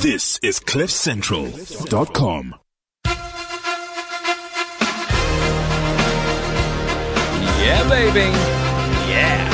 This 0.00 0.38
is 0.42 0.58
CliffCentral.com. 0.60 2.54
Yeah, 7.60 7.86
baby. 7.86 8.30
Yeah. 9.10 9.44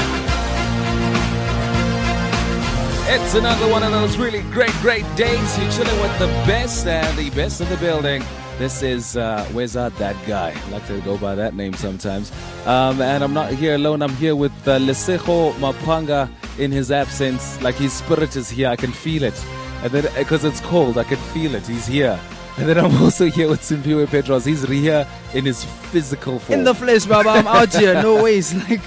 It's 3.09 3.35
another 3.35 3.69
one 3.73 3.83
of 3.83 3.91
those 3.91 4.17
really 4.19 4.43
great, 4.53 4.71
great 4.83 5.03
days. 5.17 5.59
You're 5.59 5.73
chilling 5.73 6.01
with 6.01 6.17
the 6.21 6.29
best 6.47 6.87
and 6.87 7.19
the 7.19 7.31
best 7.31 7.61
in 7.61 7.69
the 7.69 7.77
building. 7.79 8.23
This 8.57 8.83
is 8.83 9.17
uh, 9.17 9.45
Where's 9.47 9.73
That 9.73 9.97
That 9.97 10.15
Guy? 10.29 10.55
I 10.55 10.71
like 10.71 10.87
to 10.87 11.01
go 11.01 11.19
by 11.19 11.35
that 11.35 11.57
name 11.57 11.75
sometimes. 11.75 12.31
Um, 12.67 13.03
and 13.03 13.25
I'm 13.25 13.35
not 13.35 13.53
here 13.53 13.75
alone. 13.75 14.01
I'm 14.01 14.15
here 14.15 14.37
with 14.37 14.53
uh, 14.69 14.79
Lesejo 14.79 15.55
Mapanga 15.55 16.31
in 16.57 16.71
his 16.71 16.93
absence. 16.93 17.61
Like 17.63 17.75
his 17.75 17.93
spirit 17.93 18.37
is 18.37 18.49
here. 18.49 18.69
I 18.69 18.77
can 18.77 18.93
feel 18.93 19.25
it. 19.25 19.35
And 19.83 19.93
then, 19.93 20.07
uh, 20.07 20.19
because 20.19 20.45
it's 20.45 20.61
cold, 20.61 20.99
I 20.99 21.05
can 21.05 21.19
feel 21.33 21.55
it. 21.55 21.67
He's 21.67 21.87
here. 21.87 22.19
And 22.59 22.69
then 22.69 22.79
I'm 22.79 22.95
also 23.03 23.27
here 23.27 23.49
with 23.49 23.61
Simpiwe 23.61 24.09
Petros. 24.09 24.45
He's 24.45 24.67
here 24.67 25.07
in 25.35 25.45
his 25.45 25.65
physical 25.65 26.39
form. 26.39 26.59
In 26.59 26.65
the 26.65 26.75
flesh, 26.75 27.05
Baba. 27.07 27.31
I'm 27.31 27.47
out 27.47 27.75
here. 27.75 27.95
No 27.95 28.23
ways. 28.23 28.55
Like, 28.69 28.81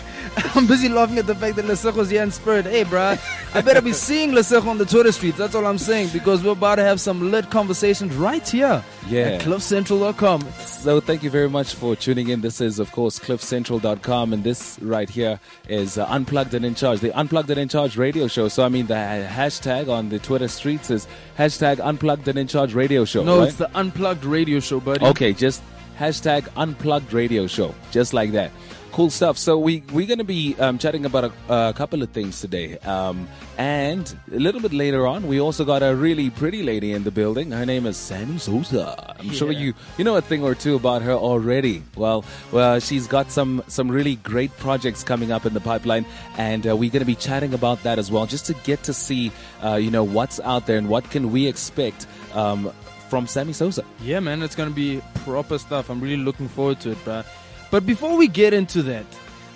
I'm 0.56 0.68
busy 0.68 0.90
laughing 0.90 1.18
at 1.18 1.28
the 1.28 1.36
fact 1.36 1.56
that 1.58 1.66
Lesejo's 1.66 2.10
here 2.10 2.24
in 2.24 2.32
spirit. 2.32 2.66
Hey, 2.66 2.84
bruh, 2.84 3.20
I 3.56 3.62
better 3.62 3.82
be 3.82 3.94
seeing 3.94 4.32
Lesejo 4.32 4.68
on 4.68 4.78
the 4.78 4.86
Twitter 4.86 5.12
streets. 5.12 5.38
That's 5.38 5.56
all 5.56 5.66
I'm 5.66 5.78
saying 5.78 6.10
because 6.14 6.44
we're 6.44 6.52
about 6.52 6.76
to 6.76 6.84
have 6.84 7.02
some 7.02 7.32
lit 7.32 7.50
conversations 7.50 8.16
right 8.16 8.48
here 8.48 8.84
Yeah. 9.08 9.22
at 9.22 9.42
CliffCentral.com. 9.42 10.42
So 10.60 11.00
thank 11.00 11.24
you 11.24 11.30
very 11.30 11.50
much 11.50 11.74
for 11.76 11.96
tuning 11.96 12.30
in. 12.30 12.42
This 12.42 12.62
is, 12.62 12.80
of 12.80 12.92
course, 12.92 13.20
CliffCentral.com, 13.20 14.34
and 14.34 14.44
this 14.44 14.80
right 14.82 15.10
here 15.10 15.40
is 15.68 15.98
uh, 15.98 16.06
Unplugged 16.10 16.54
and 16.54 16.66
In 16.66 16.76
Charge, 16.76 17.00
the 17.00 17.12
Unplugged 17.18 17.50
and 17.50 17.60
In 17.60 17.68
Charge 17.70 17.98
radio 17.98 18.28
show. 18.28 18.48
So 18.48 18.64
I 18.64 18.70
mean, 18.70 18.88
the 18.88 18.94
hashtag 18.94 19.90
on 19.90 20.10
the 20.10 20.20
Twitter 20.20 20.48
streets 20.48 20.90
is 20.90 21.08
hashtag 21.38 21.80
Unplugged 21.80 22.28
and 22.28 22.38
In 22.40 22.48
Charge 22.48 22.74
radio 22.74 23.06
show. 23.06 23.24
No, 23.24 23.40
right? 23.40 23.48
it's 23.50 23.58
the 23.58 23.70
unplugged 23.76 24.26
radio 24.26 24.60
show, 24.60 24.80
buddy. 24.80 25.06
Okay, 25.06 25.34
just 25.34 25.62
hashtag 25.98 26.48
unplugged 26.56 27.12
radio 27.12 27.46
show, 27.48 27.76
just 27.92 28.14
like 28.14 28.32
that. 28.32 28.52
Cool 29.00 29.10
stuff. 29.10 29.38
So 29.38 29.58
we 29.58 29.82
we're 29.94 30.08
gonna 30.08 30.26
be 30.26 30.58
um, 30.60 30.78
chatting 30.78 31.06
about 31.06 31.32
a, 31.32 31.54
a 31.70 31.74
couple 31.74 32.04
of 32.04 32.10
things 32.10 32.42
today, 32.42 32.78
um, 32.80 33.30
and 33.58 34.14
a 34.30 34.38
little 34.38 34.60
bit 34.60 34.74
later 34.74 35.08
on, 35.08 35.26
we 35.26 35.40
also 35.40 35.64
got 35.64 35.82
a 35.82 35.96
really 35.96 36.30
pretty 36.30 36.64
lady 36.64 36.92
in 36.92 37.06
the 37.06 37.10
building. 37.10 37.52
Her 37.52 37.66
name 37.66 37.86
is 37.86 37.96
Sammy 37.96 38.38
Sosa. 38.40 39.16
I'm 39.18 39.32
sure 39.32 39.54
you 39.54 39.74
you 39.98 40.04
know 40.04 40.18
a 40.18 40.22
thing 40.22 40.44
or 40.44 40.54
two 40.54 40.76
about 40.76 41.02
her 41.04 41.14
already. 41.14 41.82
Well, 41.96 42.26
well, 42.52 42.82
she's 42.82 43.08
got 43.08 43.32
some 43.32 43.64
some 43.70 43.90
really 43.90 44.18
great 44.18 44.52
projects 44.58 45.02
coming 45.02 45.32
up 45.32 45.46
in 45.46 45.54
the 45.54 45.62
pipeline, 45.62 46.06
and 46.38 46.68
uh, 46.68 46.76
we're 46.76 46.92
gonna 46.92 47.06
be 47.06 47.16
chatting 47.16 47.54
about 47.54 47.82
that 47.84 48.00
as 48.00 48.12
well, 48.12 48.26
just 48.26 48.48
to 48.48 48.54
get 48.66 48.84
to 48.84 48.94
see 48.94 49.32
uh, 49.64 49.76
you 49.76 49.92
know 49.92 50.04
what's 50.04 50.42
out 50.42 50.66
there 50.66 50.78
and 50.78 50.90
what 50.90 51.10
can 51.10 51.32
we 51.32 51.48
expect. 51.48 52.06
Um, 52.34 52.74
from 53.08 53.26
Sammy 53.26 53.54
Sosa. 53.54 53.84
Yeah, 54.04 54.20
man, 54.20 54.44
it's 54.44 54.56
gonna 54.56 54.70
be 54.70 55.02
proper 55.26 55.58
stuff. 55.58 55.90
I'm 55.90 56.00
really 56.00 56.22
looking 56.22 56.48
forward 56.48 56.80
to 56.82 56.92
it, 56.92 56.98
bruh. 57.06 57.26
But 57.72 57.86
before 57.86 58.18
we 58.18 58.28
get 58.28 58.54
into 58.54 58.82
that, 58.84 59.06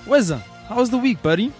Weza, 0.05 0.39
how 0.67 0.75
was 0.75 0.89
the 0.89 0.97
week, 0.97 1.21
buddy? 1.21 1.51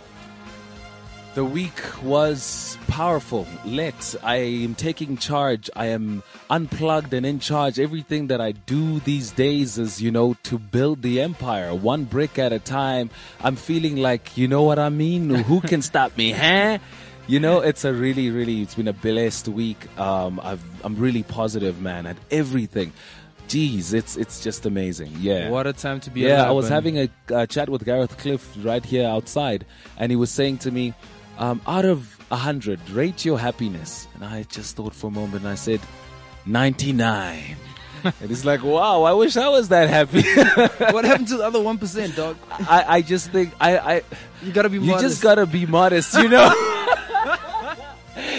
The 1.34 1.44
week 1.44 1.82
was 2.04 2.78
powerful, 2.88 3.48
lit. 3.66 4.16
I 4.22 4.36
am 4.36 4.76
taking 4.76 5.18
charge. 5.18 5.68
I 5.76 5.88
am 5.88 6.22
unplugged 6.48 7.12
and 7.12 7.26
in 7.26 7.40
charge. 7.40 7.80
Everything 7.80 8.28
that 8.28 8.40
I 8.40 8.52
do 8.52 9.00
these 9.00 9.32
days 9.32 9.80
is, 9.80 10.00
you 10.00 10.12
know, 10.12 10.36
to 10.44 10.60
build 10.60 11.02
the 11.02 11.22
empire 11.22 11.74
one 11.74 12.04
brick 12.04 12.38
at 12.38 12.54
a 12.54 12.60
time. 12.60 13.10
I'm 13.42 13.56
feeling 13.56 13.96
like, 13.96 14.38
you 14.38 14.48
know 14.48 14.62
what 14.62 14.78
I 14.78 14.90
mean? 14.90 15.30
Who 15.50 15.60
can 15.62 15.82
stop 15.82 16.16
me, 16.16 16.34
huh? 16.34 16.78
You 17.26 17.40
know, 17.40 17.62
it's 17.62 17.84
a 17.84 17.94
really, 17.94 18.30
really, 18.30 18.62
it's 18.62 18.76
been 18.76 18.88
a 18.88 18.94
blessed 18.94 19.48
week. 19.48 19.88
Um, 19.98 20.40
I've, 20.44 20.64
I'm 20.86 20.98
really 20.98 21.24
positive, 21.24 21.82
man, 21.82 22.06
at 22.06 22.18
everything. 22.30 22.94
Jeez, 23.48 23.94
it's 23.94 24.18
it's 24.18 24.42
just 24.44 24.66
amazing. 24.66 25.12
Yeah. 25.20 25.50
What 25.50 25.68
a 25.68 25.74
time 25.74 26.00
to 26.02 26.10
be 26.10 26.22
Yeah. 26.22 26.48
I 26.48 26.52
was 26.52 26.70
having 26.70 26.98
a 26.98 27.10
uh, 27.32 27.46
chat 27.46 27.70
with 27.70 27.86
Gareth 27.86 28.18
Cliff 28.18 28.56
right 28.64 28.84
here 28.84 29.08
outside, 29.08 29.66
and 29.98 30.12
he 30.12 30.16
was 30.16 30.32
saying 30.32 30.60
to 30.60 30.72
me, 30.72 30.94
um, 31.38 31.62
out 31.68 31.86
of 31.86 32.18
a 32.32 32.36
hundred, 32.36 32.80
rate 32.90 33.26
your 33.26 33.38
happiness. 33.38 34.08
And 34.16 34.24
I 34.26 34.44
just 34.44 34.76
thought 34.76 34.96
for 34.96 35.08
a 35.08 35.12
moment, 35.12 35.44
and 35.44 35.48
I 35.48 35.56
said, 35.56 35.82
ninety-nine. 36.46 37.58
and 38.04 38.30
he's 38.30 38.44
like, 38.46 38.64
wow, 38.64 39.04
I 39.04 39.14
wish 39.14 39.38
I 39.38 39.48
was 39.50 39.70
that 39.70 39.90
happy. 39.90 40.24
what 40.94 41.06
happened 41.06 41.28
to 41.30 41.38
the 41.38 41.44
other 41.46 41.62
one 41.62 41.78
percent, 41.78 42.16
dog? 42.16 42.38
I, 42.52 42.86
I 42.88 43.02
just 43.02 43.30
think 43.32 43.54
I, 43.62 43.78
I 43.78 44.02
You 44.42 44.52
gotta 44.52 44.70
be 44.70 44.78
you 44.78 44.92
modest. 44.92 45.04
just 45.04 45.22
gotta 45.22 45.46
be 45.46 45.66
modest, 45.66 46.14
you 46.16 46.28
know. 46.30 46.50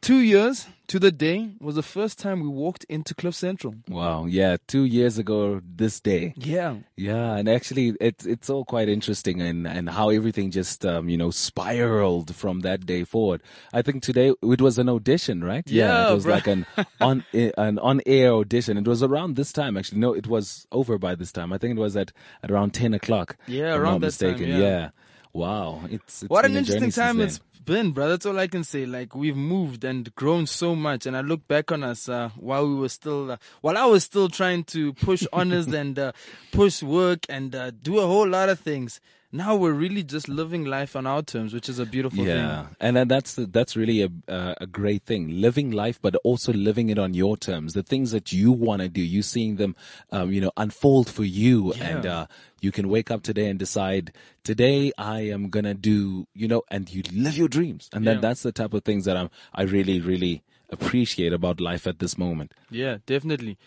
two 0.00 0.18
years 0.18 0.66
to 0.88 0.98
the 0.98 1.10
day 1.10 1.50
was 1.60 1.74
the 1.74 1.82
first 1.82 2.18
time 2.18 2.40
we 2.40 2.48
walked 2.48 2.84
into 2.84 3.14
Cliff 3.14 3.34
Central. 3.34 3.74
Wow, 3.88 4.26
yeah, 4.26 4.56
two 4.66 4.84
years 4.84 5.18
ago 5.18 5.60
this 5.64 6.00
day. 6.00 6.34
Yeah, 6.36 6.76
Yeah, 6.96 7.36
and 7.36 7.48
actually, 7.48 7.94
it's 8.00 8.24
it's 8.26 8.48
all 8.48 8.64
quite 8.64 8.88
interesting, 8.88 9.40
and 9.40 9.66
and 9.66 9.90
how 9.90 10.10
everything 10.10 10.50
just 10.50 10.84
um, 10.86 11.08
you 11.08 11.16
know 11.16 11.30
spiraled 11.30 12.34
from 12.34 12.60
that 12.60 12.86
day 12.86 13.04
forward. 13.04 13.42
I 13.72 13.82
think 13.82 14.02
today 14.02 14.34
it 14.42 14.60
was 14.60 14.78
an 14.78 14.88
audition, 14.88 15.42
right? 15.42 15.68
Yeah, 15.68 16.10
it 16.10 16.14
was 16.14 16.24
bro. 16.24 16.34
like 16.34 16.46
an 16.46 16.66
on 17.00 17.24
an 17.32 17.78
on 17.78 18.00
air 18.06 18.32
audition. 18.32 18.76
It 18.76 18.86
was 18.86 19.02
around 19.02 19.36
this 19.36 19.52
time, 19.52 19.76
actually. 19.76 19.98
No, 19.98 20.12
it 20.12 20.26
was 20.26 20.66
over 20.72 20.98
by 20.98 21.14
this 21.14 21.32
time. 21.32 21.52
I 21.52 21.58
think 21.58 21.76
it 21.76 21.80
was 21.80 21.96
at, 21.96 22.12
at 22.42 22.50
around 22.50 22.74
ten 22.74 22.94
o'clock. 22.94 23.36
Yeah, 23.46 23.70
if 23.70 23.74
I'm 23.74 23.80
around 23.80 24.00
not 24.00 24.12
that 24.12 24.18
time, 24.18 24.30
mistaken. 24.32 24.60
yeah. 24.60 24.90
Wow, 25.32 25.82
it's, 25.90 26.22
it's 26.22 26.30
what 26.30 26.46
an 26.46 26.56
interesting 26.56 26.90
time 26.90 27.20
it's 27.20 27.40
been, 27.66 27.90
bro. 27.90 28.08
That's 28.08 28.24
all 28.24 28.38
I 28.38 28.46
can 28.46 28.64
say. 28.64 28.86
Like 28.86 29.14
we've 29.14 29.36
moved 29.36 29.84
and 29.84 30.14
grown 30.14 30.46
so 30.46 30.74
much, 30.74 31.04
and 31.04 31.16
I 31.16 31.20
look 31.20 31.46
back 31.46 31.70
on 31.70 31.82
us 31.82 32.08
uh, 32.08 32.30
while 32.36 32.66
we 32.66 32.74
were 32.76 32.88
still, 32.88 33.32
uh, 33.32 33.36
while 33.60 33.76
I 33.76 33.84
was 33.84 34.04
still 34.04 34.28
trying 34.30 34.64
to 34.64 34.94
push 34.94 35.26
honors 35.32 35.66
and 35.82 35.98
uh, 35.98 36.12
push 36.52 36.82
work 36.82 37.26
and 37.28 37.54
uh, 37.54 37.72
do 37.72 37.98
a 37.98 38.06
whole 38.06 38.26
lot 38.26 38.48
of 38.48 38.60
things. 38.60 39.00
Now 39.36 39.54
we're 39.54 39.72
really 39.74 40.02
just 40.02 40.28
living 40.30 40.64
life 40.64 40.96
on 40.96 41.06
our 41.06 41.20
terms, 41.22 41.52
which 41.52 41.68
is 41.68 41.78
a 41.78 41.84
beautiful 41.84 42.24
Yeah, 42.24 42.62
thing. 42.62 42.76
and 42.80 42.96
then 42.96 43.06
that's 43.08 43.34
that's 43.34 43.76
really 43.76 44.00
a 44.02 44.08
uh, 44.32 44.54
a 44.58 44.66
great 44.66 45.02
thing. 45.04 45.28
Living 45.42 45.70
life, 45.72 45.98
but 46.00 46.14
also 46.24 46.54
living 46.54 46.88
it 46.88 46.98
on 46.98 47.12
your 47.12 47.36
terms. 47.36 47.74
The 47.74 47.82
things 47.82 48.12
that 48.12 48.32
you 48.32 48.50
want 48.50 48.80
to 48.80 48.88
do, 48.88 49.02
you 49.02 49.20
seeing 49.20 49.56
them, 49.56 49.76
um, 50.10 50.32
you 50.32 50.40
know, 50.40 50.52
unfold 50.56 51.10
for 51.10 51.24
you, 51.24 51.74
and 51.74 52.06
uh, 52.06 52.26
you 52.62 52.72
can 52.72 52.88
wake 52.88 53.10
up 53.10 53.22
today 53.22 53.50
and 53.50 53.58
decide 53.58 54.12
today 54.42 54.90
I 54.96 55.20
am 55.28 55.50
gonna 55.50 55.74
do, 55.74 56.26
you 56.32 56.48
know, 56.48 56.62
and 56.70 56.88
you 56.90 57.02
live 57.12 57.36
your 57.36 57.48
dreams, 57.48 57.90
and 57.92 58.06
then 58.06 58.16
Yeah. 58.16 58.20
that's 58.22 58.42
the 58.42 58.52
type 58.52 58.72
of 58.72 58.84
things 58.84 59.04
that 59.04 59.18
I'm 59.18 59.28
I 59.52 59.64
really 59.64 60.00
really 60.00 60.42
appreciate 60.70 61.32
about 61.34 61.60
life 61.60 61.86
at 61.86 61.98
this 61.98 62.16
moment. 62.16 62.54
Yeah, 62.70 62.98
definitely. 63.04 63.58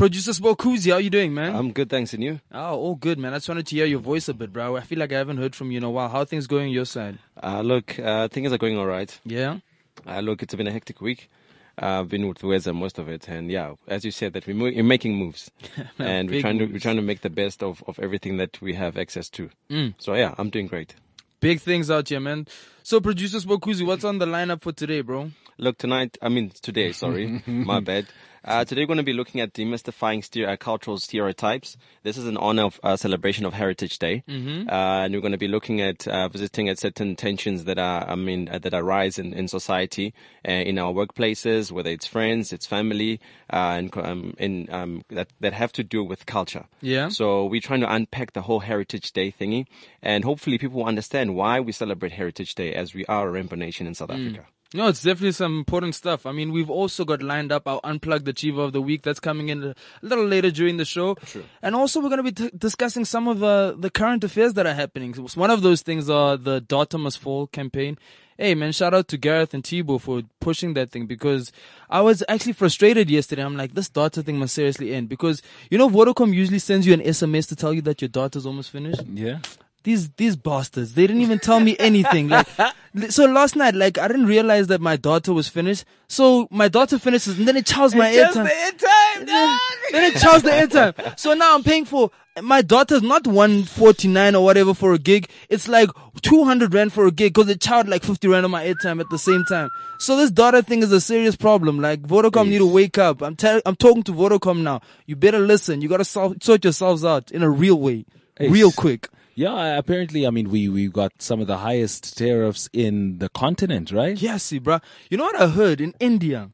Producer 0.00 0.30
Spokuzi, 0.30 0.92
how 0.92 0.96
you 0.96 1.10
doing, 1.10 1.34
man? 1.34 1.54
I'm 1.54 1.72
good, 1.72 1.90
thanks, 1.90 2.14
and 2.14 2.24
you? 2.24 2.40
oh, 2.52 2.74
all 2.74 2.94
good, 2.94 3.18
man. 3.18 3.34
I 3.34 3.36
just 3.36 3.50
wanted 3.50 3.66
to 3.66 3.76
hear 3.76 3.84
your 3.84 3.98
voice 3.98 4.30
a 4.30 4.32
bit, 4.32 4.50
bro. 4.50 4.74
I 4.74 4.80
feel 4.80 4.98
like 4.98 5.12
I 5.12 5.18
haven't 5.18 5.36
heard 5.36 5.54
from 5.54 5.70
you 5.70 5.76
in 5.76 5.84
a 5.84 5.90
while. 5.90 6.08
How 6.08 6.20
are 6.20 6.24
things 6.24 6.46
going 6.46 6.68
on 6.68 6.70
your 6.70 6.86
side? 6.86 7.18
Uh, 7.42 7.60
look, 7.60 7.98
uh, 7.98 8.26
things 8.28 8.50
are 8.50 8.56
going 8.56 8.78
all 8.78 8.86
right. 8.86 9.20
Yeah. 9.26 9.58
Uh, 10.06 10.20
look, 10.20 10.42
it's 10.42 10.54
been 10.54 10.66
a 10.66 10.72
hectic 10.72 11.02
week. 11.02 11.28
Uh, 11.76 12.00
I've 12.00 12.08
been 12.08 12.26
with 12.26 12.38
Weza 12.38 12.74
most 12.74 12.98
of 12.98 13.10
it, 13.10 13.28
and 13.28 13.50
yeah, 13.50 13.74
as 13.88 14.02
you 14.02 14.10
said, 14.10 14.32
that 14.32 14.46
we're, 14.46 14.56
mo- 14.56 14.72
we're 14.74 14.82
making 14.82 15.16
moves, 15.16 15.50
and 15.98 16.30
we're 16.30 16.40
trying 16.40 16.60
to 16.60 16.64
we're 16.64 16.78
trying 16.78 16.96
to 16.96 17.02
make 17.02 17.20
the 17.20 17.28
best 17.28 17.62
of, 17.62 17.84
of 17.86 17.98
everything 17.98 18.38
that 18.38 18.58
we 18.62 18.72
have 18.72 18.96
access 18.96 19.28
to. 19.28 19.50
Mm. 19.68 19.96
So 19.98 20.14
yeah, 20.14 20.34
I'm 20.38 20.48
doing 20.48 20.66
great. 20.66 20.94
Big 21.40 21.60
things 21.60 21.90
out 21.90 22.08
here, 22.08 22.20
man. 22.20 22.46
So, 22.82 23.00
producer 23.00 23.36
Spokuzi, 23.36 23.86
what's 23.86 24.04
on 24.04 24.16
the 24.16 24.24
lineup 24.24 24.62
for 24.62 24.72
today, 24.72 25.02
bro? 25.02 25.30
Look, 25.58 25.76
tonight, 25.76 26.16
I 26.22 26.30
mean 26.30 26.52
today, 26.62 26.92
sorry, 26.92 27.42
my 27.46 27.80
bad. 27.80 28.06
Uh, 28.42 28.64
today 28.64 28.82
we're 28.82 28.86
going 28.86 28.96
to 28.96 29.02
be 29.02 29.12
looking 29.12 29.40
at 29.40 29.52
demystifying 29.52 30.20
uh, 30.48 30.56
cultural 30.56 30.98
stereotypes. 30.98 31.76
This 32.02 32.16
is 32.16 32.26
an 32.26 32.38
honor 32.38 32.64
of 32.64 32.80
uh, 32.82 32.96
celebration 32.96 33.44
of 33.44 33.52
Heritage 33.52 33.98
Day, 33.98 34.22
mm-hmm. 34.26 34.68
uh, 34.68 35.04
and 35.04 35.12
we're 35.12 35.20
going 35.20 35.32
to 35.32 35.38
be 35.38 35.48
looking 35.48 35.82
at 35.82 36.08
uh, 36.08 36.28
visiting 36.28 36.68
at 36.70 36.78
certain 36.78 37.16
tensions 37.16 37.64
that 37.64 37.78
are, 37.78 38.08
I 38.08 38.14
mean, 38.14 38.48
uh, 38.48 38.58
that 38.58 38.72
arise 38.72 39.18
in, 39.18 39.34
in 39.34 39.46
society, 39.46 40.14
uh, 40.48 40.52
in 40.52 40.78
our 40.78 40.92
workplaces, 40.92 41.70
whether 41.70 41.90
it's 41.90 42.06
friends, 42.06 42.50
it's 42.52 42.66
family, 42.66 43.20
uh, 43.52 43.76
and 43.76 43.96
um, 43.98 44.34
in 44.38 44.72
um, 44.72 45.04
that 45.10 45.28
that 45.40 45.52
have 45.52 45.72
to 45.72 45.84
do 45.84 46.02
with 46.02 46.24
culture. 46.24 46.64
Yeah. 46.80 47.10
So 47.10 47.44
we're 47.44 47.60
trying 47.60 47.80
to 47.80 47.92
unpack 47.92 48.32
the 48.32 48.42
whole 48.42 48.60
Heritage 48.60 49.12
Day 49.12 49.34
thingy, 49.38 49.66
and 50.02 50.24
hopefully 50.24 50.56
people 50.56 50.78
will 50.78 50.86
understand 50.88 51.34
why 51.34 51.60
we 51.60 51.72
celebrate 51.72 52.12
Heritage 52.12 52.54
Day 52.54 52.72
as 52.72 52.94
we 52.94 53.04
are 53.04 53.28
a 53.28 53.30
rainbow 53.30 53.56
nation 53.56 53.86
in 53.86 53.94
South 53.94 54.10
Africa. 54.10 54.46
No, 54.72 54.86
it's 54.86 55.02
definitely 55.02 55.32
some 55.32 55.58
important 55.58 55.96
stuff. 55.96 56.26
I 56.26 56.32
mean, 56.32 56.52
we've 56.52 56.70
also 56.70 57.04
got 57.04 57.22
lined 57.22 57.50
up 57.50 57.66
our 57.66 57.80
Unplugged 57.82 58.28
Achiever 58.28 58.62
of 58.62 58.72
the 58.72 58.80
Week 58.80 59.02
that's 59.02 59.18
coming 59.18 59.48
in 59.48 59.64
a 59.64 59.74
little 60.00 60.24
later 60.24 60.52
during 60.52 60.76
the 60.76 60.84
show. 60.84 61.16
True. 61.16 61.44
And 61.60 61.74
also 61.74 62.00
we're 62.00 62.08
going 62.08 62.24
to 62.24 62.32
be 62.32 62.50
t- 62.50 62.56
discussing 62.56 63.04
some 63.04 63.26
of 63.26 63.42
uh, 63.42 63.72
the 63.72 63.90
current 63.90 64.22
affairs 64.22 64.54
that 64.54 64.66
are 64.66 64.74
happening. 64.74 65.12
One 65.34 65.50
of 65.50 65.62
those 65.62 65.82
things 65.82 66.08
are 66.08 66.36
the 66.36 66.60
Data 66.60 66.98
Must 66.98 67.18
Fall 67.18 67.48
campaign. 67.48 67.98
Hey 68.38 68.54
man, 68.54 68.72
shout 68.72 68.94
out 68.94 69.06
to 69.08 69.18
Gareth 69.18 69.52
and 69.52 69.62
Tbo 69.62 70.00
for 70.00 70.22
pushing 70.40 70.72
that 70.72 70.90
thing 70.90 71.04
because 71.04 71.52
I 71.90 72.00
was 72.00 72.22
actually 72.26 72.54
frustrated 72.54 73.10
yesterday. 73.10 73.44
I'm 73.44 73.54
like, 73.54 73.74
this 73.74 73.90
data 73.90 74.22
thing 74.22 74.38
must 74.38 74.54
seriously 74.54 74.94
end 74.94 75.10
because 75.10 75.42
you 75.70 75.76
know 75.76 75.90
Vodacom 75.90 76.32
usually 76.32 76.58
sends 76.58 76.86
you 76.86 76.94
an 76.94 77.00
SMS 77.00 77.48
to 77.48 77.56
tell 77.56 77.74
you 77.74 77.82
that 77.82 78.00
your 78.00 78.08
data's 78.08 78.46
almost 78.46 78.70
finished 78.70 79.02
Yeah. 79.12 79.40
These 79.82 80.10
these 80.10 80.36
bastards 80.36 80.92
they 80.94 81.06
didn't 81.06 81.22
even 81.22 81.38
tell 81.38 81.58
me 81.58 81.74
anything 81.78 82.28
like 82.28 82.46
so 83.08 83.24
last 83.24 83.56
night 83.56 83.74
like 83.74 83.96
i 83.96 84.06
didn't 84.08 84.26
realize 84.26 84.66
that 84.66 84.80
my 84.80 84.96
data 84.96 85.32
was 85.32 85.48
finished. 85.48 85.84
So 86.06 86.48
my 86.50 86.68
data 86.68 86.98
finishes 86.98 87.38
and 87.38 87.48
then 87.48 87.56
it 87.56 87.64
chows 87.64 87.94
my 87.94 88.10
airtime. 88.10 88.44
the 88.44 88.50
airtime 88.50 89.26
then, 89.26 89.58
then 89.92 90.12
it 90.12 90.20
chows 90.20 90.42
the 90.42 90.50
airtime. 90.50 91.18
So 91.18 91.32
now 91.32 91.54
i'm 91.54 91.62
paying 91.62 91.86
for 91.86 92.10
my 92.42 92.62
data's 92.62 93.02
not 93.02 93.26
149 93.26 94.34
or 94.34 94.44
whatever 94.44 94.72
for 94.72 94.92
a 94.92 94.98
gig. 94.98 95.28
It's 95.48 95.66
like 95.66 95.90
200 96.22 96.72
rand 96.72 96.92
for 96.92 97.06
a 97.06 97.10
gig 97.10 97.34
because 97.34 97.50
it 97.50 97.60
chowed 97.60 97.88
like 97.88 98.04
50 98.04 98.28
rand 98.28 98.44
on 98.44 98.50
my 98.50 98.64
airtime 98.66 99.00
at 99.00 99.10
the 99.10 99.18
same 99.18 99.44
time. 99.44 99.68
So 99.98 100.16
this 100.16 100.30
data 100.30 100.62
thing 100.62 100.82
is 100.82 100.92
a 100.92 101.00
serious 101.00 101.36
problem. 101.36 101.80
Like 101.80 102.02
vodacom 102.02 102.48
need 102.48 102.58
to 102.58 102.66
wake 102.66 102.98
up. 102.98 103.22
I'm 103.22 103.34
tell- 103.34 103.62
i'm 103.66 103.76
talking 103.76 104.02
to 104.04 104.12
vodacom 104.12 104.62
now. 104.62 104.80
You 105.06 105.16
better 105.16 105.40
listen. 105.40 105.80
You 105.80 105.88
gotta 105.88 106.04
sort 106.04 106.64
yourselves 106.64 107.04
out 107.04 107.30
in 107.30 107.42
a 107.42 107.50
real 107.50 107.80
way. 107.80 108.04
Real 108.38 108.72
quick 108.72 109.08
Yeah, 109.40 109.78
apparently, 109.78 110.26
I 110.26 110.30
mean, 110.30 110.50
we, 110.50 110.68
we 110.68 110.88
got 110.88 111.22
some 111.22 111.40
of 111.40 111.46
the 111.46 111.56
highest 111.56 112.18
tariffs 112.18 112.68
in 112.74 113.20
the 113.20 113.30
continent, 113.30 113.90
right? 113.90 114.20
Yes, 114.20 114.42
see, 114.42 114.60
bruh. 114.60 114.82
You 115.08 115.16
know 115.16 115.24
what 115.24 115.40
I 115.40 115.46
heard 115.46 115.80
in 115.80 115.94
India? 115.98 116.50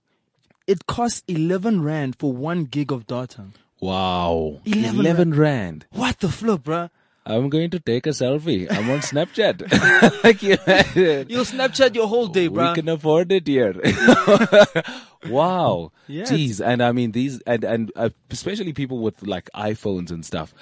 It 0.68 0.86
costs 0.86 1.24
11 1.26 1.82
rand 1.82 2.14
for 2.16 2.32
one 2.32 2.62
gig 2.62 2.92
of 2.92 3.08
data. 3.08 3.46
Wow. 3.80 4.60
11 4.64 5.00
11 5.00 5.34
rand. 5.34 5.86
What 5.90 6.20
the 6.20 6.28
flip, 6.28 6.62
bruh? 6.62 6.90
I'm 7.28 7.48
going 7.48 7.70
to 7.70 7.80
take 7.80 8.06
a 8.06 8.10
selfie. 8.10 8.70
I'm 8.70 8.88
on 8.88 9.00
Snapchat. 9.00 10.22
like, 10.24 10.42
yeah, 10.42 11.24
You'll 11.26 11.44
Snapchat 11.44 11.94
your 11.96 12.06
whole 12.06 12.28
day, 12.28 12.46
bro. 12.46 12.68
we 12.68 12.74
can 12.76 12.88
afford 12.88 13.32
it 13.32 13.48
here. 13.48 13.72
wow. 15.28 15.90
Yeah, 16.06 16.22
Jeez. 16.22 16.64
And 16.64 16.80
I 16.80 16.92
mean, 16.92 17.10
these, 17.10 17.40
and, 17.40 17.64
and 17.64 17.92
uh, 17.96 18.10
especially 18.30 18.72
people 18.72 18.98
with 18.98 19.26
like 19.26 19.50
iPhones 19.56 20.12
and 20.12 20.24
stuff. 20.24 20.54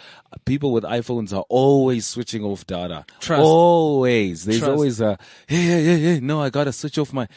People 0.46 0.72
with 0.72 0.84
iPhones 0.84 1.36
are 1.36 1.44
always 1.50 2.06
switching 2.06 2.42
off 2.42 2.66
data. 2.66 3.04
Trust. 3.20 3.42
Always. 3.42 4.46
There's 4.46 4.60
Trust. 4.60 4.70
always 4.70 5.00
a, 5.02 5.18
hey, 5.46 5.56
hey, 5.56 5.84
hey, 5.84 6.00
hey, 6.14 6.20
no, 6.20 6.40
I 6.40 6.48
gotta 6.48 6.72
switch 6.72 6.96
off 6.96 7.12
my, 7.12 7.28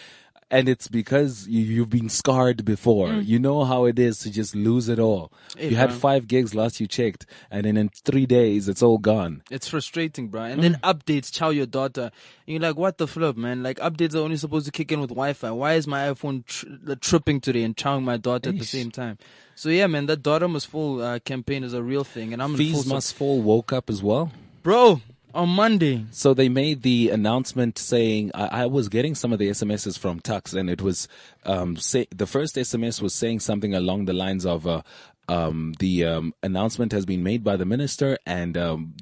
and 0.49 0.69
it's 0.69 0.87
because 0.87 1.47
you, 1.47 1.61
you've 1.61 1.89
been 1.89 2.09
scarred 2.09 2.63
before. 2.63 3.13
You 3.13 3.39
know 3.39 3.65
how 3.65 3.85
it 3.85 3.99
is 3.99 4.19
to 4.19 4.31
just 4.31 4.55
lose 4.55 4.87
it 4.87 4.99
all. 4.99 5.31
Mm. 5.51 5.59
Hey, 5.59 5.69
you 5.69 5.75
had 5.75 5.91
five 5.93 6.27
gigs 6.27 6.55
last 6.55 6.79
you 6.79 6.87
checked, 6.87 7.25
and 7.51 7.65
then 7.65 7.77
in 7.77 7.89
three 7.89 8.25
days 8.25 8.67
it's 8.69 8.81
all 8.81 8.97
gone. 8.97 9.43
It's 9.51 9.67
frustrating, 9.67 10.29
bro. 10.29 10.43
And 10.43 10.63
then 10.63 10.75
updates 10.83 11.31
chow 11.31 11.49
your 11.49 11.65
data. 11.65 12.03
And 12.03 12.11
you're 12.53 12.61
like, 12.61 12.77
what 12.77 12.97
the 12.97 13.07
flip, 13.07 13.35
man? 13.35 13.63
Like, 13.63 13.77
updates 13.79 14.15
are 14.15 14.19
only 14.19 14.37
supposed 14.37 14.65
to 14.65 14.71
kick 14.71 14.91
in 14.91 15.01
with 15.01 15.09
Wi-Fi. 15.09 15.51
Why 15.51 15.73
is 15.73 15.87
my 15.87 16.09
iPhone 16.09 16.45
tr- 16.45 16.93
tripping 17.01 17.41
today 17.41 17.63
and 17.63 17.75
chowing 17.75 18.03
my 18.03 18.17
data 18.17 18.49
at 18.49 18.57
the 18.57 18.65
same 18.65 18.91
time? 18.91 19.17
So 19.55 19.69
yeah, 19.69 19.87
man, 19.87 20.05
that 20.05 20.23
data 20.23 20.47
must 20.47 20.67
fall 20.67 21.01
uh, 21.01 21.19
campaign 21.19 21.63
is 21.63 21.73
a 21.73 21.81
real 21.81 22.03
thing. 22.03 22.31
And 22.31 22.41
I'm 22.41 22.55
Fees 22.55 22.85
must 22.85 23.15
fall 23.15 23.41
woke 23.41 23.73
up 23.73 23.89
as 23.89 24.03
well. 24.03 24.31
Bro, 24.61 25.01
on 25.33 25.49
Monday. 25.49 26.05
So 26.11 26.33
they 26.33 26.49
made 26.49 26.81
the 26.81 27.09
announcement 27.09 27.77
saying 27.77 28.31
I, 28.33 28.63
I 28.63 28.65
was 28.65 28.89
getting 28.89 29.15
some 29.15 29.33
of 29.33 29.39
the 29.39 29.49
SMSs 29.49 29.97
from 29.97 30.19
Tuks, 30.19 30.53
and 30.53 30.69
it 30.69 30.81
was 30.81 31.07
um, 31.45 31.77
say, 31.77 32.07
the 32.15 32.27
first 32.27 32.55
SMS 32.55 33.01
was 33.01 33.13
saying 33.13 33.41
something 33.41 33.73
along 33.73 34.05
the 34.05 34.13
lines 34.13 34.45
of 34.45 34.67
uh, 34.67 34.81
um, 35.27 35.73
the 35.79 36.05
um, 36.05 36.33
announcement 36.41 36.91
has 36.91 37.05
been 37.05 37.23
made 37.23 37.43
by 37.43 37.55
the 37.57 37.65
minister, 37.65 38.17
and 38.25 38.57
um, 38.57 38.95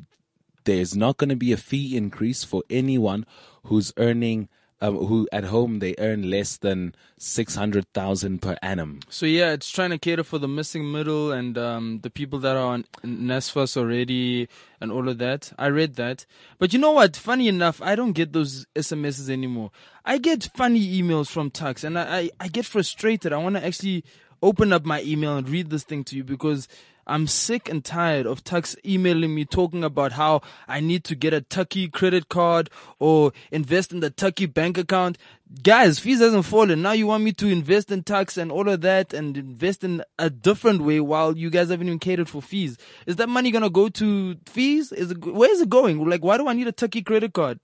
there's 0.65 0.95
not 0.95 1.17
going 1.17 1.29
to 1.29 1.35
be 1.35 1.51
a 1.51 1.57
fee 1.57 1.95
increase 1.95 2.43
for 2.43 2.63
anyone 2.69 3.25
who's 3.63 3.93
earning. 3.97 4.49
Um, 4.81 4.97
who 4.97 5.27
at 5.31 5.45
home 5.45 5.79
they 5.79 5.95
earn 5.99 6.29
less 6.29 6.57
than 6.57 6.93
six 7.17 7.55
hundred 7.55 7.87
thousand 7.93 8.41
per 8.41 8.57
annum. 8.61 8.99
So 9.07 9.25
yeah, 9.25 9.53
it's 9.53 9.71
trying 9.71 9.91
to 9.91 9.97
cater 9.97 10.23
for 10.23 10.37
the 10.37 10.49
missing 10.49 10.91
middle 10.91 11.31
and 11.31 11.57
um, 11.57 11.99
the 12.03 12.09
people 12.09 12.39
that 12.39 12.57
are 12.57 12.73
on 12.73 12.85
NSFAS 13.01 13.77
already 13.77 14.49
and 14.81 14.91
all 14.91 15.07
of 15.07 15.17
that. 15.19 15.53
I 15.57 15.67
read 15.67 15.95
that, 15.95 16.25
but 16.59 16.73
you 16.73 16.79
know 16.79 16.91
what? 16.91 17.15
Funny 17.15 17.47
enough, 17.47 17.81
I 17.81 17.95
don't 17.95 18.11
get 18.11 18.33
those 18.33 18.65
SMSs 18.75 19.29
anymore. 19.29 19.71
I 20.03 20.17
get 20.17 20.49
funny 20.53 21.01
emails 21.01 21.29
from 21.29 21.51
Tuks, 21.51 21.85
and 21.85 21.97
I 21.97 22.17
I, 22.17 22.29
I 22.41 22.47
get 22.49 22.65
frustrated. 22.65 23.31
I 23.31 23.37
want 23.37 23.55
to 23.55 23.65
actually 23.65 24.03
open 24.43 24.73
up 24.73 24.83
my 24.83 25.01
email 25.03 25.37
and 25.37 25.47
read 25.49 25.69
this 25.69 25.83
thing 25.83 26.03
to 26.05 26.17
you 26.17 26.23
because. 26.25 26.67
I'm 27.07 27.27
sick 27.27 27.69
and 27.69 27.85
tired 27.85 28.25
of 28.25 28.43
Tuks 28.43 28.75
emailing 28.83 29.35
me 29.35 29.45
talking 29.45 29.83
about 29.83 30.13
how 30.13 30.41
I 30.67 30.79
need 30.79 31.03
to 31.05 31.15
get 31.15 31.33
a 31.33 31.41
Tukkie 31.41 31.91
credit 31.91 32.29
card 32.29 32.69
or 32.97 33.31
invest 33.51 33.91
in 33.91 33.99
the 33.99 34.09
Tukkie 34.09 34.51
bank 34.51 34.77
account. 34.77 35.17
Guys, 35.61 35.99
fees 35.99 36.19
hasn't 36.19 36.45
fallen. 36.45 36.81
Now 36.81 36.93
you 36.93 37.05
want 37.05 37.23
me 37.23 37.31
to 37.33 37.47
invest 37.47 37.91
in 37.91 38.01
Tuks 38.01 38.37
and 38.37 38.51
all 38.51 38.67
of 38.67 38.81
that 38.81 39.13
and 39.13 39.37
invest 39.37 39.83
in 39.83 40.03
a 40.17 40.31
different 40.31 40.81
way 40.81 40.99
while 40.99 41.37
you 41.37 41.51
guys 41.51 41.69
haven't 41.69 41.87
even 41.87 41.99
catered 41.99 42.27
for 42.27 42.41
fees. 42.41 42.77
Is 43.05 43.17
that 43.17 43.29
money 43.29 43.51
gonna 43.51 43.69
go 43.69 43.87
to 43.89 44.37
fees? 44.47 44.91
Is 44.91 45.11
it, 45.11 45.23
where 45.23 45.51
is 45.51 45.61
it 45.61 45.69
going? 45.69 46.03
Like, 46.09 46.23
why 46.23 46.37
do 46.37 46.47
I 46.47 46.53
need 46.53 46.67
a 46.67 46.73
Tukkie 46.73 47.05
credit 47.05 47.33
card? 47.33 47.59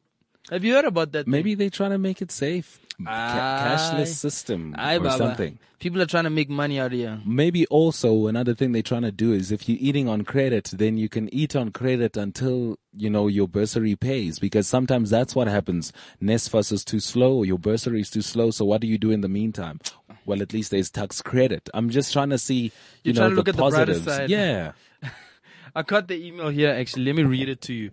Have 0.49 0.63
you 0.63 0.73
heard 0.73 0.85
about 0.85 1.11
that? 1.13 1.27
Maybe 1.27 1.55
they're 1.55 1.69
trying 1.69 1.91
to 1.91 1.97
make 1.97 2.21
it 2.21 2.31
safe, 2.31 2.79
Ca- 3.03 3.07
cashless 3.77 4.07
system 4.15 4.75
Aye, 4.77 4.95
or 4.97 5.01
Baba. 5.01 5.17
something. 5.17 5.59
People 5.79 6.01
are 6.01 6.05
trying 6.05 6.25
to 6.25 6.29
make 6.29 6.49
money 6.49 6.79
out 6.79 6.87
of 6.87 6.91
here. 6.99 7.19
Maybe 7.25 7.65
also 7.67 8.27
another 8.27 8.53
thing 8.53 8.71
they're 8.71 8.81
trying 8.81 9.01
to 9.03 9.11
do 9.11 9.33
is 9.33 9.51
if 9.51 9.69
you're 9.69 9.77
eating 9.79 10.07
on 10.09 10.23
credit, 10.23 10.71
then 10.73 10.97
you 10.97 11.09
can 11.09 11.33
eat 11.33 11.55
on 11.55 11.71
credit 11.71 12.17
until, 12.17 12.77
you 12.95 13.09
know, 13.09 13.27
your 13.27 13.47
bursary 13.47 13.95
pays 13.95 14.39
because 14.39 14.67
sometimes 14.67 15.09
that's 15.09 15.35
what 15.35 15.47
happens. 15.47 15.93
NSFAS 16.21 16.71
is 16.71 16.83
too 16.85 16.99
slow, 16.99 17.43
your 17.43 17.57
bursary 17.59 18.01
is 18.01 18.09
too 18.09 18.21
slow. 18.21 18.51
So 18.51 18.65
what 18.65 18.81
do 18.81 18.87
you 18.87 18.97
do 18.97 19.11
in 19.11 19.21
the 19.21 19.29
meantime? 19.29 19.79
Well, 20.25 20.41
at 20.41 20.53
least 20.53 20.69
there's 20.71 20.91
tax 20.91 21.21
credit. 21.21 21.67
I'm 21.73 21.89
just 21.89 22.13
trying 22.13 22.29
to 22.29 22.37
see, 22.37 22.65
you 22.65 22.71
You're 23.03 23.13
know, 23.15 23.19
trying 23.21 23.29
to 23.29 23.35
the 23.35 23.39
look 23.39 23.47
at 23.49 23.55
the 23.55 23.69
brighter 23.69 23.85
positives. 23.93 24.05
side. 24.05 24.29
Yeah. 24.29 24.71
I 25.75 25.83
got 25.83 26.07
the 26.09 26.15
email 26.27 26.49
here 26.49 26.69
actually. 26.69 27.05
Let 27.05 27.15
me 27.15 27.23
read 27.23 27.47
it 27.49 27.61
to 27.61 27.73
you. 27.73 27.91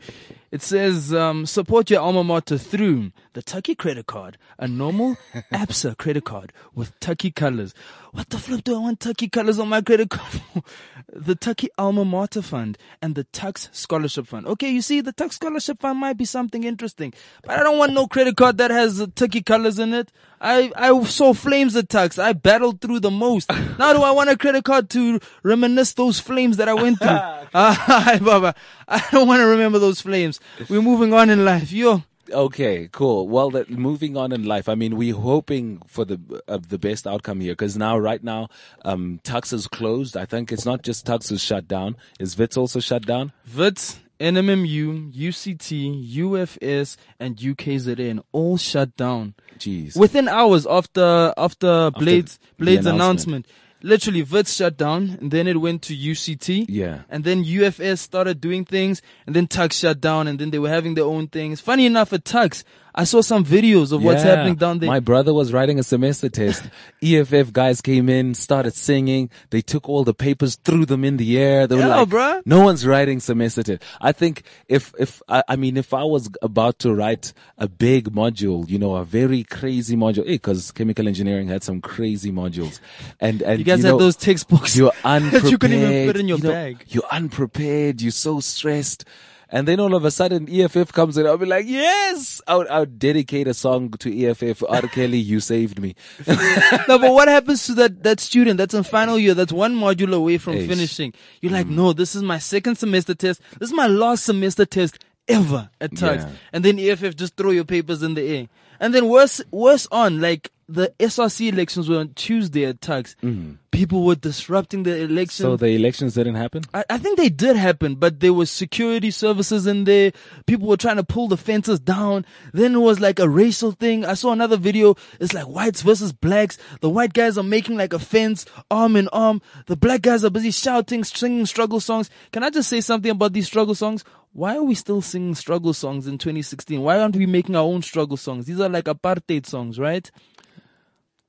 It 0.50 0.62
says, 0.62 1.12
um, 1.12 1.45
support 1.45 1.90
your 1.90 2.00
alma 2.00 2.25
mater 2.25 2.57
through 2.57 3.12
the 3.35 3.43
Tukkie 3.43 3.76
credit 3.76 4.07
card, 4.07 4.38
a 4.59 4.67
normal 4.67 5.17
ABSA 5.52 5.99
credit 5.99 6.25
card 6.25 6.52
with 6.75 6.99
Tukkie 7.00 7.35
colors. 7.35 7.75
What 8.12 8.31
the 8.31 8.38
flip 8.38 8.64
do 8.64 8.75
I 8.75 8.78
want 8.78 9.00
Tukkie 9.00 9.31
colors 9.31 9.59
on 9.59 9.69
my 9.69 9.83
credit 9.83 10.11
card 10.11 10.33
for? 10.33 10.62
The 11.11 11.35
Tukkie 11.35 11.69
alma 11.78 12.05
mater 12.05 12.43
fund 12.43 12.76
and 13.00 13.14
the 13.14 13.25
Tuks 13.25 13.71
scholarship 13.73 14.26
fund. 14.26 14.47
Okay, 14.47 14.69
you 14.71 14.83
see, 14.83 15.00
the 15.00 15.12
Tuks 15.12 15.37
scholarship 15.37 15.81
fund 15.81 15.99
might 15.99 16.19
be 16.19 16.26
something 16.26 16.64
interesting, 16.64 17.14
but 17.43 17.59
I 17.59 17.62
don't 17.62 17.78
want 17.78 17.95
no 17.95 18.07
credit 18.07 18.37
card 18.37 18.59
that 18.59 18.71
has 18.71 19.00
uh, 19.00 19.07
Tukkie 19.07 19.45
colors 19.45 19.78
in 19.78 19.95
it. 19.95 20.12
I, 20.40 20.71
I 20.76 21.02
saw 21.05 21.33
flames 21.33 21.75
at 21.76 21.88
Tuks. 21.88 22.19
I 22.19 22.35
battled 22.35 22.81
through 22.83 23.00
the 23.00 23.11
most. 23.11 23.50
Now 23.78 23.93
do 23.93 24.02
I 24.02 24.11
want 24.11 24.28
a 24.28 24.37
credit 24.37 24.64
card 24.64 24.90
to 24.90 25.19
reminisce 25.43 25.95
those 25.95 26.21
flames 26.21 26.57
that 26.59 26.69
I 26.69 26.75
went 26.75 26.99
through? 26.99 27.09
Ah, 27.55 28.19
Baba, 28.21 28.55
I 28.90 29.04
don't 29.12 29.28
want 29.28 29.40
to 29.40 29.47
remember 29.47 29.78
those 29.78 30.00
flames. 30.00 30.40
We're 30.68 30.83
moving 30.83 31.12
on 31.12 31.30
in 31.30 31.45
life. 31.45 31.71
Yo, 31.71 32.02
Okay, 32.30 32.88
cool. 32.92 33.28
Well, 33.28 33.50
that, 33.50 33.71
moving 33.71 34.16
on 34.16 34.33
in 34.33 34.45
life, 34.45 34.68
I 34.68 34.75
mean, 34.75 34.97
we're 34.97 35.14
hoping 35.14 35.80
for 35.87 36.04
the 36.04 36.21
uh, 36.47 36.59
the 36.66 36.78
best 36.78 37.07
outcome 37.07 37.40
here 37.40 37.52
because 37.52 37.76
now, 37.76 37.97
right 37.99 38.23
now, 38.23 38.49
um, 38.85 39.21
Tuks 39.25 39.52
is 39.52 39.66
closed. 39.66 40.16
I 40.16 40.26
think 40.26 40.52
it's 40.52 40.64
not 40.66 40.83
just 40.83 41.07
Tuks 41.07 41.30
is 41.30 41.42
shut 41.42 41.66
down. 41.66 41.97
Is 42.21 42.37
Wits 42.37 42.57
also 42.57 42.80
shut 42.80 43.07
down? 43.07 43.33
Wits, 43.57 43.99
NMMU, 44.21 45.14
UCT, 45.14 46.14
UFS, 46.16 46.97
and 47.18 47.37
UKZN 47.37 48.23
all 48.33 48.57
shut 48.57 48.97
down 48.97 49.35
Jeez. 49.59 49.97
within 49.97 50.28
hours 50.28 50.66
after 50.66 51.33
after 51.37 51.90
Blades 51.92 52.38
Blades 52.59 52.87
announcement. 52.87 53.47
announcement. 53.47 53.47
Literally, 53.82 54.23
Wits 54.23 54.54
shut 54.54 54.76
down, 54.76 55.18
and 55.20 55.30
then 55.30 55.47
it 55.47 55.61
went 55.61 55.82
to 55.82 55.97
UCT. 55.97 56.66
Yeah. 56.68 57.02
And 57.08 57.23
then 57.23 57.44
UFS 57.44 57.99
started 57.99 58.40
doing 58.40 58.64
things, 58.64 59.00
and 59.26 59.37
then 59.37 59.47
Tuks 59.47 59.78
shut 59.78 60.00
down, 60.00 60.26
and 60.26 60.38
then 60.38 60.50
they 60.50 60.58
were 60.58 60.68
having 60.68 60.94
their 60.94 61.04
own 61.04 61.28
things. 61.28 61.61
Funny 61.61 61.87
enough, 61.87 62.12
at 62.12 62.25
Tuks, 62.25 62.64
I 62.99 63.05
saw 63.05 63.21
some 63.21 63.45
videos 63.45 63.93
of 63.93 64.02
what's 64.02 64.25
happening 64.25 64.57
down 64.57 64.81
there. 64.81 64.88
My 64.88 64.99
brother 64.99 65.33
was 65.33 65.52
writing 65.52 65.78
a 65.78 65.85
semester 65.85 66.28
test. 66.28 66.69
EFF 67.00 67.52
guys 67.52 67.81
came 67.81 68.09
in, 68.09 68.35
started 68.35 68.75
singing. 68.75 69.31
They 69.50 69.61
took 69.62 69.88
all 69.88 70.02
the 70.02 70.12
papers, 70.12 70.57
threw 70.57 70.85
them 70.85 71.05
in 71.05 71.17
the 71.17 71.38
air. 71.38 71.69
They 71.69 71.76
were 71.76 71.83
Yeah, 71.83 72.00
like, 72.00 72.09
bruh. 72.09 72.43
no 72.45 72.61
one's 72.64 72.85
writing 72.85 73.21
semester 73.21 73.62
test. 73.62 73.85
I 74.00 74.11
think 74.11 74.43
if, 74.67 74.93
if, 74.99 75.23
I, 75.28 75.45
I 75.47 75.55
mean, 75.55 75.76
if 75.76 75.95
I 75.95 76.02
was 76.02 76.28
about 76.43 76.81
to 76.81 76.93
write 76.93 77.33
a 77.57 77.69
big 77.69 78.11
module, 78.11 78.69
you 78.69 78.81
know, 78.81 78.97
a 78.97 79.05
very 79.05 79.45
crazy 79.45 79.95
module, 79.95 80.23
eh, 80.26 80.33
because 80.33 80.73
chemical 80.73 81.07
engineering 81.07 81.47
had 81.47 81.62
some 81.62 81.81
crazy 81.81 82.33
modules. 82.33 82.81
And, 83.21 83.43
and 83.43 83.61
you 83.61 83.64
guys 83.64 83.85
know, 83.85 83.93
had 83.93 84.00
those 84.00 84.17
textbooks 84.17 84.76
you're 84.76 84.90
that 85.05 85.45
you 85.45 85.57
couldn't 85.57 85.78
even 85.78 86.09
fit 86.09 86.17
in 86.17 86.26
your 86.26 86.38
you 86.38 86.45
know, 86.45 86.50
bag. 86.50 86.85
You're 86.88 87.07
unprepared. 87.12 88.02
You're 88.02 88.11
so 88.11 88.40
stressed. 88.40 89.05
And 89.50 89.67
then 89.67 89.81
all 89.81 89.95
of 89.95 90.05
a 90.05 90.11
sudden 90.11 90.49
EFF 90.50 90.93
comes 90.93 91.17
in. 91.17 91.26
I'll 91.26 91.38
be 91.38 91.47
like, 91.47 91.67
yes, 91.67 92.40
I 92.47 92.57
would, 92.57 92.69
I 92.69 92.81
would 92.81 92.99
dedicate 92.99 93.49
a 93.49 93.55
song 93.55 93.90
to 93.93 94.26
EFF. 94.26 94.62
R. 94.69 94.83
Kelly, 94.88 95.19
you 95.19 95.40
saved 95.40 95.81
me. 95.81 95.95
no, 96.26 96.99
but 96.99 97.12
what 97.12 97.28
happens 97.28 97.64
to 97.67 97.75
that, 97.75 98.02
that 98.02 98.21
student 98.21 98.59
that's 98.59 98.75
in 98.75 98.83
final 98.83 99.19
year, 99.19 99.35
that's 99.35 99.52
one 99.52 99.75
module 99.75 100.14
away 100.14 100.37
from 100.37 100.55
Eish. 100.55 100.69
finishing? 100.69 101.14
You're 101.40 101.52
like, 101.52 101.67
no, 101.67 101.93
this 101.95 102.14
is 102.14 102.23
my 102.23 102.38
second 102.38 102.76
semester 102.76 103.14
test. 103.14 103.40
This 103.59 103.71
is 103.71 103.75
my 103.75 103.87
last 103.87 104.25
semester 104.25 104.67
test 104.67 104.99
ever 105.28 105.70
at 105.80 105.97
Tuks. 105.97 106.25
Yeah. 106.25 106.30
And 106.52 106.64
then 106.64 106.78
EFF 106.78 107.16
just 107.16 107.37
throw 107.37 107.50
your 107.50 107.64
papers 107.64 108.02
in 108.02 108.14
the 108.14 108.23
air. 108.23 108.49
And 108.80 108.94
then 108.94 109.08
worse, 109.08 109.40
worse 109.50 109.87
on, 109.90 110.20
like 110.20 110.50
the 110.68 110.92
SRC 111.00 111.50
elections 111.52 111.88
were 111.88 111.99
on 111.99 112.12
Tuesday 112.14 112.66
at 112.66 112.80
Tuks. 112.80 113.16
Mm-hmm. 113.23 113.54
People 113.70 114.04
were 114.04 114.14
disrupting 114.14 114.82
the 114.82 115.02
election. 115.02 115.44
so 115.44 115.56
the 115.56 115.68
elections 115.68 116.14
didn't 116.14 116.35
happen? 116.35 116.62
I, 116.75 116.85
I 116.90 116.99
think 116.99 117.16
they 117.16 117.30
did 117.30 117.56
happen, 117.56 117.94
but 117.94 118.20
there 118.20 118.35
was 118.35 118.50
security 118.50 119.11
services 119.11 119.66
in 119.66 119.85
there. 119.85 120.12
People 120.47 120.68
were 120.68 120.76
trying 120.76 120.97
to 120.97 121.04
pull 121.04 121.28
the 121.28 121.37
fences 121.37 121.80
down. 121.80 122.26
Then 122.52 122.75
it 122.75 122.78
was 122.80 123.00
like 123.00 123.18
a 123.18 123.28
racial 123.28 123.73
thing. 123.73 124.04
I 124.04 124.14
saw 124.14 124.32
another 124.32 124.56
video. 124.56 124.97
It's 125.20 125.32
like 125.32 125.47
whites 125.47 125.82
versus 125.82 126.12
blacks. 126.12 126.58
The 126.80 126.90
white 126.90 127.14
guys 127.14 127.38
are 127.38 127.44
making 127.44 127.76
like 127.76 127.92
a 127.92 127.99
fence, 127.99 128.44
arm 128.70 128.97
in 128.97 129.08
arm. 129.08 129.40
The 129.66 129.76
black 129.76 130.02
guys 130.02 130.25
are 130.25 130.30
busy 130.30 130.50
shouting, 130.50 131.02
singing 131.02 131.47
struggle 131.47 131.80
songs. 131.80 132.11
Can 132.32 132.42
I 132.42 132.50
just 132.50 132.68
say 132.68 132.80
something 132.80 133.11
about 133.11 133.32
these 133.32 133.47
struggle 133.47 133.75
songs? 133.75 134.04
Why 134.38 134.57
are 134.57 134.62
we 134.62 134.76
still 134.76 135.02
singing 135.02 135.35
struggle 135.35 135.75
songs 135.75 136.07
in 136.07 136.16
2016? 136.16 136.80
Why 136.80 137.00
aren't 137.00 137.16
we 137.16 137.26
making 137.26 137.57
our 137.57 137.64
own 137.64 137.83
struggle 137.83 138.16
songs? 138.16 138.47
These 138.47 138.61
are 138.61 138.68
like 138.68 138.85
apartheid 138.85 139.47
songs, 139.47 139.80
right? 139.80 140.09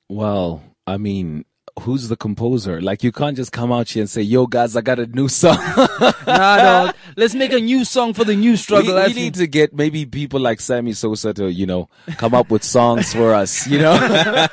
Well, 0.08 0.62
I 0.86 0.98
mean, 0.98 1.46
who's 1.80 2.08
the 2.08 2.16
composer? 2.16 2.80
Like, 2.80 3.04
you 3.04 3.12
can't 3.12 3.36
just 3.36 3.52
come 3.52 3.72
out 3.72 3.90
here 3.90 4.02
and 4.02 4.10
say, 4.10 4.22
yo, 4.22 4.46
guys, 4.46 4.76
I 4.76 4.82
got 4.82 5.00
a 5.00 5.08
new 5.08 5.28
song. 5.28 5.58
nah, 6.28 6.58
dog. 6.58 6.96
Let's 7.18 7.34
make 7.34 7.52
a 7.52 7.60
new 7.60 7.84
song 7.84 8.14
for 8.14 8.26
the 8.26 8.36
new 8.36 8.56
struggle. 8.56 8.94
we, 8.94 9.08
we 9.08 9.14
need 9.14 9.34
to 9.34 9.48
get 9.48 9.74
maybe 9.74 10.06
people 10.06 10.40
like 10.40 10.62
Sammy 10.62 10.94
Sosa 10.94 11.34
to, 11.34 11.52
you 11.52 11.66
know, 11.66 11.90
come 12.18 12.36
up 12.36 12.52
with 12.52 12.64
songs 12.64 13.12
for 13.12 13.34
us, 13.34 13.66
you 13.66 13.80
know? 13.80 13.96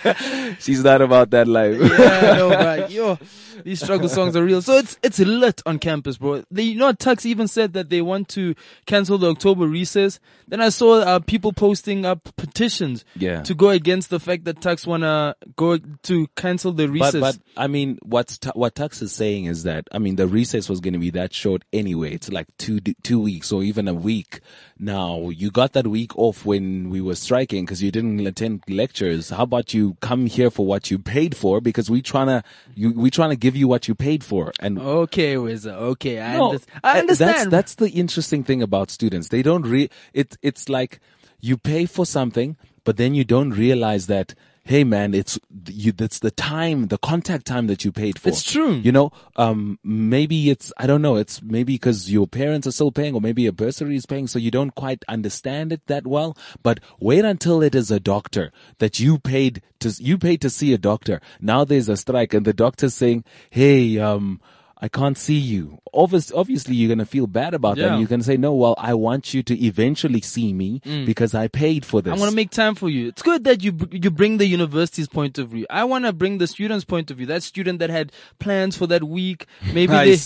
She's 0.60 0.82
not 0.82 1.02
about 1.02 1.28
that 1.30 1.46
life. 1.46 1.78
yeah, 1.78 2.34
no, 2.36 2.48
but 2.48 2.90
yo, 2.90 3.18
these 3.64 3.82
struggle 3.82 4.08
songs 4.08 4.36
are 4.36 4.44
real. 4.44 4.62
So 4.62 4.74
it's 4.74 4.98
it's 5.02 5.18
lit 5.18 5.62
on 5.66 5.78
campus, 5.78 6.18
bro. 6.18 6.44
They, 6.50 6.62
you 6.62 6.78
know, 6.78 6.92
Tuks 6.92 7.24
even 7.26 7.48
said 7.48 7.72
that 7.74 7.90
they 7.90 8.02
want 8.02 8.28
to 8.30 8.54
cancel 8.86 9.18
the 9.18 9.28
October 9.30 9.66
recess. 9.66 10.20
Then 10.48 10.60
I 10.60 10.68
saw 10.70 11.00
uh, 11.00 11.18
people 11.20 11.52
posting 11.52 12.04
up 12.04 12.28
petitions 12.36 13.04
Yeah. 13.16 13.42
to 13.42 13.54
go 13.54 13.70
against 13.70 14.10
the 14.10 14.18
fact 14.20 14.44
that 14.44 14.60
Tuks 14.60 14.86
wanna 14.86 15.36
go 15.56 15.78
to 15.78 16.26
cancel 16.36 16.72
the 16.72 16.88
recess. 16.88 17.20
But, 17.20 17.20
but 17.20 17.38
I 17.56 17.66
mean, 17.66 17.98
what's 18.02 18.38
tu- 18.38 18.50
what 18.54 18.74
Tuks 18.74 19.00
is 19.02 19.12
saying 19.12 19.44
is 19.46 19.62
that 19.64 19.88
I 19.92 19.98
mean 19.98 20.16
the 20.16 20.26
recess 20.26 20.68
was 20.68 20.80
going 20.80 20.94
to 20.94 20.98
be 20.98 21.10
that 21.10 21.32
short 21.32 21.62
anyway. 21.72 22.12
It's 22.14 22.30
like 22.30 22.46
two 22.58 22.80
two 23.02 23.20
weeks 23.20 23.52
or 23.52 23.62
even 23.62 23.88
a 23.88 23.94
week. 23.94 24.40
Now 24.82 25.28
you 25.28 25.50
got 25.50 25.74
that 25.74 25.86
week 25.86 26.16
off 26.16 26.46
when 26.46 26.88
we 26.88 27.02
were 27.02 27.14
striking 27.14 27.66
because 27.66 27.82
you 27.82 27.90
didn't 27.90 28.26
attend 28.26 28.62
lectures. 28.66 29.28
How 29.28 29.42
about 29.42 29.74
you 29.74 29.98
come 30.00 30.24
here 30.24 30.50
for 30.50 30.64
what 30.64 30.90
you 30.90 30.98
paid 30.98 31.36
for? 31.36 31.60
Because 31.60 31.90
we 31.90 32.00
trying 32.00 32.28
to 32.28 32.42
you 32.74 32.92
we 32.92 33.10
trying 33.10 33.28
to 33.28 33.36
give 33.36 33.54
you 33.54 33.68
what 33.68 33.88
you 33.88 33.94
paid 33.94 34.24
for. 34.24 34.54
And 34.58 34.78
okay, 34.78 35.36
Wizard. 35.36 35.74
Okay, 35.74 36.18
I, 36.18 36.38
no, 36.38 36.52
underst- 36.52 36.66
I 36.82 36.96
uh, 36.96 37.00
understand. 37.00 37.36
That's 37.36 37.50
that's 37.50 37.74
the 37.74 37.90
interesting 37.90 38.42
thing 38.42 38.62
about 38.62 38.90
students. 38.90 39.28
They 39.28 39.42
don't 39.42 39.66
re. 39.66 39.90
It 40.14 40.38
it's 40.40 40.70
like 40.70 40.98
you 41.40 41.58
pay 41.58 41.84
for 41.84 42.06
something, 42.06 42.56
but 42.84 42.96
then 42.96 43.14
you 43.14 43.24
don't 43.24 43.50
realize 43.50 44.06
that. 44.06 44.34
Hey 44.64 44.84
man, 44.84 45.14
it's 45.14 45.38
you. 45.68 45.92
That's 45.92 46.18
the 46.18 46.30
time, 46.30 46.88
the 46.88 46.98
contact 46.98 47.46
time 47.46 47.66
that 47.66 47.84
you 47.84 47.90
paid 47.90 48.18
for. 48.18 48.28
It's 48.28 48.42
true. 48.42 48.74
You 48.74 48.92
know, 48.92 49.10
um, 49.36 49.78
maybe 49.82 50.50
it's 50.50 50.72
I 50.76 50.86
don't 50.86 51.02
know. 51.02 51.16
It's 51.16 51.42
maybe 51.42 51.74
because 51.74 52.10
your 52.10 52.26
parents 52.26 52.66
are 52.66 52.72
still 52.72 52.92
paying, 52.92 53.14
or 53.14 53.20
maybe 53.20 53.46
a 53.46 53.52
bursary 53.52 53.96
is 53.96 54.06
paying, 54.06 54.26
so 54.26 54.38
you 54.38 54.50
don't 54.50 54.74
quite 54.74 55.04
understand 55.08 55.72
it 55.72 55.86
that 55.86 56.06
well. 56.06 56.36
But 56.62 56.80
wait 57.00 57.24
until 57.24 57.62
it 57.62 57.74
is 57.74 57.90
a 57.90 57.98
doctor 57.98 58.52
that 58.78 59.00
you 59.00 59.18
paid 59.18 59.62
to 59.80 59.90
you 59.98 60.18
paid 60.18 60.40
to 60.42 60.50
see 60.50 60.72
a 60.72 60.78
doctor. 60.78 61.20
Now 61.40 61.64
there's 61.64 61.88
a 61.88 61.96
strike, 61.96 62.34
and 62.34 62.46
the 62.46 62.52
doctor's 62.52 62.94
saying, 62.94 63.24
"Hey, 63.50 63.98
um." 63.98 64.40
I 64.82 64.88
can't 64.88 65.18
see 65.18 65.36
you. 65.36 65.78
Obviously, 65.92 66.36
obviously 66.36 66.74
you're 66.74 66.88
going 66.88 66.98
to 66.98 67.04
feel 67.04 67.26
bad 67.26 67.52
about 67.52 67.76
that. 67.76 67.82
Yeah. 67.82 67.98
You 67.98 68.06
can 68.06 68.22
say, 68.22 68.36
no, 68.36 68.54
well, 68.54 68.74
I 68.78 68.94
want 68.94 69.34
you 69.34 69.42
to 69.42 69.64
eventually 69.64 70.20
see 70.20 70.52
me 70.52 70.80
because 71.04 71.34
I 71.34 71.48
paid 71.48 71.84
for 71.84 72.00
this. 72.00 72.12
I 72.14 72.16
want 72.16 72.30
to 72.30 72.36
make 72.36 72.50
time 72.50 72.74
for 72.74 72.88
you. 72.88 73.08
It's 73.08 73.22
good 73.22 73.44
that 73.44 73.62
you 73.62 73.76
you 73.90 74.10
bring 74.10 74.38
the 74.38 74.46
university's 74.46 75.08
point 75.08 75.36
of 75.38 75.48
view. 75.48 75.66
I 75.68 75.84
want 75.84 76.06
to 76.06 76.12
bring 76.12 76.38
the 76.38 76.46
student's 76.46 76.84
point 76.84 77.10
of 77.10 77.18
view. 77.18 77.26
That 77.26 77.42
student 77.42 77.78
that 77.80 77.90
had 77.90 78.12
plans 78.38 78.76
for 78.76 78.86
that 78.86 79.04
week, 79.04 79.46
maybe 79.74 79.92
they 79.92 80.16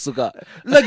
look, 0.64 0.84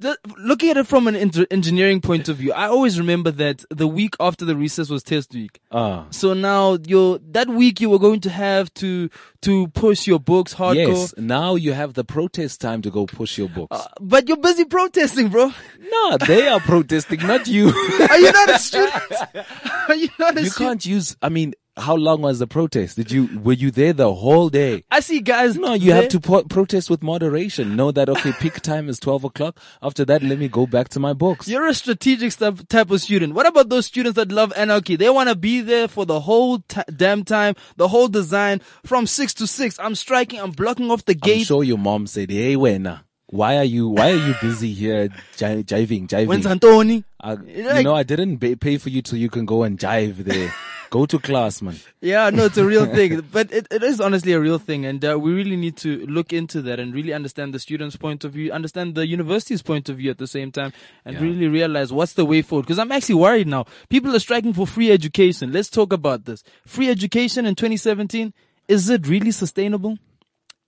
looking 0.38 0.70
at 0.70 0.76
it 0.76 0.86
from 0.86 1.06
an 1.06 1.16
eng- 1.16 1.46
engineering 1.50 2.00
point 2.00 2.28
of 2.28 2.36
view. 2.36 2.52
I 2.52 2.66
always 2.66 2.98
remember 2.98 3.30
that 3.30 3.64
the 3.70 3.88
week 3.88 4.14
after 4.20 4.44
the 4.44 4.56
recess 4.56 4.90
was 4.90 5.02
test 5.02 5.32
week. 5.32 5.60
Ah. 5.70 6.06
So 6.10 6.34
now 6.34 6.78
you 6.86 7.20
that 7.30 7.48
week 7.48 7.80
you 7.80 7.88
were 7.88 7.98
going 7.98 8.20
to 8.20 8.30
have 8.30 8.72
to 8.74 9.08
to 9.42 9.66
push 9.68 10.06
your 10.06 10.18
books 10.20 10.54
hardcore. 10.54 10.88
Yes. 10.88 11.14
Now 11.16 11.54
you 11.56 11.72
have 11.72 11.94
the 11.94 12.04
protest 12.04 12.60
time 12.60 12.80
to 12.82 12.90
go 12.90 13.06
push 13.06 13.38
your 13.38 13.48
books. 13.48 13.76
Uh, 13.76 13.86
But 14.00 14.28
you're 14.28 14.36
busy 14.38 14.64
protesting, 14.64 15.28
bro. 15.28 15.52
no, 15.90 16.16
they 16.18 16.48
are 16.48 16.60
protesting, 16.60 17.26
not 17.26 17.46
you. 17.48 17.68
Are 17.68 18.18
you 18.18 18.32
not 18.32 18.50
a 18.50 18.58
student? 18.58 19.12
Are 19.88 19.94
you 19.94 20.08
not 20.18 20.36
a 20.38 20.42
you 20.42 20.48
student? 20.50 20.68
can't 20.70 20.86
use, 20.86 21.16
I 21.20 21.28
mean, 21.28 21.54
how 21.76 21.94
long 21.96 22.20
was 22.20 22.38
the 22.38 22.46
protest? 22.46 22.96
Did 22.96 23.10
you, 23.10 23.40
were 23.42 23.54
you 23.54 23.70
there 23.70 23.92
the 23.94 24.12
whole 24.12 24.50
day? 24.50 24.84
I 24.90 25.00
see 25.00 25.20
guys. 25.20 25.56
No, 25.56 25.72
you 25.72 25.92
there- 25.92 26.02
have 26.02 26.10
to 26.10 26.20
po- 26.20 26.44
protest 26.44 26.90
with 26.90 27.02
moderation. 27.02 27.76
Know 27.76 27.90
that, 27.92 28.08
okay, 28.10 28.32
peak 28.32 28.60
time 28.60 28.88
is 28.90 28.98
12 29.00 29.24
o'clock. 29.24 29.58
After 29.82 30.04
that, 30.04 30.22
let 30.22 30.38
me 30.38 30.48
go 30.48 30.66
back 30.66 30.90
to 30.90 31.00
my 31.00 31.14
books. 31.14 31.48
You're 31.48 31.66
a 31.66 31.74
strategic 31.74 32.32
stuff, 32.32 32.66
type 32.68 32.90
of 32.90 33.00
student. 33.00 33.32
What 33.34 33.46
about 33.46 33.70
those 33.70 33.86
students 33.86 34.16
that 34.16 34.30
love 34.30 34.52
anarchy? 34.54 34.96
They 34.96 35.08
want 35.08 35.30
to 35.30 35.34
be 35.34 35.60
there 35.62 35.88
for 35.88 36.04
the 36.04 36.20
whole 36.20 36.58
t- 36.60 36.82
damn 36.94 37.24
time, 37.24 37.54
the 37.76 37.88
whole 37.88 38.08
design 38.08 38.60
from 38.84 39.06
six 39.06 39.32
to 39.34 39.46
six. 39.46 39.78
I'm 39.80 39.94
striking. 39.94 40.40
I'm 40.40 40.50
blocking 40.50 40.90
off 40.90 41.04
the 41.06 41.14
gate. 41.14 41.38
I'm 41.38 41.44
sure 41.44 41.64
your 41.64 41.78
mom 41.78 42.06
said, 42.06 42.30
hey, 42.30 42.54
Wena, 42.54 43.00
why 43.28 43.56
are 43.56 43.64
you, 43.64 43.88
why 43.88 44.10
are 44.12 44.16
you 44.26 44.34
busy 44.42 44.74
here 44.74 45.08
ji- 45.38 45.64
jiving, 45.64 46.06
jiving? 46.06 46.26
When's 46.26 46.44
Antoni? 46.44 47.04
I, 47.18 47.32
Like- 47.34 47.46
you 47.46 47.82
know, 47.84 47.94
I 47.94 48.02
didn't 48.02 48.38
pay 48.60 48.76
for 48.76 48.90
you 48.90 49.00
till 49.00 49.16
you 49.18 49.30
can 49.30 49.46
go 49.46 49.62
and 49.62 49.78
jive 49.78 50.16
there. 50.16 50.54
go 50.92 51.06
to 51.06 51.18
class, 51.18 51.62
man. 51.62 51.76
Yeah, 52.02 52.28
no, 52.30 52.44
it's 52.44 52.58
a 52.58 52.66
real 52.66 52.84
thing, 52.98 53.22
but 53.32 53.50
it, 53.50 53.66
it 53.70 53.82
is 53.82 53.98
honestly 54.00 54.32
a 54.34 54.38
real 54.40 54.58
thing, 54.58 54.84
and 54.84 55.02
uh, 55.04 55.18
we 55.18 55.32
really 55.32 55.56
need 55.56 55.76
to 55.78 56.04
look 56.06 56.32
into 56.34 56.60
that 56.62 56.78
and 56.78 56.94
really 56.94 57.12
understand 57.14 57.54
the 57.54 57.58
students' 57.58 57.96
point 57.96 58.24
of 58.24 58.32
view, 58.34 58.52
understand 58.52 58.94
the 58.94 59.06
university's 59.06 59.62
point 59.62 59.88
of 59.88 59.96
view 59.96 60.10
at 60.10 60.18
the 60.18 60.26
same 60.26 60.52
time, 60.52 60.72
and 61.06 61.14
Yeah. 61.16 61.22
really 61.22 61.48
realize 61.48 61.92
what's 61.92 62.12
the 62.12 62.26
way 62.26 62.42
forward. 62.42 62.64
Because 62.66 62.78
I'm 62.78 62.92
actually 62.92 63.16
worried 63.16 63.48
now. 63.48 63.64
People 63.88 64.14
are 64.14 64.20
striking 64.20 64.52
for 64.52 64.66
free 64.66 64.92
education. 64.92 65.50
Let's 65.50 65.70
talk 65.70 65.92
about 65.92 66.26
this. 66.26 66.44
Free 66.66 66.90
education 66.90 67.46
in 67.46 67.54
2017 67.54 68.32
is 68.68 68.88
it 68.90 69.06
really 69.08 69.32
sustainable? 69.32 69.98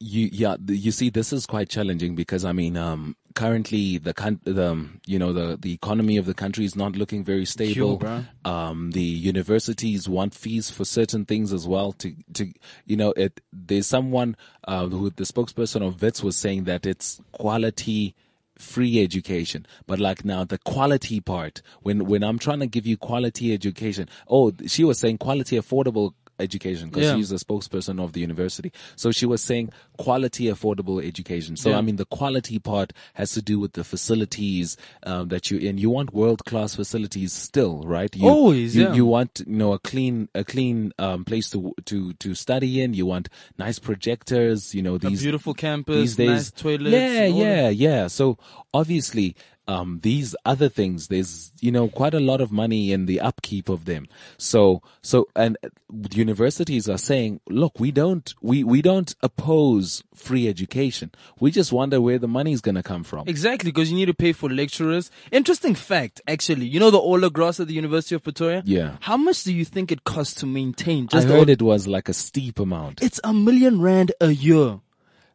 You 0.00 0.28
yeah 0.32 0.56
you 0.66 0.90
see 0.90 1.08
this 1.08 1.32
is 1.32 1.46
quite 1.46 1.68
challenging 1.68 2.14
because 2.14 2.44
i 2.44 2.52
mean 2.52 2.76
um 2.76 3.16
currently 3.34 3.98
the 3.98 4.12
the 4.44 4.70
um, 4.70 5.00
you 5.06 5.18
know 5.18 5.32
the 5.32 5.56
the 5.60 5.72
economy 5.72 6.16
of 6.16 6.26
the 6.26 6.34
country 6.34 6.64
is 6.64 6.76
not 6.76 6.94
looking 6.96 7.24
very 7.24 7.44
stable. 7.44 7.98
um 8.44 8.90
the 8.92 9.02
universities 9.02 10.08
want 10.08 10.34
fees 10.34 10.70
for 10.70 10.84
certain 10.84 11.24
things 11.24 11.52
as 11.52 11.66
well 11.66 11.92
to 11.92 12.14
to 12.32 12.52
you 12.86 12.96
know 12.96 13.12
it 13.16 13.40
there's 13.52 13.86
someone 13.86 14.36
uh 14.68 14.86
who 14.86 15.10
the 15.10 15.24
spokesperson 15.24 15.86
of 15.86 15.96
vets 15.96 16.22
was 16.22 16.36
saying 16.36 16.64
that 16.64 16.86
it's 16.86 17.20
quality 17.32 18.14
free 18.56 19.02
education. 19.02 19.66
But 19.86 19.98
like 19.98 20.24
now 20.24 20.44
the 20.44 20.58
quality 20.58 21.20
part 21.20 21.60
when 21.82 22.04
when 22.06 22.22
i'm 22.22 22.38
trying 22.38 22.60
to 22.60 22.66
give 22.66 22.86
you 22.86 22.96
quality 22.96 23.52
education 23.52 24.08
oh 24.28 24.52
she 24.66 24.84
was 24.84 24.98
saying 24.98 25.18
quality 25.18 25.58
affordable 25.58 26.14
education 26.38 26.88
because 26.88 27.04
Yeah. 27.04 27.16
she's 27.16 27.30
a 27.32 27.36
spokesperson 27.36 28.02
of 28.02 28.12
the 28.12 28.20
university. 28.20 28.72
So 28.96 29.10
she 29.10 29.26
was 29.26 29.40
saying 29.42 29.70
quality, 29.98 30.44
affordable 30.46 31.04
education. 31.04 31.56
So 31.56 31.70
Yeah. 31.70 31.78
I 31.78 31.80
mean, 31.80 31.96
the 31.96 32.04
quality 32.04 32.58
part 32.58 32.92
has 33.14 33.32
to 33.32 33.42
do 33.42 33.58
with 33.58 33.72
the 33.72 33.84
facilities 33.84 34.76
um, 35.04 35.28
that 35.28 35.50
you 35.50 35.58
in. 35.58 35.78
You 35.78 35.90
want 35.90 36.12
world 36.14 36.44
class 36.44 36.74
facilities 36.74 37.32
still, 37.32 37.82
right? 37.82 38.14
You, 38.14 38.28
Always, 38.28 38.76
you, 38.76 38.84
yeah. 38.84 38.94
you 38.94 39.06
want 39.06 39.42
you 39.46 39.56
know 39.56 39.72
a 39.72 39.78
clean 39.78 40.28
a 40.34 40.44
clean 40.44 40.92
um, 40.98 41.24
place 41.24 41.50
to 41.50 41.74
to 41.86 42.12
to 42.14 42.34
study 42.34 42.80
in. 42.82 42.94
You 42.94 43.06
want 43.06 43.28
nice 43.58 43.78
projectors. 43.78 44.74
You 44.74 44.82
know 44.82 44.94
A 44.96 44.98
these 44.98 45.22
beautiful 45.22 45.54
campus, 45.54 45.96
these 45.96 46.16
days 46.16 46.28
nice 46.28 46.50
toilets. 46.50 46.94
yeah 46.94 47.24
yeah 47.26 47.68
yeah 47.68 48.06
so 48.08 48.38
obviously 48.72 49.36
um, 49.66 50.00
these 50.02 50.36
other 50.44 50.68
things, 50.68 51.08
there's, 51.08 51.52
you 51.60 51.72
know, 51.72 51.88
quite 51.88 52.14
a 52.14 52.20
lot 52.20 52.40
of 52.40 52.52
money 52.52 52.92
in 52.92 53.06
the 53.06 53.20
upkeep 53.20 53.68
of 53.68 53.86
them. 53.86 54.06
So, 54.36 54.82
so, 55.00 55.28
and 55.34 55.56
uh, 55.64 55.68
universities 56.12 56.88
are 56.88 56.98
saying, 56.98 57.40
look, 57.48 57.80
we 57.80 57.90
don't, 57.90 58.34
we, 58.42 58.62
we 58.62 58.82
don't 58.82 59.14
oppose 59.22 59.83
free 60.14 60.48
education. 60.48 61.10
We 61.40 61.50
just 61.50 61.72
wonder 61.72 62.00
where 62.00 62.18
the 62.18 62.28
money 62.28 62.52
is 62.52 62.60
going 62.60 62.74
to 62.76 62.82
come 62.82 63.04
from. 63.04 63.28
Exactly, 63.28 63.70
because 63.70 63.90
you 63.90 63.96
need 63.96 64.06
to 64.06 64.14
pay 64.14 64.32
for 64.32 64.48
lecturers. 64.50 65.10
Interesting 65.32 65.74
fact, 65.74 66.20
actually. 66.26 66.66
You 66.66 66.80
know 66.80 66.90
the 66.90 66.98
Ola 66.98 67.30
Grass 67.30 67.60
at 67.60 67.68
the 67.68 67.74
University 67.74 68.14
of 68.14 68.22
Pretoria? 68.22 68.62
Yeah. 68.64 68.96
How 69.00 69.16
much 69.16 69.44
do 69.44 69.52
you 69.52 69.64
think 69.64 69.90
it 69.92 70.04
costs 70.04 70.34
to 70.40 70.46
maintain? 70.46 71.08
I 71.12 71.22
heard 71.22 71.30
Ola- 71.32 71.52
it 71.52 71.62
was 71.62 71.86
like 71.86 72.08
a 72.08 72.14
steep 72.14 72.58
amount, 72.58 73.02
It's 73.02 73.20
a 73.24 73.32
million 73.32 73.80
rand 73.80 74.12
a 74.20 74.30
year. 74.30 74.80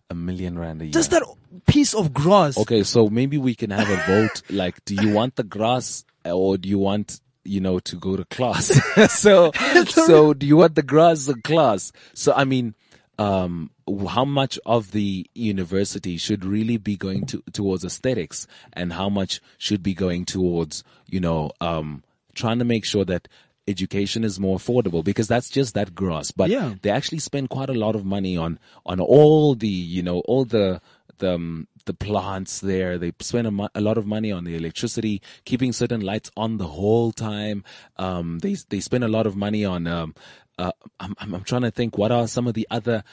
a 0.09 0.15
million 0.15 0.57
rand 0.57 0.81
a 0.81 0.85
year. 0.85 0.91
Just 0.93 1.11
that 1.11 1.23
piece 1.67 1.93
of 1.93 2.13
grass. 2.13 2.57
Okay, 2.57 2.83
so 2.83 3.09
maybe 3.09 3.37
we 3.37 3.53
can 3.55 3.69
have 3.71 3.89
a 3.89 3.97
vote. 4.07 4.41
Like, 4.49 4.83
do 4.85 4.95
you 4.95 5.13
want 5.13 5.35
the 5.35 5.43
grass 5.43 6.03
or 6.25 6.57
do 6.57 6.67
you 6.67 6.79
want, 6.79 7.21
you 7.45 7.59
know, 7.61 7.79
to 7.79 7.95
go 7.95 8.15
to 8.17 8.25
class? 8.25 8.65
so, 9.11 9.51
so 9.87 10.33
do 10.33 10.45
you 10.47 10.57
want 10.57 10.75
the 10.75 10.81
grass 10.83 11.29
or 11.29 11.35
class? 11.35 11.91
So, 12.13 12.33
I 12.33 12.43
mean, 12.45 12.73
um, 13.19 13.69
how 14.07 14.23
much 14.23 14.57
of 14.65 14.91
the 14.91 15.29
university 15.35 16.15
should 16.17 16.45
really 16.45 16.77
be 16.77 16.95
going 16.95 17.25
to, 17.25 17.43
towards 17.51 17.83
aesthetics 17.83 18.47
and 18.71 18.93
how 18.93 19.09
much 19.09 19.41
should 19.57 19.83
be 19.83 19.93
going 19.93 20.23
towards, 20.23 20.83
you 21.05 21.19
know, 21.19 21.51
um, 21.59 22.01
trying 22.33 22.59
to 22.59 22.65
make 22.65 22.85
sure 22.85 23.03
that 23.03 23.27
education 23.67 24.23
is 24.23 24.39
more 24.39 24.57
affordable 24.57 25.03
because 25.03 25.27
that's 25.27 25.49
just 25.49 25.73
that 25.73 25.93
gross. 25.93 26.31
But 26.31 26.49
Yeah. 26.49 26.75
they 26.81 26.89
actually 26.89 27.19
spend 27.19 27.49
quite 27.49 27.69
a 27.69 27.73
lot 27.73 27.93
of 27.93 28.05
money 28.05 28.37
on, 28.37 28.57
on 28.85 29.01
all 29.01 29.53
the, 29.53 29.67
you 29.67 30.01
know, 30.01 30.19
all 30.21 30.45
the, 30.45 30.81
the, 31.17 31.35
um, 31.35 31.67
the 31.85 31.93
plants 31.93 32.61
there. 32.61 32.97
They 32.97 33.11
spend 33.19 33.47
a, 33.47 33.51
mo- 33.51 33.69
a 33.75 33.81
lot 33.81 33.97
of 33.97 34.05
money 34.07 34.31
on 34.31 34.45
the 34.45 34.55
electricity, 34.55 35.21
keeping 35.43 35.73
certain 35.73 35.99
lights 36.01 36.31
on 36.37 36.57
the 36.57 36.67
whole 36.67 37.11
time. 37.11 37.65
Um, 37.97 38.39
they, 38.39 38.55
they 38.69 38.79
spend 38.79 39.03
a 39.03 39.07
lot 39.09 39.27
of 39.27 39.35
money 39.35 39.65
on, 39.65 39.87
um, 39.87 40.15
uh, 40.59 40.71
I'm, 40.99 41.15
I'm, 41.19 41.33
I'm 41.35 41.43
trying 41.43 41.61
to 41.63 41.71
think 41.71 41.97
what 41.97 42.11
are 42.11 42.27
some 42.27 42.47
of 42.47 42.53
the 42.53 42.67
other 42.69 43.03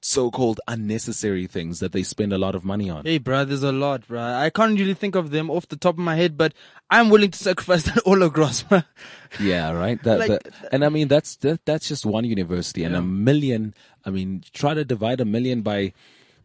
so-called 0.00 0.60
unnecessary 0.68 1.46
things 1.48 1.80
that 1.80 1.90
they 1.92 2.02
spend 2.02 2.32
a 2.32 2.38
lot 2.38 2.54
of 2.54 2.64
money 2.64 2.88
on. 2.88 3.04
Hey, 3.04 3.18
bruh, 3.18 3.46
there's 3.46 3.62
a 3.64 3.72
lot, 3.72 4.06
bro. 4.06 4.22
I 4.22 4.50
can't 4.50 4.78
really 4.78 4.94
think 4.94 5.14
of 5.16 5.30
them 5.30 5.50
off 5.50 5.66
the 5.68 5.76
top 5.76 5.94
of 5.94 5.98
my 5.98 6.14
head, 6.14 6.36
but 6.36 6.52
I'm 6.90 7.08
willing 7.08 7.30
to 7.32 7.38
sacrifice 7.38 7.82
that 7.88 8.02
Ola 8.06 8.30
Grass, 8.30 8.62
bruh. 8.62 8.84
Yeah, 9.40 9.72
right. 9.72 10.00
That, 10.04 10.18
Like- 10.20 10.28
that- 10.44 10.52
and 10.72 10.84
I 10.84 10.90
mean, 10.90 11.08
that's 11.08 11.36
that, 11.36 11.64
that's 11.64 11.88
just 11.88 12.06
one 12.06 12.24
university, 12.24 12.84
and 12.84 12.94
a 12.94 13.02
million. 13.02 13.74
I 14.04 14.10
mean, 14.10 14.44
try 14.52 14.74
to 14.74 14.84
divide 14.84 15.20
a 15.20 15.24
million 15.24 15.62
by 15.62 15.92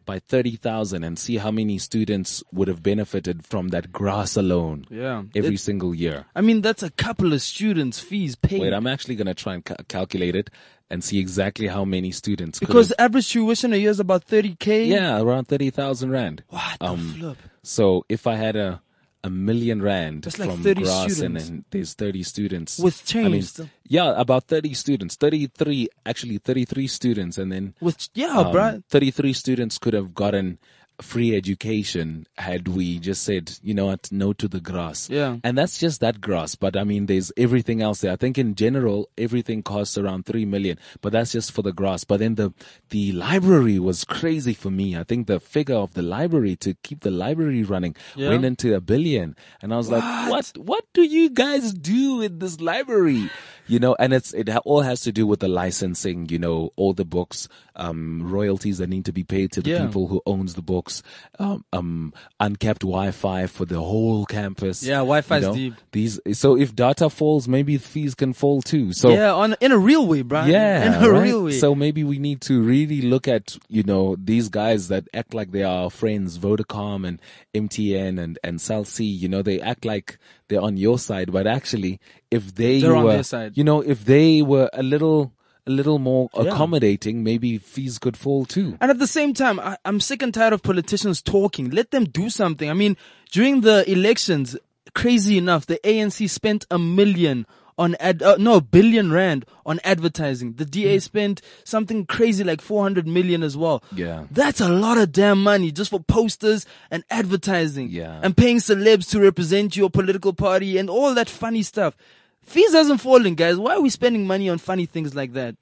by 0.04 0.18
thirty 0.18 0.56
thousand, 0.56 1.04
and 1.04 1.18
see 1.18 1.36
how 1.38 1.50
many 1.50 1.78
students 1.78 2.42
would 2.52 2.68
have 2.68 2.82
benefited 2.82 3.44
from 3.46 3.68
that 3.68 3.92
grass 3.92 4.36
alone. 4.36 4.86
Yeah. 4.90 5.22
every 5.34 5.56
single 5.56 5.94
year. 5.94 6.26
I 6.34 6.40
mean, 6.40 6.60
that's 6.60 6.82
a 6.82 6.90
couple 6.90 7.32
of 7.32 7.42
students' 7.42 7.98
fees 8.00 8.34
paid. 8.36 8.60
Wait, 8.60 8.72
I'm 8.72 8.86
actually 8.86 9.16
gonna 9.16 9.34
try 9.34 9.54
and 9.54 9.64
ca- 9.64 9.76
calculate 9.88 10.36
it 10.36 10.50
and 10.90 11.02
see 11.02 11.18
exactly 11.18 11.68
how 11.68 11.84
many 11.84 12.10
students. 12.12 12.58
could 12.58 12.68
because 12.68 12.88
have- 12.88 13.06
average 13.06 13.30
tuition 13.30 13.72
a 13.72 13.76
year 13.76 13.90
is 13.90 14.00
about 14.00 14.26
30k. 14.26 14.88
yeah, 14.88 15.20
around 15.20 15.46
thirty 15.48 15.70
thousand 15.70 16.10
rand. 16.10 16.42
What 16.48 16.78
the 16.78 16.86
Um, 16.86 17.14
flip? 17.18 17.38
So 17.62 18.04
if 18.08 18.26
I 18.26 18.34
had 18.36 18.56
a 18.56 18.82
a 19.24 19.30
million 19.30 19.80
rand 19.80 20.24
That's 20.24 20.38
like 20.38 20.50
from 20.50 20.62
30 20.62 20.82
grass 20.82 21.20
and, 21.20 21.36
and 21.36 21.64
there's 21.70 21.94
30 21.94 22.22
students. 22.22 22.78
With 22.78 23.04
change 23.04 23.58
I 23.58 23.62
mean, 23.62 23.70
yeah 23.86 24.14
about 24.20 24.44
30 24.44 24.74
students. 24.74 25.16
33 25.16 25.88
actually 26.06 26.38
33 26.38 26.86
students. 26.86 27.38
And 27.38 27.52
then 27.52 27.74
With 27.80 28.08
yeah, 28.14 28.38
um, 28.38 28.52
bruh. 28.54 28.82
33 28.88 29.32
students 29.32 29.78
could 29.78 29.94
have 29.94 30.14
gotten 30.14 30.58
free 31.00 31.34
education 31.34 32.26
had 32.38 32.68
we 32.68 32.98
just 32.98 33.22
said 33.22 33.58
you 33.62 33.74
know 33.74 33.86
what 33.86 34.10
no 34.12 34.32
to 34.32 34.46
the 34.46 34.60
grass. 34.60 35.08
Yeah. 35.10 35.38
and 35.42 35.56
that's 35.58 35.78
just 35.78 36.00
that 36.00 36.20
grass. 36.20 36.54
But 36.54 36.76
i 36.76 36.84
mean 36.84 37.06
there's 37.06 37.32
everything 37.36 37.82
else 37.82 38.00
there. 38.02 38.12
I 38.12 38.16
think 38.16 38.38
in 38.38 38.54
general 38.54 39.08
everything 39.18 39.62
costs 39.62 39.96
around 39.98 40.26
3 40.26 40.44
million. 40.44 40.78
But 41.00 41.12
that's 41.12 41.32
just 41.32 41.50
for 41.52 41.62
the 41.62 41.72
grass. 41.72 42.04
But 42.04 42.18
then 42.20 42.34
the 42.36 42.52
the 42.90 43.12
library 43.12 43.78
was 43.78 44.04
crazy 44.04 44.54
for 44.54 44.70
me. 44.70 44.96
I 44.96 45.04
think 45.04 45.26
the 45.26 45.40
figure 45.40 45.76
of 45.76 45.94
the 45.94 46.02
library 46.02 46.56
to 46.56 46.74
keep 46.82 47.00
the 47.00 47.10
library 47.10 47.62
running 47.64 47.96
Yeah. 48.14 48.28
went 48.30 48.44
into 48.44 48.74
a 48.74 48.80
billion. 48.80 49.34
And 49.60 49.72
i 49.72 49.76
was 49.76 49.90
like 49.90 50.04
what? 50.30 50.52
What 50.56 50.84
do 50.92 51.02
you 51.02 51.30
guys 51.30 51.72
do 51.72 52.16
with 52.16 52.38
this 52.38 52.60
library 52.60 53.30
you 53.66 53.78
know 53.78 53.94
and 53.98 54.12
it's 54.12 54.32
it 54.34 54.48
all 54.64 54.80
has 54.82 55.00
to 55.02 55.12
do 55.12 55.26
with 55.26 55.40
the 55.40 55.48
licensing 55.48 56.28
you 56.28 56.38
know 56.38 56.72
all 56.76 56.92
the 56.92 57.04
books 57.04 57.48
um 57.76 58.20
royalties 58.22 58.78
that 58.78 58.88
need 58.88 59.04
to 59.04 59.12
be 59.12 59.22
paid 59.24 59.52
to 59.52 59.62
the 59.62 59.70
Yeah. 59.70 59.86
people 59.86 60.08
who 60.08 60.20
owns 60.26 60.54
the 60.54 60.62
books 60.62 61.02
um, 61.38 61.64
um 61.72 62.12
uncapped 62.40 62.82
wi-fi 62.82 63.46
for 63.46 63.64
the 63.64 63.80
whole 63.80 64.26
campus 64.26 64.82
Yeah, 64.82 64.96
Wi-Fi 64.98 65.36
is 65.36 65.42
you 65.42 65.48
know? 65.48 65.54
deep. 65.54 65.74
these 65.92 66.20
so 66.32 66.56
if 66.56 66.74
data 66.74 67.08
falls 67.08 67.46
maybe 67.48 67.78
fees 67.78 68.14
can 68.14 68.32
fall 68.32 68.62
too 68.62 68.92
so 68.92 69.10
yeah, 69.10 69.32
on 69.32 69.54
in 69.60 69.70
a 69.72 69.78
real 69.78 70.06
way, 70.06 70.22
bruh. 70.22 70.46
yeah, 70.48 70.84
in 70.98 71.04
a 71.04 71.10
right? 71.10 71.22
real 71.22 71.44
way. 71.44 71.52
So 71.52 71.74
maybe 71.74 72.02
we 72.04 72.18
need 72.18 72.40
to 72.42 72.60
really 72.62 73.00
look 73.02 73.28
at, 73.28 73.56
you 73.68 73.82
know, 73.84 74.16
these 74.16 74.48
guys 74.48 74.88
that 74.88 75.06
act 75.14 75.34
like 75.34 75.50
they 75.52 75.62
are 75.62 75.88
friends, 75.90 76.38
Vodacom 76.38 77.06
and 77.06 77.20
MTN 77.54 78.18
and, 78.20 78.38
and 78.42 78.60
Cell 78.60 78.84
C, 78.84 79.04
you 79.04 79.28
know, 79.28 79.42
they 79.42 79.60
act 79.60 79.84
like 79.84 80.18
they're 80.48 80.60
on 80.60 80.76
your 80.76 80.98
side, 80.98 81.32
but 81.32 81.46
actually 81.46 82.00
if 82.30 82.54
they 82.54 82.80
They're 82.80 82.96
on 82.96 83.04
were, 83.04 83.12
their 83.12 83.22
side. 83.22 83.51
You 83.54 83.64
know, 83.64 83.80
if 83.80 84.04
they 84.04 84.42
were 84.42 84.68
a 84.72 84.82
little, 84.82 85.32
a 85.66 85.70
little 85.70 85.98
more 85.98 86.28
Yeah. 86.34 86.42
accommodating, 86.44 87.22
maybe 87.22 87.58
fees 87.58 87.98
could 87.98 88.16
fall 88.16 88.44
too. 88.44 88.76
And 88.80 88.90
at 88.90 88.98
the 88.98 89.06
same 89.06 89.32
time, 89.34 89.60
I, 89.60 89.76
I'm 89.84 90.00
sick 90.00 90.22
and 90.22 90.32
tired 90.34 90.52
of 90.52 90.62
politicians 90.62 91.22
talking. 91.22 91.70
Let 91.70 91.90
them 91.90 92.04
do 92.04 92.30
something. 92.30 92.68
I 92.68 92.74
mean, 92.74 92.96
during 93.30 93.60
the 93.60 93.88
elections, 93.90 94.56
crazy 94.94 95.38
enough, 95.38 95.66
the 95.66 95.78
ANC 95.84 96.28
spent 96.28 96.66
a 96.70 96.78
million 96.78 97.46
on 97.78 97.94
ad, 98.00 98.22
uh, 98.22 98.36
no, 98.38 98.56
a 98.56 98.60
billion 98.60 99.10
rand 99.10 99.46
on 99.64 99.80
advertising. 99.82 100.52
The 100.54 100.66
DA 100.66 100.98
spent 100.98 101.40
something 101.64 102.04
crazy 102.04 102.44
like 102.44 102.60
400 102.60 103.06
million 103.06 103.42
as 103.42 103.56
well. 103.56 103.82
Yeah. 103.94 104.24
That's 104.30 104.60
a 104.60 104.68
lot 104.68 104.98
of 104.98 105.10
damn 105.10 105.42
money 105.42 105.72
just 105.72 105.90
for 105.90 106.00
posters 106.00 106.66
and 106.90 107.02
advertising. 107.08 107.88
Yeah. 107.90 108.20
And 108.22 108.36
paying 108.36 108.58
celebs 108.58 109.08
to 109.12 109.20
represent 109.20 109.74
your 109.74 109.88
political 109.88 110.34
party 110.34 110.76
and 110.76 110.90
all 110.90 111.14
that 111.14 111.30
funny 111.30 111.62
stuff. 111.62 111.96
Fees 112.42 112.72
hasn't 112.72 113.00
fallen, 113.00 113.34
guys. 113.34 113.56
Why 113.56 113.76
are 113.76 113.80
we 113.80 113.90
spending 113.90 114.26
money 114.26 114.48
on 114.48 114.58
funny 114.58 114.86
things 114.86 115.14
like 115.14 115.32
that? 115.32 115.56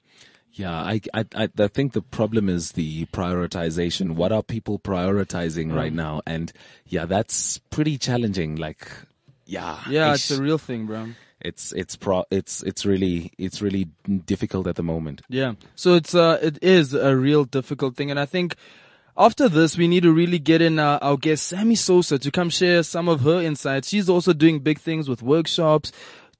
Yeah, 0.53 0.73
I, 0.73 0.99
I, 1.13 1.25
I, 1.33 1.67
think 1.67 1.93
the 1.93 2.01
problem 2.01 2.49
is 2.49 2.73
the 2.73 3.05
prioritization. 3.07 4.15
What 4.15 4.33
are 4.33 4.43
people 4.43 4.79
prioritizing 4.79 5.73
right 5.73 5.93
now? 5.93 6.21
And 6.27 6.51
yeah, 6.87 7.05
that's 7.05 7.57
pretty 7.69 7.97
challenging. 7.97 8.57
Like, 8.57 8.91
yeah. 9.45 9.79
Yeah, 9.89 10.13
ish. 10.13 10.29
it's 10.29 10.39
a 10.39 10.41
real 10.41 10.57
thing, 10.57 10.87
bro. 10.87 11.09
it's 11.39 11.71
it's 11.71 11.95
pro 11.95 12.23
it's 12.29 12.61
it's 12.63 12.85
really 12.85 13.31
it's 13.37 13.61
really 13.61 13.89
difficult 14.25 14.67
at 14.67 14.75
the 14.75 14.83
moment. 14.83 15.21
Yeah. 15.29 15.53
So 15.75 15.95
it's 15.95 16.13
uh 16.13 16.37
it 16.41 16.59
is 16.61 16.93
a 16.93 17.15
real 17.15 17.45
difficult 17.45 17.95
thing, 17.95 18.11
and 18.11 18.19
I 18.19 18.25
think 18.25 18.55
after 19.17 19.47
this 19.47 19.77
we 19.77 19.87
need 19.87 20.03
to 20.03 20.11
really 20.11 20.39
get 20.39 20.61
in 20.61 20.79
uh, 20.79 20.99
our 21.01 21.17
guest 21.17 21.47
Sammy 21.47 21.75
Sosa 21.75 22.19
to 22.19 22.29
come 22.29 22.49
share 22.49 22.83
some 22.83 23.07
of 23.07 23.21
her 23.21 23.41
insights. 23.41 23.89
She's 23.89 24.09
also 24.09 24.33
doing 24.33 24.59
big 24.59 24.79
things 24.79 25.09
with 25.09 25.21
workshops 25.23 25.91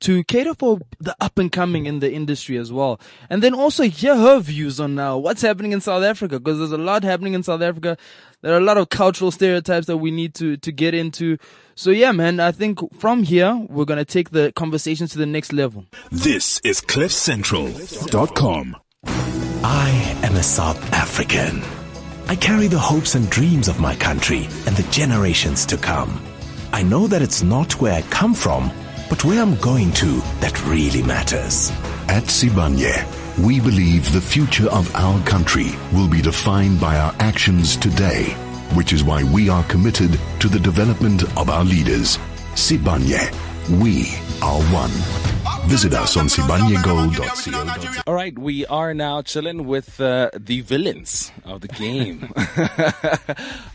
to 0.02 0.24
cater 0.26 0.54
for 0.54 0.80
the 1.00 1.16
up 1.20 1.38
and 1.40 1.52
coming 1.52 1.86
in 1.86 2.00
the 2.00 2.12
industry 2.12 2.58
as 2.58 2.72
well, 2.72 3.00
and 3.30 3.42
then 3.42 3.54
also 3.54 3.84
hear 3.84 4.16
her 4.16 4.40
views 4.40 4.80
on 4.80 5.00
uh, 5.00 5.16
what's 5.16 5.42
happening 5.42 5.72
in 5.72 5.82
South 5.82 6.04
Africa 6.04 6.40
because 6.40 6.60
there's 6.60 6.72
a 6.72 6.78
lot 6.78 7.04
happening 7.04 7.34
in 7.34 7.44
South 7.44 7.62
Africa. 7.62 7.98
There 8.42 8.54
are 8.54 8.58
a 8.58 8.62
lot 8.62 8.78
of 8.78 8.90
cultural 8.90 9.32
stereotypes 9.32 9.88
that 9.88 9.98
we 9.98 10.12
need 10.12 10.34
to 10.36 10.58
to 10.58 10.72
get 10.72 10.94
into. 10.94 11.38
So 11.76 11.92
yeah, 11.92 12.12
man, 12.12 12.40
I 12.40 12.52
think 12.52 12.80
from 13.00 13.24
here 13.24 13.56
we're 13.70 13.86
gonna 13.86 14.06
take 14.06 14.32
the 14.32 14.52
conversation 14.54 15.08
to 15.08 15.18
the 15.18 15.26
next 15.26 15.54
level. 15.54 15.86
This 16.12 16.60
is 16.64 16.82
CliffCentral.com. 16.82 18.78
I 19.64 20.20
am 20.24 20.36
a 20.36 20.44
South 20.44 20.94
African. 20.94 21.62
I 22.28 22.36
carry 22.36 22.68
the 22.68 22.80
hopes 22.80 23.16
and 23.16 23.30
dreams 23.30 23.68
of 23.68 23.80
my 23.80 23.96
country 23.96 24.48
and 24.66 24.76
the 24.76 24.90
generations 24.92 25.66
to 25.68 25.78
come. 25.78 26.20
I 26.74 26.82
know 26.82 27.06
that 27.08 27.22
it's 27.22 27.44
not 27.44 27.82
where 27.82 27.94
I 27.94 28.02
come 28.04 28.34
from, 28.34 28.72
but 29.12 29.26
where 29.26 29.42
I'm 29.42 29.58
going 29.58 29.92
to 29.92 30.22
that 30.40 30.66
really 30.66 31.04
matters. 31.04 31.70
At 32.08 32.24
Sibanye, 32.24 33.06
we 33.46 33.60
believe 33.60 34.10
the 34.14 34.22
future 34.22 34.70
of 34.70 34.90
our 34.96 35.22
country 35.26 35.72
will 35.92 36.08
be 36.08 36.22
defined 36.22 36.80
by 36.80 36.98
our 36.98 37.14
actions 37.20 37.76
today, 37.76 38.30
which 38.74 38.94
is 38.94 39.04
why 39.04 39.26
we 39.26 39.50
are 39.50 39.66
committed 39.66 40.18
to 40.40 40.48
the 40.48 40.60
development 40.60 41.24
of 41.38 41.50
our 41.50 41.66
leaders. 41.66 42.20
Sibanye, 42.56 43.34
we 43.80 44.08
are 44.42 44.62
one. 44.74 44.92
Visit 45.68 45.94
us 45.94 46.18
on 46.18 46.26
sibanyegold.co.za. 46.26 48.04
All 48.08 48.14
right, 48.14 48.38
we 48.38 48.66
are 48.66 48.94
now 48.94 49.22
chilling 49.22 49.68
with 49.68 50.02
uh, 50.02 50.30
the 50.38 50.62
villains 50.62 51.32
of 51.46 51.62
the 51.62 51.68
game. 51.70 52.34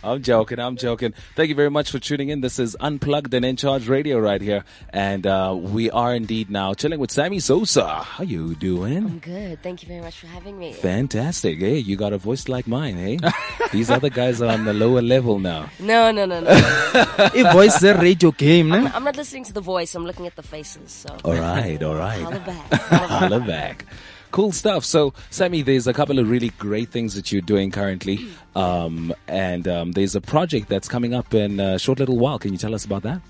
I'm 0.04 0.20
joking, 0.22 0.58
I'm 0.58 0.76
joking. 0.76 1.14
Thank 1.36 1.48
you 1.48 1.54
very 1.54 1.70
much 1.70 1.90
for 1.90 1.98
tuning 1.98 2.28
in. 2.28 2.40
This 2.40 2.58
is 2.58 2.76
Unplugged 2.80 3.32
and 3.34 3.44
In 3.44 3.56
Charge 3.56 3.88
Radio 3.88 4.18
right 4.18 4.40
here. 4.42 4.64
And 4.90 5.26
uh, 5.26 5.54
we 5.58 5.90
are 5.90 6.14
indeed 6.14 6.50
now 6.50 6.74
chilling 6.74 6.98
with 6.98 7.10
Sammy 7.12 7.38
Sosa. 7.38 7.86
How 7.86 8.24
you 8.24 8.56
doing? 8.56 8.98
I'm 9.06 9.18
good. 9.20 9.62
Thank 9.62 9.82
you 9.82 9.88
very 9.88 10.00
much 10.02 10.18
for 10.18 10.26
having 10.26 10.58
me. 10.58 10.72
Fantastic. 10.74 11.60
Hey, 11.60 11.78
you 11.78 11.96
got 11.96 12.12
a 12.12 12.18
voice 12.18 12.48
like 12.48 12.66
mine, 12.66 12.96
hey? 12.96 13.18
These 13.72 13.90
other 13.90 14.10
guys 14.10 14.42
are 14.42 14.50
on 14.52 14.64
the 14.64 14.74
lower 14.74 15.00
level 15.02 15.38
now. 15.38 15.70
No, 15.86 16.10
no, 16.10 16.26
no, 16.26 16.40
no. 16.40 16.50
A 16.50 17.44
voice 17.52 17.78
the 17.78 17.94
radio 17.94 18.32
game, 18.32 18.68
ne? 18.70 18.90
I'm 18.92 19.04
not 19.04 19.14
listening 19.16 19.44
to 19.44 19.52
the 19.52 19.60
voice. 19.60 19.85
I'm 19.94 20.04
looking 20.04 20.26
at 20.26 20.36
the 20.36 20.42
faces. 20.42 20.90
So 20.90 21.16
All 21.24 21.34
right, 21.34 21.82
all 21.82 21.94
right. 21.94 22.22
Holla 22.22 22.40
back. 22.40 22.72
Holla 22.82 23.40
back. 23.40 23.86
Cool 24.32 24.52
stuff. 24.52 24.84
So, 24.84 25.14
Sammy, 25.30 25.62
there's 25.62 25.86
a 25.86 25.92
couple 25.94 26.18
of 26.18 26.28
really 26.28 26.50
great 26.58 26.90
things 26.90 27.14
that 27.14 27.32
you're 27.32 27.40
doing 27.40 27.70
currently. 27.70 28.26
Um, 28.54 29.14
and 29.28 29.66
um, 29.68 29.92
there's 29.92 30.14
a 30.14 30.20
project 30.20 30.68
that's 30.68 30.88
coming 30.88 31.14
up 31.14 31.32
in 31.32 31.60
a 31.60 31.78
short 31.78 32.00
little 32.00 32.18
while. 32.18 32.38
Can 32.38 32.52
you 32.52 32.58
tell 32.58 32.74
us 32.74 32.84
about 32.84 33.02
that? 33.04 33.20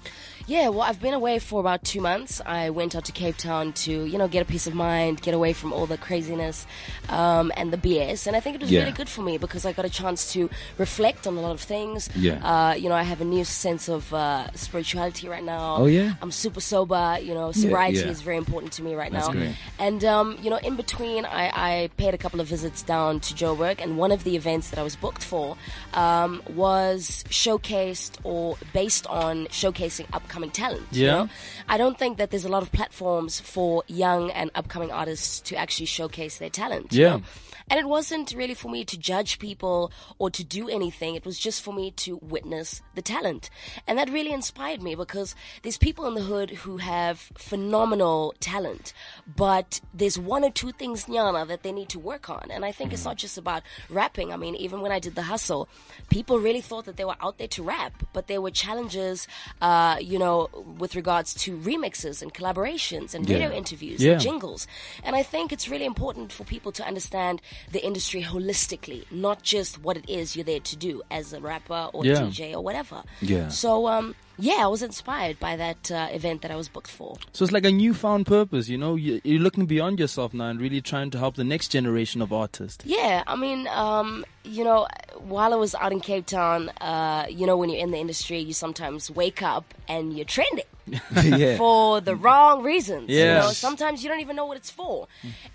Yeah, 0.48 0.68
well, 0.68 0.82
I've 0.82 1.00
been 1.02 1.12
away 1.12 1.40
for 1.40 1.59
about 1.59 1.82
two 1.82 2.00
months. 2.00 2.40
I 2.46 2.70
went 2.70 2.94
out 2.94 3.04
to 3.06 3.12
Cape 3.12 3.37
Town 3.37 3.72
to, 3.72 4.04
you 4.04 4.16
know, 4.16 4.28
get 4.28 4.42
a 4.42 4.44
peace 4.44 4.68
of 4.68 4.74
mind, 4.76 5.20
get 5.20 5.35
away 5.35 5.52
from 5.52 5.72
all 5.72 5.87
the 5.87 5.98
craziness 5.98 6.68
um, 7.09 7.50
and 7.56 7.72
the 7.72 7.76
BS. 7.76 8.28
And 8.28 8.37
I 8.37 8.40
think 8.40 8.54
it 8.54 8.61
was 8.62 8.70
Yeah. 8.70 8.82
really 8.82 8.92
good 8.92 9.09
for 9.09 9.22
me 9.22 9.38
because 9.38 9.66
I 9.66 9.72
got 9.72 9.85
a 9.85 9.88
chance 9.90 10.32
to 10.35 10.48
reflect 10.78 11.26
on 11.26 11.37
a 11.37 11.40
lot 11.40 11.50
of 11.50 11.61
things. 11.61 12.09
Yeah. 12.14 12.38
Uh, 12.46 12.74
you 12.74 12.88
know, 12.88 12.94
I 12.94 13.02
have 13.02 13.20
a 13.20 13.24
new 13.24 13.44
sense 13.44 13.88
of 13.88 14.14
uh, 14.14 14.46
spirituality 14.54 15.28
right 15.28 15.42
now. 15.42 15.78
Oh, 15.80 15.87
yeah? 15.87 16.14
I'm 16.22 16.30
super 16.30 16.61
sober. 16.61 17.18
You 17.20 17.35
know, 17.35 17.50
sobriety 17.50 17.98
yeah. 17.98 18.06
is 18.06 18.22
very 18.22 18.37
important 18.37 18.72
to 18.74 18.85
me 18.85 18.94
right 18.94 19.11
That's 19.11 19.26
now. 19.26 19.32
great. 19.32 19.56
And 19.80 20.04
um, 20.04 20.38
you 20.40 20.50
know, 20.50 20.59
in 20.59 20.76
between, 20.76 21.24
I, 21.24 21.50
I 21.54 21.90
paid 21.96 22.14
a 22.14 22.18
couple 22.18 22.40
of 22.40 22.46
visits 22.46 22.82
down 22.82 23.18
to 23.18 23.35
Joburg, 23.35 23.82
and 23.82 23.98
one 23.98 24.12
of 24.12 24.22
the 24.22 24.37
events 24.37 24.70
that 24.70 24.78
I 24.78 24.85
was 24.85 24.94
booked 24.94 25.24
for 25.24 25.56
um, 25.94 26.40
was 26.54 27.24
showcased 27.30 28.18
or 28.22 28.56
based 28.72 29.09
on 29.09 29.46
showcasing 29.46 30.06
upcoming 30.12 30.36
talent. 30.53 30.83
you 30.92 31.07
know? 31.07 31.29
I 31.68 31.77
don't 31.79 31.99
think 31.99 32.18
that 32.18 32.31
there's 32.31 32.44
a 32.44 32.49
lot 32.49 32.62
of 32.62 32.70
platforms 32.72 33.40
for 33.40 33.83
young 33.88 34.31
and 34.31 34.51
upcoming 34.55 34.90
artists 34.90 35.40
to 35.49 35.57
actually 35.57 35.87
showcase 35.87 36.38
their 36.38 36.51
talent. 36.51 36.92
you 36.92 37.03
Yeah. 37.03 37.16
know? 37.16 37.22
And 37.68 37.81
it 37.81 37.88
wasn't 37.88 38.33
really 38.33 38.55
for 38.55 38.70
me 38.70 38.85
to 38.85 38.96
judge 38.96 39.38
people 39.40 39.90
or 40.18 40.31
to 40.31 40.44
do 40.44 40.68
anything. 40.68 41.16
It 41.16 41.24
was 41.26 41.37
just 41.38 41.62
for 41.62 41.74
me 41.74 41.90
to 41.92 42.16
witness 42.22 42.81
the 42.94 43.02
talent. 43.02 43.50
And 43.88 43.98
that 43.98 44.09
really 44.09 44.33
inspired 44.33 44.81
me 44.83 44.94
because 44.94 45.35
there's 45.62 45.76
people 45.76 46.07
in 46.07 46.14
the 46.14 46.22
hood 46.22 46.50
who 46.50 46.76
have 46.76 47.18
phenomenal 47.37 48.35
talent, 48.38 48.92
but 49.26 49.81
there's 49.92 50.16
one 50.18 50.44
or 50.44 50.50
two 50.50 50.70
things, 50.70 51.07
Nyana, 51.07 51.46
that 51.48 51.64
they 51.64 51.72
need 51.72 51.88
to 51.88 51.98
work 51.98 52.31
on. 52.31 52.50
And 52.52 52.64
I 52.64 52.70
think 52.70 52.92
it's 52.92 53.05
not 53.05 53.16
just 53.16 53.37
about 53.37 53.62
rapping. 53.90 54.33
I 54.33 54.37
mean, 54.37 54.55
even 54.55 54.81
when 54.81 54.92
I 54.92 55.00
did 55.00 55.16
the 55.16 55.22
hustle, 55.22 55.68
people 56.09 56.38
really 56.38 56.61
thought 56.61 56.85
that 56.85 56.96
they 56.96 57.05
were 57.05 57.16
out 57.20 57.38
there 57.38 57.48
to 57.48 57.62
rap, 57.64 57.92
but 58.12 58.29
there 58.29 58.40
were 58.40 58.52
challenges, 58.52 59.26
uh, 59.61 59.96
you 60.00 60.18
know, 60.20 60.48
with 60.79 60.94
regards 60.94 61.35
to 61.35 61.57
remixes 61.59 62.22
and 62.22 62.33
collaborations 62.33 63.12
and 63.14 63.29
radio 63.29 63.50
interviews 63.50 64.00
Yeah. 64.00 64.12
and 64.12 64.20
jingles. 64.20 64.68
And 65.02 65.16
I 65.16 65.24
think 65.24 65.52
it's 65.52 65.68
really 65.68 65.85
important 65.85 66.33
for 66.33 66.44
people 66.44 66.70
to 66.72 66.85
understand 66.87 67.42
the 67.73 67.85
industry 67.85 68.23
holistically, 68.23 69.05
not 69.11 69.42
just 69.42 69.83
what 69.83 69.97
it 69.97 70.09
is 70.09 70.37
you're 70.37 70.45
there 70.45 70.61
to 70.61 70.77
do 70.77 71.03
as 71.11 71.33
a 71.33 71.40
rapper 71.40 71.88
or 71.92 72.05
Yeah. 72.05 72.14
DJ 72.23 72.53
or 72.55 72.62
whatever. 72.62 73.03
Yeah. 73.21 73.49
So, 73.49 73.87
um, 73.88 74.14
yeah, 74.38 74.59
I 74.61 74.66
was 74.66 74.83
inspired 74.83 75.38
by 75.40 75.57
that 75.57 75.90
uh, 75.90 76.09
event 76.12 76.42
that 76.42 76.51
I 76.51 76.57
was 76.57 76.69
booked 76.69 76.90
for. 76.90 77.16
So 77.33 77.42
it's 77.45 77.53
like 77.53 77.64
a 77.64 77.71
newfound 77.71 78.27
purpose, 78.27 78.69
you 78.69 78.77
know? 78.79 78.95
You- 78.95 79.21
You're 79.25 79.40
looking 79.40 79.66
beyond 79.66 79.99
yourself 79.99 80.35
now 80.35 80.49
and 80.49 80.61
really 80.61 80.81
trying 80.81 81.11
to 81.12 81.19
help 81.19 81.37
the 81.37 81.45
next 81.45 81.69
generation 81.69 82.21
of 82.23 82.33
artists. 82.33 82.85
Yeah, 82.87 83.23
I 83.27 83.35
mean, 83.37 83.66
um, 83.69 84.25
you 84.45 84.62
know, 84.64 84.87
while 85.19 85.53
I 85.53 85.57
was 85.57 85.75
out 85.75 85.92
in 85.92 86.01
Cape 86.01 86.27
Town, 86.27 86.69
uh, 86.81 87.27
you 87.31 87.47
know, 87.47 87.57
when 87.57 87.71
you're 87.71 87.81
in 87.83 87.90
the 87.92 87.99
industry, 87.99 88.38
you 88.38 88.53
sometimes 88.53 89.11
wake 89.11 89.42
up 89.42 89.73
and 89.88 90.14
you're 90.14 90.27
trending. 90.27 90.64
yeah. 91.25 91.57
for 91.57 92.01
the 92.01 92.14
wrong 92.14 92.62
reasons. 92.62 93.11
You 93.11 93.25
know, 93.25 93.51
sometimes 93.51 94.03
you 94.03 94.09
don't 94.09 94.20
even 94.20 94.37
know 94.37 94.46
what 94.46 94.57
it's 94.57 94.70
for. 94.70 95.09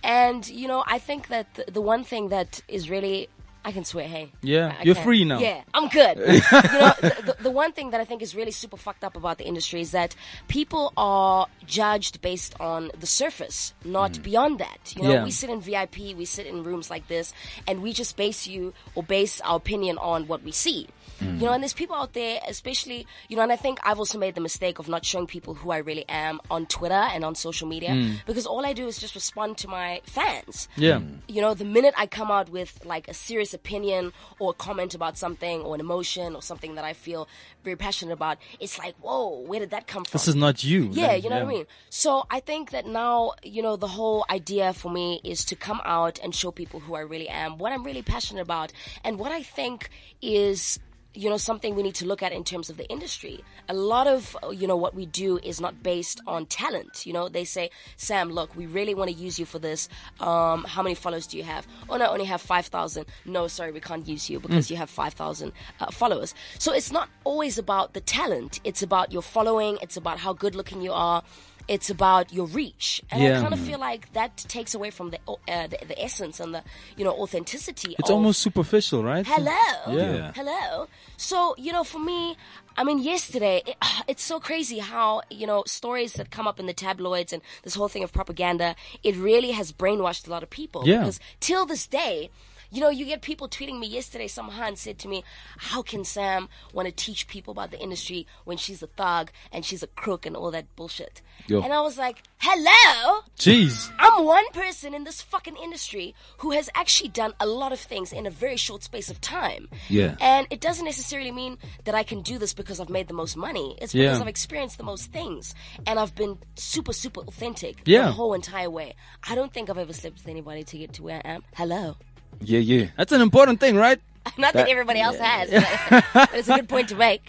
And, 0.04 0.48
you 0.48 0.67
know, 0.67 0.84
I 0.86 1.00
think 1.00 1.28
that 1.30 1.54
the, 1.54 1.72
the 1.72 1.82
one 1.82 2.04
thing 2.04 2.30
that 2.30 2.62
is 2.67 2.89
really 2.89 3.30
I 3.63 3.72
can 3.72 3.86
swear, 3.86 4.08
hey. 4.08 4.32
Yeah, 4.41 4.76
I 4.80 4.84
you're 4.84 4.96
can. 4.96 5.04
free 5.04 5.24
now. 5.24 5.38
Yeah, 5.39 5.62
I'm 5.74 5.88
good. 5.89 6.17
you 6.17 6.24
know, 6.24 6.94
the, 7.00 7.24
the, 7.26 7.44
the 7.44 7.52
one 7.52 7.74
thing 7.74 7.91
that 7.91 8.02
I 8.02 8.06
think 8.06 8.24
is 8.24 8.34
really 8.34 8.50
super 8.50 8.76
fucked 8.76 9.04
up 9.04 9.15
about 9.15 9.38
the 9.38 9.46
industry 9.46 9.82
is 9.82 9.91
that 9.91 10.15
people 10.48 10.94
are 10.98 11.46
judged 11.67 12.22
based 12.22 12.60
on 12.60 12.89
the 13.00 13.06
surface, 13.06 13.76
not 13.86 14.13
mm. 14.13 14.24
beyond 14.24 14.60
that. 14.60 14.96
You 14.96 15.04
know, 15.04 15.12
Yeah. 15.12 15.24
we 15.24 15.30
sit 15.30 15.52
in 15.52 15.62
VIP, 15.62 16.17
we 16.17 16.26
sit 16.26 16.48
in 16.48 16.63
rooms 16.63 16.89
like 16.89 17.08
this, 17.08 17.34
and 17.67 17.84
we 17.84 17.94
just 17.94 18.17
base 18.17 18.48
you 18.48 18.74
or 18.96 19.04
base 19.04 19.39
our 19.41 19.58
opinion 19.58 20.00
on 20.00 20.28
what 20.28 20.41
we 20.41 20.52
see. 20.52 20.88
Mm. 21.21 21.39
You 21.39 21.45
know, 21.45 21.53
and 21.53 21.63
there's 21.63 21.73
people 21.73 21.95
out 21.95 22.13
there, 22.13 22.39
especially, 22.47 23.05
you 23.29 23.36
know, 23.36 23.43
and 23.43 23.51
I 23.51 23.55
think 23.55 23.79
I've 23.84 23.99
also 23.99 24.17
made 24.17 24.36
the 24.36 24.41
mistake 24.41 24.79
of 24.79 24.88
not 24.88 25.05
showing 25.05 25.27
people 25.27 25.53
who 25.53 25.71
I 25.71 25.77
really 25.77 26.05
am 26.10 26.39
on 26.49 26.65
Twitter 26.65 26.93
and 26.93 27.23
on 27.23 27.36
social 27.36 27.67
media 27.67 27.89
mm. 27.89 28.25
because 28.25 28.45
all 28.45 28.65
I 28.65 28.73
do 28.73 28.88
is 28.88 28.97
just 28.97 29.15
respond 29.15 29.57
to 29.60 29.67
my 29.67 30.01
fans 30.05 30.67
Yeah. 30.75 30.99
Mm. 30.99 31.19
you 31.27 31.41
know, 31.41 31.53
the 31.53 31.65
minute 31.65 31.93
I 31.97 32.07
come 32.07 32.31
out 32.31 32.49
with 32.49 32.84
like 32.86 33.07
a 33.07 33.13
serious 33.13 33.53
opinion 33.53 34.13
or 34.39 34.51
a 34.51 34.53
comment 34.53 34.95
about 34.95 35.17
something 35.17 35.62
or 35.62 35.75
an 35.75 35.81
emotion 35.81 36.36
or 36.36 36.41
something 36.41 36.75
that 36.75 36.84
I 36.86 36.93
feel 36.93 37.27
very 37.63 37.75
passionate 37.75 38.13
about, 38.13 38.38
it's 38.60 38.77
like, 38.79 38.95
whoa, 39.01 39.41
where 39.41 39.60
did 39.60 39.71
that 39.71 39.88
come 39.88 40.03
from? 40.03 40.13
This 40.17 40.27
is 40.27 40.36
not 40.36 40.63
you. 40.63 40.89
yeah, 40.91 41.07
Like, 41.07 41.23
you 41.23 41.29
know 41.29 41.38
what 41.38 41.45
I 41.45 41.55
mean? 41.57 41.65
So 41.89 42.25
I 42.29 42.39
think 42.39 42.71
that 42.71 42.86
now, 42.86 43.34
you 43.43 43.62
know, 43.62 43.75
the 43.75 43.88
whole 43.88 44.25
idea 44.29 44.73
for 44.73 44.89
me 44.91 45.21
is 45.23 45.45
to 45.45 45.55
come 45.55 45.81
out 45.86 46.19
and 46.23 46.34
show 46.34 46.51
people 46.51 46.79
who 46.79 46.95
I 46.95 47.01
really 47.01 47.29
am, 47.29 47.57
what 47.57 47.71
I'm 47.71 47.84
really 47.84 48.01
passionate 48.01 48.41
about, 48.41 48.73
and 49.03 49.19
what 49.19 49.31
I 49.31 49.43
think 49.43 49.89
is 50.21 50.79
you 51.13 51.30
know 51.30 51.38
something 51.38 51.76
we 51.76 51.84
need 51.84 51.95
to 51.95 52.06
look 52.06 52.24
at 52.24 52.32
in 52.32 52.43
terms 52.43 52.69
of 52.69 52.78
the 52.78 52.88
industry. 52.89 53.43
A 53.67 53.74
lot 53.74 54.08
of 54.08 54.36
you 54.52 54.67
know 54.67 54.78
what 54.78 54.95
we 54.95 55.06
do 55.06 55.39
is 55.43 55.60
not 55.60 55.84
based 55.84 56.21
on 56.28 56.45
talent. 56.45 57.06
You 57.06 57.13
know 57.13 57.30
they 57.30 57.43
say 57.43 57.69
sam 57.97 58.30
look 58.30 58.56
we 58.56 58.65
really 58.65 58.93
want 58.93 59.10
to 59.10 59.15
use 59.15 59.38
you 59.38 59.45
for 59.45 59.60
this. 59.60 59.89
Um, 60.19 60.63
how 60.63 60.82
many 60.82 60.95
followers 60.95 61.28
do 61.28 61.38
you 61.38 61.43
have? 61.43 61.67
Oh 61.89 61.97
no 61.97 62.06
i 62.06 62.08
only 62.10 62.26
have 62.26 62.41
5000 62.41 63.06
no 63.26 63.47
sorry 63.47 63.71
we 63.71 63.80
can't 63.80 64.08
use 64.08 64.30
you 64.30 64.39
because 64.39 64.71
you 64.71 64.78
have 64.78 64.89
5000 64.89 65.52
uh, 65.80 65.91
followers. 65.91 66.34
So 66.60 66.74
it's 66.74 66.91
not 66.91 67.10
always 67.24 67.58
about 67.58 67.93
the 67.93 68.02
talent. 68.02 68.60
It's 68.63 68.82
about 68.82 69.12
your 69.12 69.21
following. 69.21 69.78
It's 69.82 69.97
about 69.97 70.19
how 70.19 70.34
good 70.34 70.56
looking 70.56 70.82
you 70.82 70.93
are 70.93 71.24
it's 71.71 71.89
about 71.89 72.34
your 72.34 72.47
reach, 72.47 73.01
and 73.10 73.23
Yeah. 73.23 73.38
I 73.38 73.41
kind 73.41 73.53
of 73.53 73.60
feel 73.62 73.79
like 73.79 74.12
that 74.12 74.36
takes 74.49 74.75
away 74.75 74.91
from 74.91 75.12
the, 75.12 75.19
uh, 75.27 75.67
the 75.71 75.77
the 75.91 75.97
essence 76.07 76.41
and 76.43 76.53
the 76.53 76.63
you 76.97 77.05
know 77.05 77.15
authenticity. 77.23 77.95
It's 77.97 78.10
of, 78.10 78.17
almost 78.17 78.41
superficial, 78.41 79.01
right? 79.12 79.25
Hello. 79.25 79.63
Yeah. 79.88 80.34
Hello. 80.36 80.88
So, 81.15 81.55
you 81.57 81.71
know, 81.71 81.86
for 81.86 81.99
me, 81.99 82.36
I 82.75 82.84
mean, 82.84 82.99
yesterday, 82.99 83.63
it, 83.65 83.77
it's 84.12 84.23
so 84.23 84.39
crazy 84.39 84.79
how, 84.79 85.21
you 85.29 85.47
know, 85.47 85.63
stories 85.65 86.13
that 86.13 86.29
come 86.29 86.45
up 86.45 86.60
in 86.60 86.65
the 86.65 86.73
tabloids 86.73 87.31
and 87.31 87.41
this 87.63 87.75
whole 87.75 87.88
thing 87.88 88.03
of 88.03 88.12
propaganda, 88.12 88.75
it 89.03 89.15
really 89.15 89.51
has 89.51 89.71
brainwashed 89.71 90.27
a 90.27 90.31
lot 90.31 90.43
of 90.43 90.49
people. 90.49 90.81
Yeah. 90.86 90.99
Because 90.99 91.19
till 91.39 91.65
this 91.65 91.88
day, 91.88 92.31
you 92.71 92.79
know, 92.81 92.89
you 92.89 93.05
get 93.05 93.21
people 93.21 93.47
tweeting 93.49 93.79
me 93.79 93.88
yesterday. 93.88 94.27
Some 94.27 94.49
Han 94.49 94.75
said 94.75 94.97
to 94.99 95.07
me, 95.07 95.23
How 95.57 95.81
can 95.81 96.03
Sam 96.05 96.47
want 96.73 96.88
to 96.88 96.91
teach 96.93 97.27
people 97.27 97.51
about 97.51 97.71
the 97.71 97.79
industry 97.79 98.25
when 98.45 98.57
she's 98.57 98.81
a 98.81 98.88
thug 98.88 99.31
and 99.51 99.65
she's 99.65 99.84
a 99.84 99.88
crook 99.88 100.25
and 100.25 100.36
all 100.36 100.51
that 100.51 100.73
bullshit? 100.75 101.21
Yo. 101.47 101.62
And 101.62 101.73
I 101.73 101.81
was 101.81 101.97
like, 101.97 102.23
Hello? 102.38 103.21
Jeez. 103.38 103.91
I'm 103.99 104.25
one 104.25 104.45
person 104.53 104.93
in 104.93 105.03
this 105.03 105.21
fucking 105.21 105.57
industry 105.62 106.15
who 106.39 106.51
has 106.51 106.69
actually 106.75 107.10
done 107.10 107.34
a 107.39 107.45
lot 107.45 107.71
of 107.73 107.79
things 107.79 108.12
in 108.13 108.25
a 108.25 108.29
very 108.31 108.57
short 108.57 108.84
space 108.84 109.10
of 109.10 109.19
time. 109.21 109.67
Yeah. 109.89 110.15
And 110.21 110.47
it 110.49 110.62
doesn't 110.62 110.86
necessarily 110.86 111.31
mean 111.31 111.57
that 111.84 111.93
I 111.95 112.03
can 112.03 112.21
do 112.21 112.38
this 112.38 112.53
because 112.53 112.79
I've 112.79 112.89
made 112.89 113.07
the 113.07 113.13
most 113.13 113.36
money. 113.36 113.77
It's 113.81 113.93
because 113.93 114.17
Yeah. 114.17 114.21
I've 114.21 114.27
experienced 114.27 114.77
the 114.77 114.84
most 114.84 115.12
things. 115.12 115.53
And 115.86 115.99
I've 115.99 116.15
been 116.15 116.38
super, 116.55 116.93
super 116.93 117.21
authentic 117.21 117.81
Yeah. 117.86 118.05
the 118.05 118.12
whole 118.13 118.34
entire 118.34 118.69
way. 118.69 118.95
I 119.27 119.36
don't 119.36 119.53
think 119.53 119.69
I've 119.69 119.77
ever 119.77 119.93
slept 119.93 120.17
with 120.17 120.27
anybody 120.27 120.63
to 120.63 120.77
get 120.77 120.93
to 120.93 121.03
where 121.03 121.21
I 121.25 121.29
am. 121.29 121.43
Hello. 121.55 121.97
Yeah, 122.41 122.60
yeah. 122.60 122.88
That's 122.97 123.12
an 123.12 123.21
important 123.21 123.60
thing, 123.60 123.75
right? 123.75 123.99
Not 124.38 124.54
that, 124.54 124.69
everybody 124.69 124.99
else 124.99 125.17
has, 125.17 125.49
but, 125.49 126.06
but 126.13 126.30
it's 126.34 126.47
a 126.47 126.56
good 126.58 126.69
point 126.69 126.89
to 126.89 126.95
make. 126.95 127.21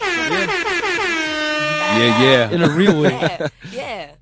Yeah, 1.92 2.22
yeah. 2.22 2.50
In 2.50 2.62
a 2.62 2.68
real 2.68 3.00
way. 3.00 3.48
yeah, 3.72 4.12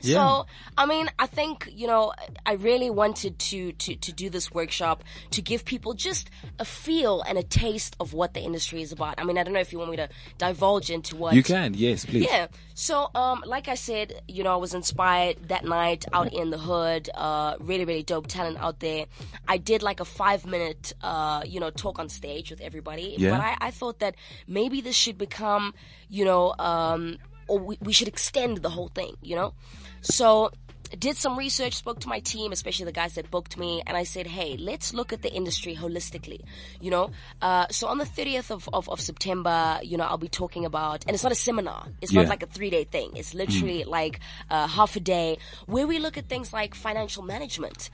yeah. 0.00 0.14
So, 0.14 0.46
I 0.76 0.86
mean, 0.86 1.08
I 1.18 1.26
think, 1.26 1.68
you 1.72 1.86
know, 1.86 2.12
I 2.46 2.52
really 2.52 2.90
wanted 2.90 3.38
to, 3.38 3.72
to, 3.72 3.96
to 3.96 4.12
do 4.12 4.30
this 4.30 4.50
workshop 4.52 5.04
to 5.30 5.42
give 5.42 5.64
people 5.64 5.94
just 5.94 6.30
a 6.58 6.64
feel 6.64 7.22
and 7.22 7.38
a 7.38 7.42
taste 7.42 7.96
of 8.00 8.14
what 8.14 8.34
the 8.34 8.40
industry 8.40 8.82
is 8.82 8.92
about. 8.92 9.16
I 9.18 9.24
mean, 9.24 9.38
I 9.38 9.42
don't 9.42 9.54
know 9.54 9.60
if 9.60 9.72
you 9.72 9.78
want 9.78 9.90
me 9.90 9.96
to 9.98 10.08
divulge 10.38 10.90
into 10.90 11.16
what. 11.16 11.34
You 11.34 11.42
can, 11.42 11.74
yes, 11.74 12.04
please. 12.04 12.26
Yeah. 12.28 12.48
So, 12.74 13.10
um, 13.14 13.42
like 13.44 13.66
I 13.68 13.74
said, 13.74 14.22
you 14.28 14.44
know, 14.44 14.52
I 14.52 14.56
was 14.56 14.74
inspired 14.74 15.48
that 15.48 15.64
night 15.64 16.04
out 16.12 16.32
in 16.32 16.50
the 16.50 16.58
hood. 16.58 17.10
Uh, 17.14 17.56
really, 17.58 17.84
really 17.84 18.04
dope 18.04 18.28
talent 18.28 18.58
out 18.58 18.80
there. 18.80 19.06
I 19.48 19.58
did 19.58 19.82
like 19.82 20.00
a 20.00 20.04
five 20.04 20.46
minute, 20.46 20.92
uh, 21.02 21.42
you 21.44 21.58
know, 21.58 21.70
talk 21.70 21.98
on 21.98 22.08
stage 22.08 22.50
with 22.50 22.60
everybody. 22.60 23.16
Yeah. 23.18 23.32
But 23.32 23.40
I, 23.40 23.56
I 23.60 23.70
thought 23.72 23.98
that 23.98 24.14
maybe 24.46 24.80
this 24.80 24.94
should 24.94 25.18
become, 25.18 25.74
you 26.08 26.24
know, 26.24 26.54
um, 26.58 27.18
or 27.48 27.58
we, 27.58 27.78
we 27.80 27.92
should 27.92 28.08
extend 28.08 28.58
the 28.58 28.70
whole 28.70 28.88
thing, 28.88 29.16
you 29.22 29.34
know? 29.34 29.54
So, 30.02 30.50
did 30.98 31.16
some 31.16 31.36
research, 31.38 31.74
spoke 31.74 32.00
to 32.00 32.08
my 32.08 32.20
team, 32.20 32.52
especially 32.52 32.86
the 32.86 32.92
guys 32.92 33.14
that 33.14 33.30
booked 33.30 33.58
me, 33.58 33.82
and 33.86 33.96
I 33.96 34.04
said, 34.04 34.26
hey, 34.26 34.56
let's 34.56 34.94
look 34.94 35.12
at 35.12 35.22
the 35.22 35.30
industry 35.32 35.76
holistically, 35.76 36.40
you 36.80 36.90
know? 36.90 37.10
Uh, 37.42 37.66
so 37.70 37.88
on 37.88 37.98
the 37.98 38.04
30th 38.04 38.50
of, 38.50 38.68
of, 38.72 38.88
of, 38.88 39.00
September, 39.00 39.78
you 39.82 39.96
know, 39.96 40.04
I'll 40.04 40.16
be 40.16 40.28
talking 40.28 40.64
about, 40.64 41.04
and 41.06 41.14
it's 41.14 41.22
not 41.22 41.32
a 41.32 41.36
seminar. 41.36 41.88
It's 42.00 42.12
Yeah. 42.12 42.22
not 42.22 42.30
like 42.30 42.42
a 42.42 42.46
three 42.46 42.70
day 42.70 42.84
thing. 42.84 43.12
It's 43.16 43.34
literally 43.34 43.84
like 43.84 44.20
uh, 44.50 44.66
half 44.66 44.96
a 44.96 45.00
day 45.00 45.38
where 45.66 45.86
we 45.86 45.98
look 45.98 46.16
at 46.16 46.28
things 46.28 46.52
like 46.52 46.74
financial 46.74 47.22
management. 47.22 47.90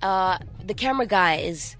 Uh, 0.00 0.38
the 0.64 0.74
camera 0.74 1.06
guy 1.06 1.36
is 1.36 1.76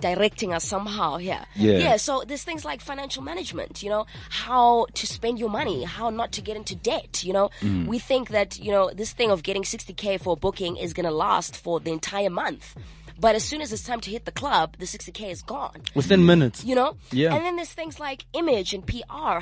directing 0.00 0.52
us 0.52 0.64
somehow 0.64 1.16
here. 1.16 1.44
Yeah. 1.54 1.78
Yeah. 1.78 1.96
So 1.96 2.22
there's 2.26 2.44
things 2.44 2.64
like 2.64 2.80
financial 2.80 3.22
management, 3.22 3.82
you 3.82 3.90
know, 3.90 4.06
how 4.30 4.86
to 4.94 5.06
spend 5.06 5.38
your 5.38 5.50
money, 5.50 5.84
how 5.84 6.10
not 6.10 6.32
to 6.32 6.40
get 6.40 6.56
into 6.56 6.74
debt, 6.74 7.24
you 7.24 7.32
know. 7.32 7.50
Mm. 7.60 7.86
We 7.86 7.98
think 7.98 8.30
that, 8.30 8.58
you 8.58 8.70
know, 8.70 8.90
this 8.92 9.12
thing 9.12 9.30
of 9.30 9.42
getting 9.42 9.62
60K 9.62 10.20
for 10.20 10.34
a 10.34 10.36
booking 10.36 10.76
is 10.76 10.92
going 10.92 11.06
to 11.06 11.12
last 11.12 11.56
for 11.56 11.80
the 11.80 11.90
entire 11.90 12.30
month. 12.30 12.76
But 13.20 13.34
as 13.34 13.44
soon 13.44 13.60
as 13.60 13.72
it's 13.72 13.82
time 13.82 14.00
to 14.02 14.10
hit 14.10 14.24
the 14.24 14.32
club, 14.32 14.76
the 14.78 14.84
60K 14.84 15.30
is 15.30 15.42
gone. 15.42 15.82
Within 15.94 16.24
minutes. 16.24 16.64
you 16.64 16.74
know? 16.74 16.96
Yeah. 17.10 17.34
and 17.34 17.44
then 17.44 17.56
there's 17.56 17.72
things 17.72 17.98
like 17.98 18.24
image 18.32 18.72
and 18.74 18.86
pr 18.86 18.96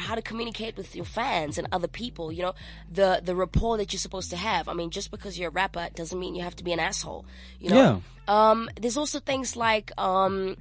how 0.08 0.14
to 0.14 0.22
communicate 0.22 0.76
with 0.76 0.96
your 0.96 1.04
fans 1.04 1.58
and 1.58 1.68
other 1.72 1.88
people 1.88 2.32
you 2.32 2.42
know? 2.42 2.54
The 2.90 3.20
the 3.22 3.34
rapport 3.34 3.76
that 3.78 3.92
you're 3.92 4.00
supposed 4.00 4.30
to 4.30 4.36
have. 4.36 4.68
I 4.68 4.72
mean 4.72 4.90
just 4.90 5.10
because 5.10 5.38
you're 5.38 5.48
a 5.50 5.52
rapper 5.52 5.88
doesn't 5.94 6.18
mean 6.18 6.34
you 6.34 6.42
have 6.42 6.56
to 6.56 6.64
be 6.64 6.72
an 6.72 6.80
asshole 6.80 7.26
you 7.60 7.70
know? 7.70 8.02
Um 8.28 8.68
there's 8.80 8.96
also 8.96 9.20
things 9.20 9.56
like 9.56 9.92
um 9.98 10.56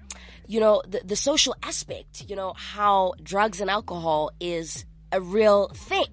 you 0.47 0.60
know 0.60 0.82
the, 0.88 1.01
the 1.04 1.15
social 1.15 1.56
aspect 1.63 2.25
you 2.30 2.36
know 2.36 2.54
how 2.75 3.13
drugs 3.23 3.60
and 3.62 3.69
alcohol 3.69 4.32
is 4.39 4.86
a 5.12 5.21
real 5.21 5.69
thing 5.69 6.06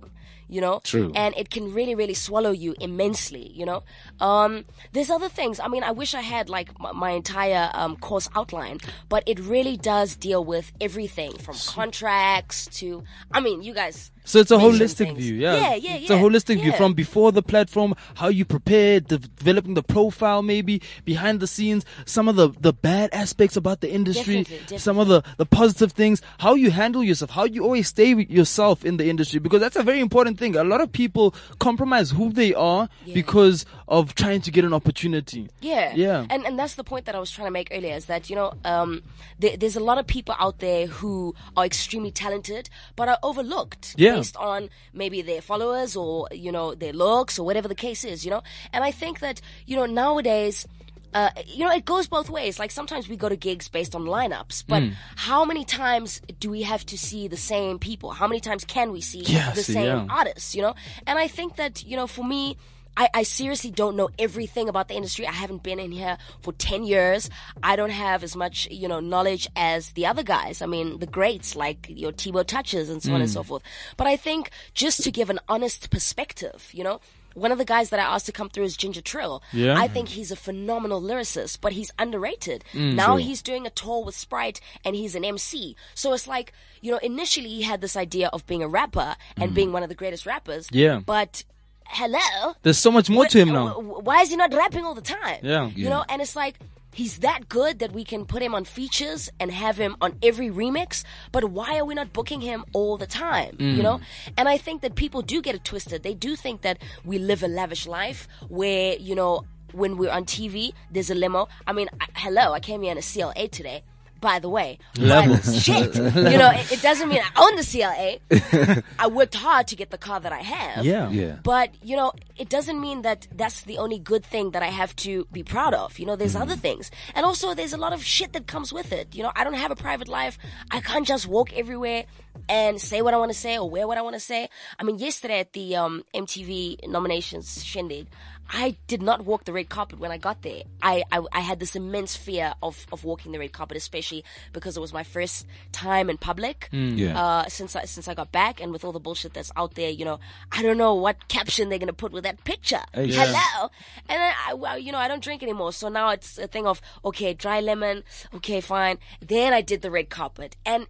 you 0.52 0.60
know? 0.60 0.80
True. 0.84 1.10
and 1.14 1.34
it 1.36 1.48
can 1.50 1.72
really 1.72 1.94
really 1.94 2.14
swallow 2.14 2.50
you 2.50 2.74
immensely 2.80 3.50
you 3.54 3.66
know? 3.66 3.82
Um 4.20 4.64
there's 4.92 5.10
other 5.10 5.28
things. 5.28 5.58
I 5.58 5.68
mean 5.68 5.82
i 5.82 5.90
wish 5.90 6.14
i 6.14 6.20
had 6.20 6.48
like 6.48 6.68
my, 6.78 6.92
my 6.92 7.10
entire 7.10 7.70
um, 7.74 7.96
course 7.96 8.28
outline 8.36 8.78
but 9.08 9.22
it 9.26 9.38
really 9.40 9.76
does 9.76 10.14
deal 10.16 10.44
with 10.44 10.70
everything 10.80 11.32
from 11.38 11.56
contracts 11.66 12.66
to 12.78 13.02
i 13.32 13.40
mean 13.40 13.62
you 13.62 13.74
guys 13.74 14.11
So 14.24 14.38
it's 14.38 14.50
a 14.52 14.56
holistic 14.56 15.16
view, 15.16 15.34
yeah. 15.34 15.56
yeah 15.56 15.74
yeah 15.74 15.94
It's 15.96 16.10
a 16.10 16.14
yeah, 16.14 16.20
holistic 16.22 16.60
view 16.62 16.72
from 16.72 16.94
before 16.94 17.32
the 17.32 17.42
platform, 17.42 17.94
how 18.14 18.28
you 18.28 18.44
prepare, 18.44 19.00
de- 19.00 19.18
developing 19.18 19.74
the 19.74 19.82
profile, 19.82 20.42
maybe 20.42 20.80
behind 21.04 21.40
the 21.40 21.46
scenes, 21.48 21.84
some 22.06 22.28
of 22.28 22.36
the 22.36 22.50
the 22.60 22.72
bad 22.72 23.10
aspects 23.12 23.56
about 23.56 23.80
the 23.80 23.90
industry, 23.90 24.44
Definitely, 24.44 24.78
some 24.78 24.98
of 25.00 25.08
the 25.08 25.22
the 25.38 25.46
positive 25.46 25.90
things, 25.92 26.22
how 26.38 26.54
you 26.54 26.70
handle 26.70 27.02
yourself, 27.02 27.30
how 27.32 27.44
you 27.44 27.64
always 27.64 27.88
stay 27.88 28.14
with 28.14 28.30
yourself 28.30 28.84
in 28.84 28.96
the 28.96 29.08
industry, 29.10 29.40
because 29.40 29.60
that's 29.60 29.76
a 29.76 29.82
very 29.82 29.98
important 30.00 30.38
thing. 30.38 30.54
A 30.56 30.62
lot 30.64 30.80
of 30.80 30.92
people 30.92 31.34
compromise 31.58 32.10
who 32.12 32.30
they 32.32 32.54
are 32.54 32.88
Yeah. 33.04 33.14
because 33.14 33.66
of 33.88 34.14
trying 34.14 34.40
to 34.42 34.50
get 34.52 34.64
an 34.64 34.72
opportunity. 34.72 35.48
Yeah. 35.60 35.92
Yeah. 35.96 36.26
And 36.30 36.46
and 36.46 36.56
that's 36.58 36.74
the 36.76 36.84
point 36.84 37.06
that 37.06 37.14
I 37.14 37.18
was 37.18 37.30
trying 37.30 37.48
to 37.48 37.52
make 37.52 37.68
earlier 37.72 37.96
is 37.96 38.06
that, 38.06 38.30
you 38.30 38.36
know, 38.36 38.54
um, 38.64 39.02
there, 39.40 39.56
there's 39.56 39.76
a 39.76 39.82
lot 39.82 39.98
of 39.98 40.06
people 40.06 40.34
out 40.38 40.60
there 40.60 40.86
who 40.86 41.34
are 41.56 41.64
extremely 41.66 42.12
talented 42.12 42.70
but 42.94 43.08
are 43.08 43.18
overlooked 43.22 43.94
Yeah. 43.98 44.11
Based 44.16 44.36
on 44.36 44.68
maybe 44.92 45.22
their 45.22 45.40
followers 45.42 45.96
or, 45.96 46.28
you 46.32 46.52
know, 46.52 46.74
their 46.74 46.92
looks 46.92 47.38
or 47.38 47.44
whatever 47.46 47.68
the 47.68 47.74
case 47.74 48.04
is, 48.04 48.24
you 48.24 48.30
know? 48.30 48.42
And 48.72 48.84
I 48.84 48.90
think 48.90 49.20
that, 49.20 49.40
you 49.66 49.76
know, 49.76 49.86
nowadays, 49.86 50.66
uh, 51.14 51.28
you 51.46 51.64
know, 51.64 51.70
it 51.72 51.84
goes 51.84 52.06
both 52.08 52.30
ways. 52.30 52.58
Like 52.58 52.70
sometimes 52.70 53.08
we 53.08 53.16
go 53.16 53.28
to 53.28 53.36
gigs 53.36 53.68
based 53.68 53.94
on 53.94 54.04
lineups, 54.04 54.64
but 54.66 54.82
Mm. 54.82 54.94
how 55.16 55.44
many 55.44 55.64
times 55.64 56.20
do 56.40 56.48
we 56.50 56.62
have 56.62 56.86
to 56.86 56.96
see 56.96 57.28
the 57.28 57.36
same 57.36 57.78
people? 57.78 58.10
How 58.12 58.26
many 58.26 58.40
times 58.40 58.64
can 58.64 58.92
we 58.92 59.00
see 59.02 59.20
Yeah, 59.20 59.52
the 59.52 59.62
same 59.62 59.84
yeah. 59.84 60.06
artists, 60.08 60.54
you 60.54 60.62
know? 60.62 60.74
And 61.06 61.18
I 61.18 61.28
think 61.28 61.56
that, 61.56 61.84
you 61.84 61.96
know, 61.96 62.06
for 62.06 62.24
me, 62.24 62.56
I, 62.96 63.08
I 63.14 63.22
seriously 63.22 63.70
don't 63.70 63.96
know 63.96 64.10
everything 64.18 64.68
about 64.68 64.88
the 64.88 64.94
industry. 64.94 65.26
I 65.26 65.32
haven't 65.32 65.62
been 65.62 65.78
in 65.80 65.92
here 65.92 66.18
for 66.40 66.52
10 66.52 66.84
years. 66.84 67.30
I 67.62 67.74
don't 67.76 67.90
have 67.90 68.22
as 68.22 68.36
much, 68.36 68.68
you 68.70 68.86
know, 68.88 69.00
knowledge 69.00 69.48
as 69.56 69.90
the 69.92 70.04
other 70.06 70.22
guys. 70.22 70.60
I 70.60 70.66
mean, 70.66 70.98
the 70.98 71.06
greats 71.06 71.56
like 71.56 71.86
your 71.88 72.12
Tbo 72.12 72.46
Touches 72.46 72.90
and 72.90 73.02
so 73.02 73.14
on 73.14 73.20
and 73.20 73.30
Mm. 73.30 73.32
so 73.32 73.42
forth. 73.42 73.62
But 73.96 74.06
I 74.06 74.16
think 74.16 74.50
just 74.74 75.02
to 75.04 75.10
give 75.10 75.30
an 75.30 75.38
honest 75.48 75.90
perspective, 75.90 76.68
you 76.72 76.84
know, 76.84 77.00
one 77.34 77.50
of 77.50 77.56
the 77.56 77.64
guys 77.64 77.88
that 77.88 77.98
I 77.98 78.02
asked 78.02 78.26
to 78.26 78.32
come 78.32 78.50
through 78.50 78.64
is 78.64 78.76
Ginger 78.76 79.00
Trill. 79.00 79.42
Yeah. 79.54 79.74
I 79.78 79.88
think 79.88 80.08
he's 80.10 80.30
a 80.30 80.36
phenomenal 80.36 81.00
lyricist, 81.00 81.60
but 81.62 81.72
he's 81.72 81.90
underrated. 81.98 82.62
Mm. 82.74 82.92
now 82.94 83.16
he's 83.16 83.40
doing 83.40 83.66
a 83.66 83.70
tour 83.70 84.04
with 84.04 84.14
Sprite 84.14 84.60
and 84.84 84.94
he's 84.94 85.14
an 85.14 85.24
MC. 85.24 85.74
So 85.94 86.12
it's 86.12 86.26
like, 86.28 86.52
you 86.82 86.90
know, 86.92 86.98
initially 86.98 87.48
he 87.48 87.62
had 87.62 87.80
this 87.80 87.96
idea 87.96 88.28
of 88.34 88.46
being 88.46 88.62
a 88.62 88.68
rapper 88.68 89.16
and 89.38 89.54
being 89.54 89.72
one 89.72 89.82
of 89.82 89.88
the 89.88 89.94
greatest 89.94 90.26
rappers. 90.26 90.66
Mm. 90.68 90.74
Yeah. 90.74 91.00
But 91.06 91.44
hello. 91.86 92.54
There's 92.62 92.78
so 92.78 92.90
much 92.90 93.08
more 93.10 93.26
to 93.26 93.38
him 93.38 93.48
now. 93.48 93.68
w- 93.68 93.88
w- 93.88 94.04
Why 94.04 94.20
is 94.22 94.28
he 94.30 94.36
not 94.36 94.52
rapping 94.54 94.84
all 94.84 94.94
the 94.94 95.00
time? 95.00 95.40
Yeah. 95.42 95.66
You 95.74 95.88
know, 95.88 96.04
and 96.08 96.20
it's 96.22 96.36
like 96.36 96.58
he's 96.94 97.18
that 97.18 97.48
good 97.48 97.78
that 97.78 97.92
we 97.92 98.04
can 98.04 98.26
put 98.26 98.42
him 98.42 98.54
on 98.54 98.64
features 98.64 99.30
and 99.40 99.50
have 99.50 99.76
him 99.78 99.96
on 100.00 100.16
every 100.22 100.50
remix. 100.50 101.04
But 101.32 101.44
why 101.44 101.78
are 101.78 101.84
we 101.84 101.94
not 101.94 102.12
booking 102.12 102.40
him 102.42 102.64
all 102.72 102.96
the 102.98 103.06
time? 103.06 103.56
Mm. 103.56 103.76
You 103.76 103.82
know, 103.82 104.00
and 104.36 104.48
I 104.48 104.58
think 104.58 104.82
that 104.82 104.94
people 104.94 105.22
do 105.22 105.40
get 105.42 105.54
it 105.54 105.64
twisted. 105.64 106.02
They 106.02 106.14
do 106.14 106.36
think 106.36 106.62
that 106.62 106.78
we 107.04 107.18
live 107.18 107.42
a 107.42 107.48
lavish 107.48 107.86
life 107.86 108.28
where 108.48 108.94
you 108.96 109.14
know. 109.14 109.44
When 109.74 109.96
we're 109.96 110.10
on 110.10 110.26
TV, 110.26 110.74
there's 110.90 111.08
a 111.08 111.14
limo. 111.14 111.48
I 111.66 111.72
mean, 111.72 111.88
I, 111.98 112.04
hello, 112.16 112.52
I 112.52 112.60
came 112.60 112.82
here 112.82 112.92
in 112.92 112.98
a 112.98 113.00
CLA 113.00 113.48
today. 113.48 113.84
By 114.22 114.38
the 114.38 114.48
way, 114.48 114.78
but 114.94 115.42
shit, 115.42 115.94
you 115.96 116.38
know, 116.38 116.50
it, 116.54 116.72
it 116.72 116.80
doesn't 116.80 117.08
mean 117.08 117.20
I 117.20 117.42
own 117.42 117.56
the 117.56 117.66
CLA. 117.66 118.82
I 118.98 119.08
worked 119.08 119.34
hard 119.34 119.66
to 119.66 119.76
get 119.76 119.90
the 119.90 119.98
car 119.98 120.20
that 120.20 120.32
I 120.32 120.38
have. 120.38 120.84
Yeah. 120.84 121.10
Yeah. 121.10 121.38
But, 121.42 121.74
you 121.82 121.96
know, 121.96 122.12
it 122.36 122.48
doesn't 122.48 122.80
mean 122.80 123.02
that 123.02 123.26
that's 123.34 123.62
the 123.62 123.78
only 123.78 123.98
good 123.98 124.24
thing 124.24 124.52
that 124.52 124.62
I 124.62 124.68
have 124.68 124.94
to 124.96 125.26
be 125.32 125.42
proud 125.42 125.74
of. 125.74 125.98
You 125.98 126.06
know, 126.06 126.14
there's 126.14 126.34
mm-hmm. 126.34 126.42
other 126.42 126.54
things. 126.54 126.92
And 127.16 127.26
also, 127.26 127.52
there's 127.52 127.72
a 127.72 127.76
lot 127.76 127.92
of 127.92 128.04
shit 128.04 128.32
that 128.34 128.46
comes 128.46 128.72
with 128.72 128.92
it. 128.92 129.12
You 129.12 129.24
know, 129.24 129.32
I 129.34 129.42
don't 129.42 129.54
have 129.54 129.72
a 129.72 129.76
private 129.76 130.06
life. 130.06 130.38
I 130.70 130.80
can't 130.80 131.06
just 131.06 131.26
walk 131.26 131.52
everywhere 131.52 132.04
and 132.48 132.80
say 132.80 133.02
what 133.02 133.14
I 133.14 133.16
want 133.18 133.30
to 133.30 133.38
say 133.38 133.58
or 133.58 133.68
wear 133.68 133.86
what 133.86 133.98
I 133.98 134.02
want 134.02 134.14
to 134.14 134.20
say. 134.20 134.48
I 134.78 134.82
mean, 134.84 134.98
yesterday 134.98 135.40
at 135.40 135.52
the 135.52 135.76
um, 135.76 136.04
MTV 136.14 136.86
nominations 136.88 137.64
shindig, 137.64 138.06
I 138.54 138.76
did 138.86 139.00
not 139.00 139.24
walk 139.24 139.44
the 139.44 139.52
red 139.52 139.68
carpet 139.70 139.98
when 139.98 140.10
I 140.10 140.18
got 140.18 140.42
there. 140.42 140.64
I, 140.82 141.04
I, 141.10 141.22
I 141.32 141.40
had 141.40 141.58
this 141.60 141.74
immense 141.76 142.16
fear 142.16 142.52
of, 142.62 142.86
of 142.92 143.04
walking 143.04 143.32
the 143.32 143.38
red 143.38 143.52
carpet, 143.52 143.76
especially 143.78 144.24
because 144.52 144.76
it 144.76 144.80
was 144.80 144.92
my 144.92 145.04
first 145.04 145.46
time 145.70 146.10
in 146.10 146.18
public 146.18 146.68
Yeah. 146.72 147.18
uh, 147.18 147.48
since 147.48 147.76
I, 147.76 147.84
since 147.84 148.08
I 148.08 148.14
got 148.14 148.30
back, 148.32 148.60
and 148.60 148.72
with 148.72 148.84
all 148.84 148.92
the 148.92 149.00
bullshit 149.00 149.32
that's 149.32 149.52
out 149.56 149.74
there, 149.74 149.88
you 149.90 150.04
know, 150.04 150.18
I 150.50 150.60
don't 150.62 150.76
know 150.76 150.94
what 150.94 151.28
caption 151.28 151.68
they're 151.68 151.78
gonna 151.78 151.92
put 151.94 152.12
with 152.12 152.24
that 152.24 152.44
picture. 152.44 152.80
Hello, 153.26 153.70
and 154.08 154.20
then 154.20 154.34
I, 154.48 154.54
well, 154.54 154.76
you 154.76 154.92
know, 154.92 154.98
I 154.98 155.08
don't 155.08 155.22
drink 155.22 155.42
anymore, 155.42 155.72
so 155.72 155.88
now 155.88 156.10
it's 156.10 156.36
a 156.36 156.46
thing 156.48 156.66
of 156.66 156.82
okay, 157.04 157.32
dry 157.32 157.60
lemon, 157.60 158.02
okay, 158.34 158.60
fine. 158.60 158.98
Then 159.20 159.52
I 159.54 159.62
did 159.62 159.80
the 159.82 159.90
red 159.90 160.10
carpet, 160.10 160.56
and 160.66 160.88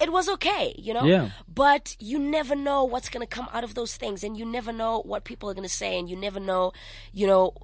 it 0.00 0.12
was 0.12 0.28
okay, 0.28 0.74
you 0.78 0.92
know. 0.92 1.04
Yeah. 1.04 1.30
But 1.52 1.96
you 1.98 2.18
never 2.18 2.54
know 2.54 2.84
what's 2.84 3.08
gonna 3.08 3.26
come 3.26 3.48
out 3.52 3.64
of 3.64 3.74
those 3.74 3.96
things, 3.96 4.24
and 4.24 4.36
you 4.36 4.44
never 4.44 4.72
know 4.72 5.00
what 5.04 5.24
people 5.24 5.48
are 5.50 5.54
gonna 5.54 5.68
say, 5.68 5.98
and 5.98 6.08
you 6.08 6.16
never 6.16 6.40
know, 6.40 6.72
you 7.12 7.26
know, 7.26 7.54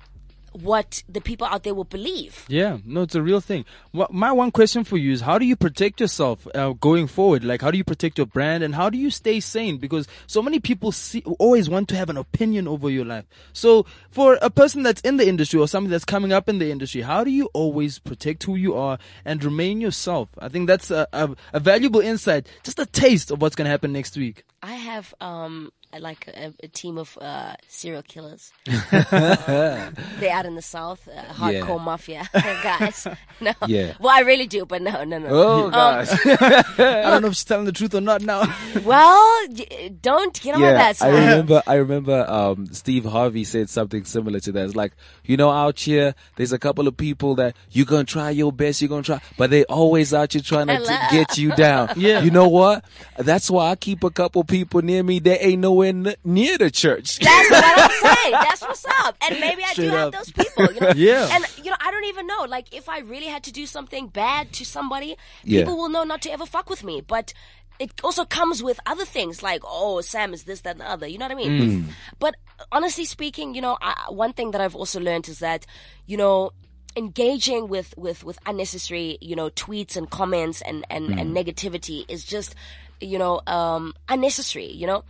what 0.52 1.02
the 1.08 1.20
people 1.20 1.46
out 1.46 1.62
there 1.62 1.74
will 1.74 1.84
believe. 1.84 2.44
Yeah, 2.48 2.78
no, 2.84 3.02
it's 3.02 3.14
a 3.14 3.22
real 3.22 3.40
thing. 3.40 3.64
My 3.92 4.32
one 4.32 4.50
question 4.50 4.84
for 4.84 4.96
you 4.96 5.12
is 5.12 5.20
how 5.20 5.38
do 5.38 5.44
you 5.44 5.56
protect 5.56 6.00
yourself 6.00 6.46
uh, 6.54 6.72
going 6.72 7.06
forward? 7.06 7.44
Like, 7.44 7.62
how 7.62 7.70
do 7.70 7.78
you 7.78 7.84
protect 7.84 8.18
your 8.18 8.26
brand 8.26 8.62
and 8.62 8.74
how 8.74 8.90
do 8.90 8.98
you 8.98 9.10
stay 9.10 9.40
sane? 9.40 9.78
Because 9.78 10.06
so 10.26 10.42
many 10.42 10.60
people 10.60 10.92
see, 10.92 11.22
always 11.38 11.68
want 11.68 11.88
to 11.90 11.96
have 11.96 12.10
an 12.10 12.16
opinion 12.16 12.66
over 12.68 12.90
your 12.90 13.04
life. 13.04 13.26
So, 13.52 13.86
for 14.10 14.38
a 14.42 14.50
person 14.50 14.82
that's 14.82 15.00
in 15.02 15.16
the 15.16 15.28
industry 15.28 15.60
or 15.60 15.68
somebody 15.68 15.92
that's 15.92 16.04
coming 16.04 16.32
up 16.32 16.48
in 16.48 16.58
the 16.58 16.70
industry, 16.70 17.02
how 17.02 17.24
do 17.24 17.30
you 17.30 17.48
always 17.52 17.98
protect 17.98 18.42
who 18.44 18.56
you 18.56 18.74
are 18.74 18.98
and 19.24 19.42
remain 19.44 19.80
yourself? 19.80 20.28
I 20.38 20.48
think 20.48 20.66
that's 20.66 20.90
a, 20.90 21.06
a, 21.12 21.30
a 21.52 21.60
valuable 21.60 22.00
insight, 22.00 22.48
just 22.62 22.78
a 22.78 22.86
taste 22.86 23.30
of 23.30 23.40
what's 23.40 23.56
going 23.56 23.66
to 23.66 23.70
happen 23.70 23.92
next 23.92 24.16
week. 24.16 24.44
I 24.62 24.74
have 24.74 25.14
um 25.20 25.72
like 25.98 26.28
a, 26.28 26.52
a 26.62 26.68
team 26.68 26.98
of 26.98 27.18
uh, 27.20 27.54
serial 27.68 28.02
killers. 28.02 28.52
They're 28.66 30.32
out 30.32 30.46
in 30.46 30.54
the 30.54 30.62
south, 30.62 31.08
uh, 31.08 31.22
hardcore 31.32 31.78
Yeah. 31.78 31.84
mafia 31.84 32.28
guys. 32.32 33.06
No, 33.42 33.54
Yeah. 33.66 33.94
Well, 33.98 34.10
I 34.14 34.20
really 34.20 34.46
do, 34.46 34.66
but 34.66 34.82
no, 34.82 35.02
no, 35.02 35.18
no. 35.18 35.28
Oh 35.30 35.70
gosh. 35.70 36.08
I 36.26 36.62
don't 37.10 37.22
know 37.22 37.28
if 37.28 37.34
she's 37.36 37.44
telling 37.44 37.64
the 37.64 37.72
truth 37.72 37.94
or 37.94 38.02
not 38.02 38.20
now. 38.20 38.42
Well, 38.84 39.46
y- 39.48 39.90
don't 40.02 40.38
get 40.42 40.54
on 40.56 40.60
my 40.60 40.72
yeah, 40.72 40.92
bad 40.92 40.96
I 41.00 41.08
remember. 41.08 41.62
I 41.66 41.74
remember. 41.76 42.26
Um, 42.28 42.66
Steve 42.72 43.04
Harvey 43.06 43.44
said 43.44 43.70
something 43.70 44.04
similar 44.04 44.40
to 44.40 44.52
that. 44.52 44.66
It's 44.66 44.76
like, 44.76 44.92
you 45.24 45.38
know, 45.38 45.50
out 45.50 45.80
here, 45.80 46.14
there's 46.36 46.52
a 46.52 46.58
couple 46.58 46.86
of 46.86 46.98
people 46.98 47.34
that 47.36 47.56
you're 47.70 47.86
gonna 47.86 48.04
try 48.04 48.28
your 48.28 48.52
best, 48.52 48.82
you're 48.82 48.90
gonna 48.90 49.02
try, 49.02 49.22
but 49.38 49.48
they 49.48 49.64
always 49.64 50.12
out 50.12 50.34
here 50.34 50.42
trying 50.42 50.66
to 50.66 50.76
Hello. 50.76 50.98
get 51.10 51.38
you 51.38 51.52
down. 51.56 51.88
Yeah. 51.96 52.20
You 52.20 52.30
know 52.30 52.48
what? 52.48 52.84
That's 53.16 53.50
why 53.50 53.70
I 53.70 53.76
keep 53.76 54.04
a 54.04 54.10
couple 54.10 54.44
people 54.44 54.82
near 54.82 55.02
me 55.02 55.18
that 55.20 55.42
ain't 55.42 55.62
nowhere 55.80 56.12
n- 56.12 56.14
near 56.24 56.58
the 56.58 56.70
church. 56.70 57.18
That's 57.18 57.50
what 57.50 57.64
I'm 57.64 57.90
saying. 57.90 58.32
That's 58.48 58.62
what's 58.62 58.84
up. 58.84 59.16
And 59.22 59.40
maybe 59.40 59.62
I 59.62 59.68
do 59.74 59.86
Straight 59.86 59.90
have 59.90 60.12
those 60.12 60.30
people, 60.32 60.66
you 60.74 60.80
know. 60.80 60.92
Yeah. 60.96 61.28
And 61.32 61.44
you 61.62 61.70
know, 61.70 61.76
I 61.80 61.90
don't 61.90 62.04
even 62.04 62.26
know. 62.26 62.44
Like, 62.48 62.74
if 62.74 62.88
I 62.88 63.00
really 63.00 63.26
had 63.26 63.44
to 63.44 63.52
do 63.52 63.66
something 63.66 64.08
bad 64.08 64.52
to 64.54 64.64
somebody, 64.64 65.16
Yeah. 65.44 65.60
people 65.60 65.76
will 65.76 65.88
know 65.88 66.04
not 66.04 66.22
to 66.22 66.30
ever 66.32 66.46
fuck 66.46 66.68
with 66.70 66.84
me. 66.84 67.00
But 67.00 67.32
it 67.78 67.92
also 68.04 68.24
comes 68.26 68.62
with 68.62 68.78
other 68.86 69.04
things 69.06 69.42
like, 69.42 69.62
oh, 69.64 70.00
Sam 70.02 70.34
is 70.34 70.44
this, 70.44 70.60
that, 70.62 70.72
and 70.72 70.80
the 70.80 70.90
other. 70.90 71.06
You 71.06 71.16
know 71.18 71.24
what 71.26 71.32
I 71.32 71.34
mean? 71.36 71.60
Mm. 71.60 71.84
But 72.18 72.36
honestly 72.70 73.06
speaking, 73.06 73.54
you 73.54 73.62
know, 73.62 73.78
I, 73.80 74.06
one 74.10 74.32
thing 74.34 74.50
that 74.50 74.60
I've 74.60 74.76
also 74.76 75.00
learned 75.00 75.28
is 75.28 75.38
that, 75.38 75.64
you 76.06 76.16
know, 76.18 76.50
engaging 76.96 77.68
with, 77.68 77.94
with, 77.96 78.22
with 78.24 78.38
unnecessary, 78.46 79.16
you 79.22 79.34
know, 79.36 79.48
tweets 79.50 79.96
and 79.96 80.10
comments 80.10 80.60
and, 80.60 80.84
and, 80.90 81.18
and 81.18 81.34
Mm. 81.34 81.44
negativity 81.44 82.04
is 82.10 82.24
just, 82.24 82.54
you 83.00 83.18
know, 83.18 83.40
um, 83.46 83.94
unnecessary, 84.10 84.70
you 84.72 84.86
know? 84.86 85.02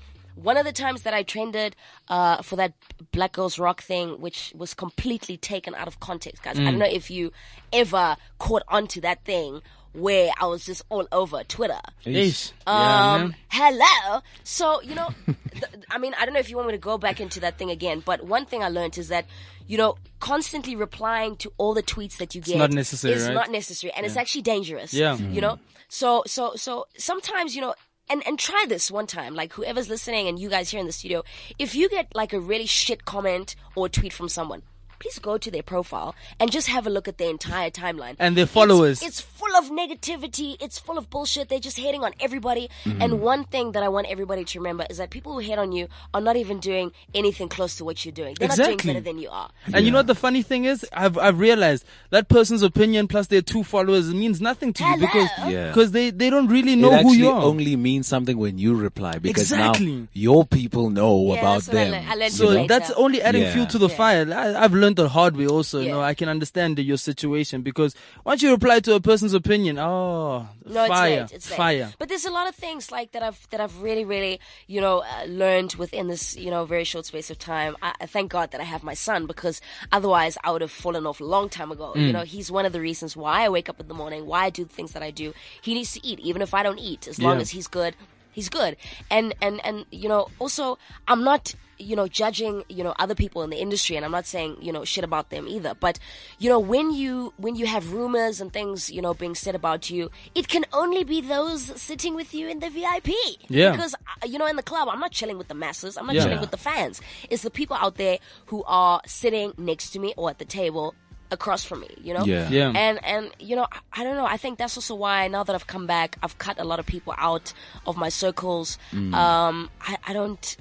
One 0.42 0.56
of 0.56 0.64
the 0.64 0.72
times 0.72 1.02
that 1.02 1.14
I 1.14 1.22
trended 1.22 1.76
uh, 2.08 2.42
for 2.42 2.56
that 2.56 2.72
Black 3.12 3.32
Girls 3.32 3.58
Rock 3.58 3.82
thing, 3.82 4.20
which 4.20 4.52
was 4.56 4.74
completely 4.74 5.36
taken 5.36 5.74
out 5.74 5.86
of 5.88 6.00
context, 6.00 6.42
guys. 6.42 6.58
I 6.58 6.64
don't 6.64 6.78
know 6.78 6.86
if 6.86 7.10
you 7.10 7.32
ever 7.72 8.16
caught 8.38 8.62
on 8.68 8.86
to 8.88 9.00
that 9.02 9.24
thing 9.24 9.60
where 9.92 10.30
I 10.40 10.46
was 10.46 10.64
just 10.64 10.82
all 10.88 11.06
over 11.10 11.42
Twitter. 11.42 11.80
Ish. 12.04 12.52
yeah, 12.66 13.14
Um, 13.14 13.20
man. 13.20 13.36
hello. 13.48 14.20
So, 14.44 14.80
you 14.82 14.94
know, 14.94 15.08
th- 15.26 15.64
I 15.90 15.98
mean, 15.98 16.14
I 16.18 16.24
don't 16.24 16.32
know 16.32 16.38
if 16.40 16.48
you 16.48 16.56
want 16.56 16.68
me 16.68 16.74
to 16.74 16.78
go 16.78 16.96
back 16.96 17.20
into 17.20 17.40
that 17.40 17.58
thing 17.58 17.70
again, 17.70 18.00
but 18.04 18.24
one 18.24 18.46
thing 18.46 18.62
I 18.62 18.68
learned 18.68 18.96
is 18.98 19.08
that, 19.08 19.26
you 19.66 19.76
know, 19.76 19.96
constantly 20.20 20.76
replying 20.76 21.34
to 21.36 21.52
all 21.58 21.74
the 21.74 21.82
tweets 21.82 22.18
that 22.18 22.34
you 22.36 22.40
get 22.40 22.56
not 22.56 22.70
necessary, 22.72 23.14
is 23.14 23.26
right? 23.26 23.34
not 23.34 23.50
necessary. 23.50 23.92
And 23.96 24.06
it's 24.06 24.16
actually 24.16 24.42
dangerous. 24.42 24.94
Yeah. 24.94 25.16
You 25.16 25.40
know? 25.40 25.58
So, 25.88 26.22
so, 26.24 26.54
so 26.54 26.86
sometimes, 26.96 27.56
you 27.56 27.62
know, 27.62 27.74
and, 28.10 28.26
and 28.26 28.38
try 28.38 28.64
this 28.68 28.90
one 28.90 29.06
time, 29.06 29.34
like 29.34 29.52
whoever's 29.52 29.88
listening 29.88 30.28
and 30.28 30.38
you 30.38 30.50
guys 30.50 30.68
here 30.70 30.80
in 30.80 30.86
the 30.86 30.92
studio, 30.92 31.22
if 31.58 31.74
you 31.74 31.88
get 31.88 32.08
like 32.14 32.32
a 32.32 32.40
really 32.40 32.66
shit 32.66 33.04
comment 33.04 33.54
or 33.76 33.88
tweet 33.88 34.12
from 34.12 34.28
someone, 34.28 34.62
please 35.00 35.18
go 35.18 35.36
to 35.38 35.50
their 35.50 35.62
profile 35.64 36.14
and 36.38 36.52
just 36.52 36.68
have 36.68 36.86
a 36.86 36.90
look 36.90 37.08
at 37.08 37.18
their 37.18 37.30
entire 37.30 37.70
timeline. 37.70 38.14
And 38.20 38.36
their 38.36 38.46
followers. 38.46 39.02
It's, 39.02 39.20
full 39.40 39.56
of 39.56 39.70
negativity. 39.70 40.54
It's 40.60 40.78
full 40.78 40.98
of 40.98 41.08
bullshit. 41.08 41.48
They're 41.48 41.58
just 41.58 41.78
hating 41.78 42.04
on 42.04 42.12
everybody. 42.20 42.68
Mm-hmm. 42.84 43.00
And 43.00 43.20
one 43.22 43.44
thing 43.44 43.72
that 43.72 43.82
I 43.82 43.88
want 43.88 44.06
everybody 44.08 44.44
to 44.44 44.58
remember 44.58 44.84
is 44.90 44.98
that 44.98 45.08
people 45.08 45.32
who 45.32 45.38
hate 45.38 45.58
on 45.58 45.72
you 45.72 45.88
are 46.12 46.20
not 46.20 46.36
even 46.36 46.60
doing 46.60 46.92
anything 47.14 47.48
close 47.48 47.76
to 47.78 47.84
what 47.86 48.04
you're 48.04 48.12
doing. 48.12 48.36
They're 48.38 48.48
not 48.48 48.58
doing 48.58 48.76
better 48.76 49.00
than 49.00 49.18
you 49.18 49.30
are. 49.30 49.50
And 49.72 49.86
you 49.86 49.90
know 49.92 49.98
what 50.00 50.06
the 50.08 50.14
funny 50.14 50.42
thing 50.42 50.66
is? 50.66 50.86
I've 50.92 51.16
I've 51.16 51.38
realized 51.38 51.86
that 52.10 52.28
person's 52.28 52.62
opinion 52.62 53.08
plus 53.08 53.28
their 53.28 53.40
two 53.40 53.64
followers 53.64 54.12
means 54.12 54.42
nothing 54.42 54.74
to 54.74 54.84
you 54.84 54.90
Hello. 54.90 55.06
because 55.06 55.30
Yeah. 55.50 55.68
because 55.68 55.92
they, 55.92 56.10
they 56.10 56.28
don't 56.28 56.48
really 56.48 56.76
know 56.76 56.92
it 56.92 57.02
who 57.02 57.14
you 57.14 57.30
are. 57.30 57.42
only 57.42 57.76
means 57.76 58.06
something 58.06 58.36
when 58.36 58.58
you 58.58 58.74
reply 58.76 59.16
because 59.18 59.44
Exactly. 59.50 59.86
now 60.02 60.08
your 60.12 60.44
people 60.44 60.90
know 60.90 61.32
Yeah, 61.32 61.40
about 61.40 61.54
that's 61.54 61.68
what 61.68 61.76
I 61.78 61.84
them. 61.84 61.92
learned. 61.92 62.08
I 62.10 62.14
learned 62.16 62.32
so 62.34 62.46
later. 62.48 62.68
that's 62.68 62.90
only 62.90 63.22
adding 63.22 63.42
Yeah. 63.42 63.52
fuel 63.54 63.66
to 63.68 63.78
the 63.78 63.88
Yeah. 63.88 63.96
fire. 63.96 64.32
I, 64.34 64.62
I've 64.64 64.74
learned 64.74 64.89
the 64.96 65.08
hard 65.08 65.36
way 65.36 65.46
also. 65.46 65.80
You 65.80 65.86
Yeah. 65.86 65.92
know, 65.94 66.00
I 66.02 66.14
can 66.14 66.28
understand 66.28 66.78
your 66.78 66.96
situation 66.96 67.62
because 67.62 67.94
once 68.24 68.42
you 68.42 68.50
reply 68.50 68.80
to 68.80 68.94
a 68.94 69.00
person's 69.00 69.34
opinion, 69.34 69.78
oh, 69.78 70.48
No, 70.64 70.86
fire, 70.86 71.22
it's 71.22 71.32
late. 71.32 71.36
It's 71.36 71.50
late. 71.50 71.56
fire. 71.56 71.92
But 71.98 72.08
there's 72.08 72.24
a 72.24 72.30
lot 72.30 72.48
of 72.48 72.54
things 72.54 72.90
like 72.92 73.12
that 73.12 73.22
I've 73.22 73.46
that 73.50 73.60
I've 73.60 73.82
really, 73.82 74.04
really, 74.04 74.40
you 74.66 74.80
know, 74.80 75.02
uh, 75.02 75.24
learned 75.26 75.74
within 75.74 76.08
this, 76.08 76.36
you 76.36 76.50
know, 76.50 76.64
very 76.64 76.84
short 76.84 77.06
space 77.06 77.30
of 77.30 77.38
time. 77.38 77.76
I, 77.82 77.94
I 78.00 78.06
thank 78.06 78.30
God 78.30 78.50
that 78.52 78.60
I 78.60 78.64
have 78.64 78.82
my 78.82 78.94
son 78.94 79.26
because 79.26 79.60
otherwise 79.92 80.36
I 80.44 80.50
would 80.50 80.62
have 80.62 80.70
fallen 80.70 81.06
off 81.06 81.20
a 81.20 81.24
long 81.24 81.48
time 81.48 81.70
ago. 81.72 81.92
Mm. 81.96 82.06
You 82.06 82.12
know, 82.12 82.22
he's 82.22 82.50
one 82.50 82.66
of 82.66 82.72
the 82.72 82.80
reasons 82.80 83.16
why 83.16 83.44
I 83.44 83.48
wake 83.48 83.68
up 83.68 83.80
in 83.80 83.88
the 83.88 83.94
morning, 83.94 84.26
why 84.26 84.44
I 84.46 84.50
do 84.50 84.64
the 84.64 84.72
things 84.74 84.92
that 84.92 85.02
I 85.02 85.10
do. 85.10 85.32
He 85.60 85.74
needs 85.74 85.92
to 85.94 86.06
eat, 86.06 86.20
even 86.20 86.42
if 86.42 86.54
I 86.54 86.62
don't 86.62 86.78
eat. 86.78 87.06
As 87.08 87.18
long 87.18 87.36
Yeah. 87.36 87.40
as 87.42 87.50
he's 87.50 87.66
good, 87.66 87.94
he's 88.32 88.48
good. 88.48 88.76
And 89.10 89.34
and 89.40 89.60
and 89.64 89.86
you 89.90 90.08
know, 90.08 90.28
also 90.38 90.78
I'm 91.08 91.24
not 91.24 91.54
you 91.78 91.96
know 91.96 92.06
judging 92.06 92.62
you 92.68 92.84
know 92.84 92.94
other 92.98 93.14
people 93.14 93.42
in 93.42 93.48
the 93.48 93.56
industry 93.56 93.96
and 93.96 94.04
i'm 94.04 94.10
not 94.10 94.26
saying 94.26 94.54
you 94.60 94.70
know 94.70 94.84
shit 94.84 95.02
about 95.02 95.30
them 95.30 95.48
either 95.48 95.72
but 95.80 95.98
you 96.38 96.50
know 96.50 96.58
when 96.60 96.90
you 96.92 97.32
when 97.38 97.56
you 97.56 97.64
have 97.64 97.94
rumors 97.94 98.38
and 98.38 98.52
things 98.52 98.90
you 98.90 99.00
know 99.00 99.14
being 99.14 99.34
said 99.34 99.54
about 99.54 99.88
you 99.88 100.10
it 100.34 100.46
can 100.46 100.62
only 100.74 101.04
be 101.04 101.22
those 101.22 101.62
sitting 101.80 102.14
with 102.14 102.34
you 102.34 102.48
in 102.50 102.58
the 102.58 102.68
vip 102.68 103.08
Yeah. 103.48 103.70
because 103.70 103.94
uh, 103.94 104.26
you 104.26 104.38
know 104.38 104.46
in 104.46 104.56
the 104.56 104.62
club 104.62 104.88
i'm 104.92 105.00
not 105.00 105.10
chilling 105.12 105.38
with 105.38 105.48
the 105.48 105.54
masses 105.54 105.96
i'm 105.96 106.04
not 106.06 106.16
Yeah. 106.16 106.24
chilling 106.24 106.40
with 106.42 106.50
the 106.50 106.58
fans 106.58 107.00
it's 107.30 107.44
the 107.44 107.50
people 107.50 107.78
out 107.80 107.94
there 107.96 108.18
who 108.52 108.62
are 108.64 109.00
sitting 109.06 109.54
next 109.56 109.92
to 109.92 109.98
me 109.98 110.12
or 110.18 110.28
at 110.28 110.38
the 110.38 110.44
table 110.44 110.94
across 111.30 111.64
from 111.64 111.80
me 111.80 111.88
you 112.02 112.12
know 112.14 112.24
Yeah. 112.24 112.48
Yeah. 112.50 112.72
and 112.74 112.98
and 113.04 113.30
you 113.38 113.54
know 113.56 113.66
I, 113.72 114.00
I 114.00 114.04
don't 114.04 114.16
know 114.16 114.26
i 114.26 114.36
think 114.36 114.58
that's 114.58 114.76
also 114.76 114.94
why 114.94 115.28
now 115.28 115.42
that 115.44 115.54
i've 115.54 115.66
come 115.66 115.86
back 115.86 116.16
i've 116.22 116.36
cut 116.38 116.58
a 116.58 116.64
lot 116.64 116.78
of 116.80 116.86
people 116.86 117.14
out 117.16 117.52
of 117.86 117.96
my 117.96 118.08
circles 118.08 118.78
Mm. 118.92 119.14
um 119.14 119.70
i 119.90 119.96
i 120.08 120.12
don't 120.12 120.56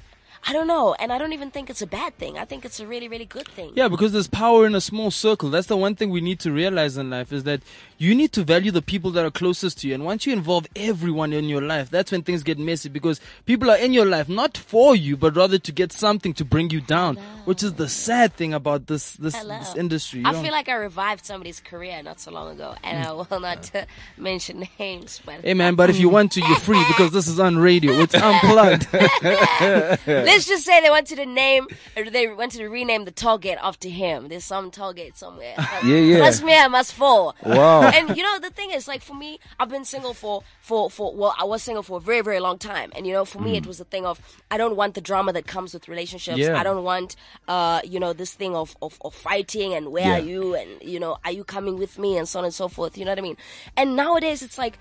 I 0.48 0.54
don't 0.54 0.68
know, 0.68 0.96
and 1.00 1.12
I 1.12 1.18
don't 1.18 1.34
even 1.34 1.52
think 1.52 1.70
it's 1.70 1.82
a 1.82 1.88
bad 1.88 2.18
thing. 2.18 2.38
I 2.38 2.46
think 2.46 2.66
it's 2.66 2.80
a 2.80 2.88
really, 2.88 3.08
really 3.08 3.26
good 3.26 3.48
thing. 3.48 3.72
Yeah, 3.76 3.88
because 3.88 4.14
there's 4.14 4.28
power 4.28 4.66
in 4.66 4.74
a 4.74 4.82
small 4.82 5.12
circle. 5.12 5.50
That's 5.50 5.68
the 5.68 5.78
one 5.78 5.96
thing 5.96 6.10
we 6.10 6.22
need 6.22 6.40
to 6.42 6.52
realize 6.52 6.98
in 6.98 7.10
life 7.10 7.34
is 7.34 7.44
that 7.44 7.62
you 7.98 8.16
need 8.16 8.32
to 8.34 8.44
value 8.44 8.72
the 8.72 8.82
people 8.82 9.12
that 9.12 9.26
are 9.26 9.32
closest 9.32 9.80
to 9.80 9.88
you. 9.88 9.94
And 9.94 10.06
once 10.06 10.26
you 10.26 10.32
involve 10.34 10.66
everyone 10.76 11.34
in 11.34 11.46
your 11.46 11.62
life, 11.62 11.90
that's 11.90 12.12
when 12.12 12.24
things 12.24 12.44
get 12.44 12.58
messy 12.58 12.88
because 12.88 13.20
people 13.46 13.70
are 13.70 13.78
in 13.78 13.92
your 13.92 14.06
life 14.06 14.30
not 14.30 14.58
for 14.58 14.96
you, 14.96 15.18
but 15.18 15.36
rather 15.36 15.60
to 15.60 15.72
get 15.72 15.92
something 15.92 16.34
to 16.36 16.46
bring 16.46 16.70
you 16.70 16.80
down, 16.80 17.18
which 17.44 17.62
is 17.62 17.74
the 17.74 17.90
sad 17.90 18.34
thing 18.34 18.54
about 18.54 18.88
this 18.88 19.14
this, 19.14 19.36
this 19.36 19.76
industry. 19.76 20.22
you 20.22 20.28
I 20.28 20.42
feel 20.42 20.52
like 20.52 20.70
I 20.70 20.76
revived 20.76 21.26
somebody's 21.26 21.60
career 21.60 22.02
not 22.02 22.20
so 22.22 22.32
long 22.32 22.52
ago, 22.52 22.76
and 22.84 23.06
I 23.06 23.12
will 23.12 23.40
not 23.40 23.76
uh, 23.76 23.86
mention 24.18 24.68
names. 24.80 25.22
But 25.26 25.42
Hey 25.42 25.54
man, 25.54 25.76
but 25.76 25.90
if 25.90 26.00
you 26.00 26.08
want 26.08 26.32
to, 26.34 26.42
you're 26.42 26.58
free 26.60 26.84
because 26.88 27.12
this 27.12 27.28
is 27.28 27.40
on 27.40 27.58
radio. 27.58 27.92
It's 27.94 28.16
unplugged. 28.30 28.88
let's 30.30 30.48
just 30.48 30.66
say 30.66 30.82
they 30.82 30.90
wanted 30.90 31.16
to 31.18 31.26
name, 31.26 31.68
or 31.98 32.10
they 32.10 32.28
wanted 32.28 32.58
to 32.60 32.68
rename 32.70 33.06
the 33.06 33.12
toll 33.12 33.38
gate 33.38 33.58
after 33.62 33.90
him. 33.90 34.28
There's 34.30 34.44
some 34.46 34.72
toll 34.72 34.94
gate 34.94 35.18
somewhere. 35.18 35.56
Yeah, 35.84 35.96
yeah. 35.98 36.20
Must 36.20 36.44
me, 36.44 36.54
I 36.58 36.68
must 36.68 36.94
fall. 36.94 37.36
Wow. 37.44 37.84
And 37.84 38.16
you 38.18 38.24
know 38.24 38.38
the 38.40 38.50
thing 38.50 38.72
is, 38.72 38.88
like 38.88 39.02
for 39.02 39.16
me, 39.16 39.40
I've 39.60 39.70
been 39.70 39.86
single 39.86 40.14
for 40.14 40.44
for 40.62 40.90
for 40.90 41.14
well, 41.16 41.34
I 41.40 41.46
was 41.46 41.64
single 41.64 41.84
for 41.84 41.98
a 41.98 42.02
very 42.02 42.22
very 42.22 42.40
long 42.40 42.58
time, 42.58 42.92
and 42.96 43.08
you 43.08 43.14
know, 43.14 43.26
for 43.26 43.40
me, 43.40 43.56
it 43.58 43.66
was 43.66 43.80
a 43.80 43.86
thing 43.86 44.06
of 44.06 44.20
I 44.52 44.58
don't 44.58 44.76
want 44.76 44.94
the 44.96 45.02
drama 45.02 45.32
that 45.34 45.48
comes 45.48 45.74
with 45.74 45.88
relationships. 45.88 46.38
Yeah. 46.38 46.60
I 46.60 46.64
don't 46.64 46.84
want, 46.84 47.16
uh, 47.48 47.82
you 47.84 48.00
know, 48.00 48.14
this 48.14 48.34
thing 48.34 48.56
of 48.56 48.76
of, 48.82 48.98
of 49.06 49.14
fighting 49.16 49.74
and 49.74 49.92
where 49.92 50.06
Yeah. 50.06 50.18
are 50.18 50.26
you 50.32 50.56
and 50.56 50.70
you 50.82 51.00
know, 51.00 51.18
are 51.24 51.32
you 51.32 51.44
coming 51.44 51.78
with 51.78 51.98
me 51.98 52.18
and 52.18 52.28
so 52.28 52.40
on 52.40 52.46
and 52.46 52.54
so 52.54 52.68
forth. 52.68 52.98
You 52.98 53.06
know 53.06 53.12
what 53.12 53.20
I 53.20 53.22
mean? 53.30 53.38
And 53.78 53.96
nowadays, 53.96 54.42
it's 54.42 54.58
like 54.58 54.80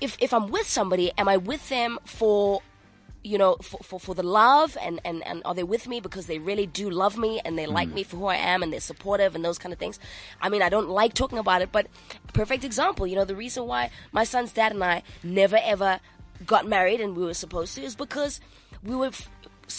if 0.00 0.16
if 0.20 0.32
I'm 0.32 0.48
with 0.50 0.66
somebody, 0.68 1.12
am 1.18 1.28
I 1.28 1.36
with 1.36 1.68
them 1.68 1.98
for 2.04 2.62
you 3.26 3.38
know 3.38 3.56
for, 3.56 3.78
for, 3.82 3.98
for 3.98 4.14
the 4.14 4.22
love 4.22 4.76
and, 4.80 5.00
and, 5.04 5.26
and 5.26 5.42
are 5.44 5.54
they 5.54 5.64
with 5.64 5.88
me 5.88 6.00
because 6.00 6.26
they 6.26 6.38
really 6.38 6.66
do 6.66 6.88
love 6.88 7.18
me 7.18 7.40
and 7.44 7.58
they 7.58 7.66
like 7.66 7.88
mm. 7.88 7.94
me 7.94 8.02
for 8.04 8.16
who 8.16 8.26
I 8.26 8.36
am 8.36 8.62
and 8.62 8.72
they're 8.72 8.80
supportive 8.80 9.34
and 9.34 9.44
those 9.44 9.58
kind 9.58 9.72
of 9.72 9.78
things. 9.78 9.98
I 10.40 10.48
mean 10.48 10.62
I 10.62 10.68
don't 10.68 10.88
like 10.88 11.12
talking 11.12 11.38
about 11.38 11.60
it, 11.60 11.72
but 11.72 11.88
perfect 12.32 12.64
example, 12.64 13.06
you 13.06 13.16
know, 13.16 13.24
the 13.24 13.36
reason 13.36 13.66
why 13.66 13.90
my 14.12 14.24
son's 14.24 14.52
dad 14.52 14.72
and 14.72 14.82
I 14.84 15.02
never 15.22 15.58
ever 15.60 16.00
got 16.46 16.66
married 16.66 17.00
and 17.00 17.16
we 17.16 17.24
were 17.24 17.34
supposed 17.34 17.74
to 17.74 17.82
is 17.82 17.96
because 17.96 18.40
we 18.84 18.94
were 18.94 19.06
f- 19.06 19.28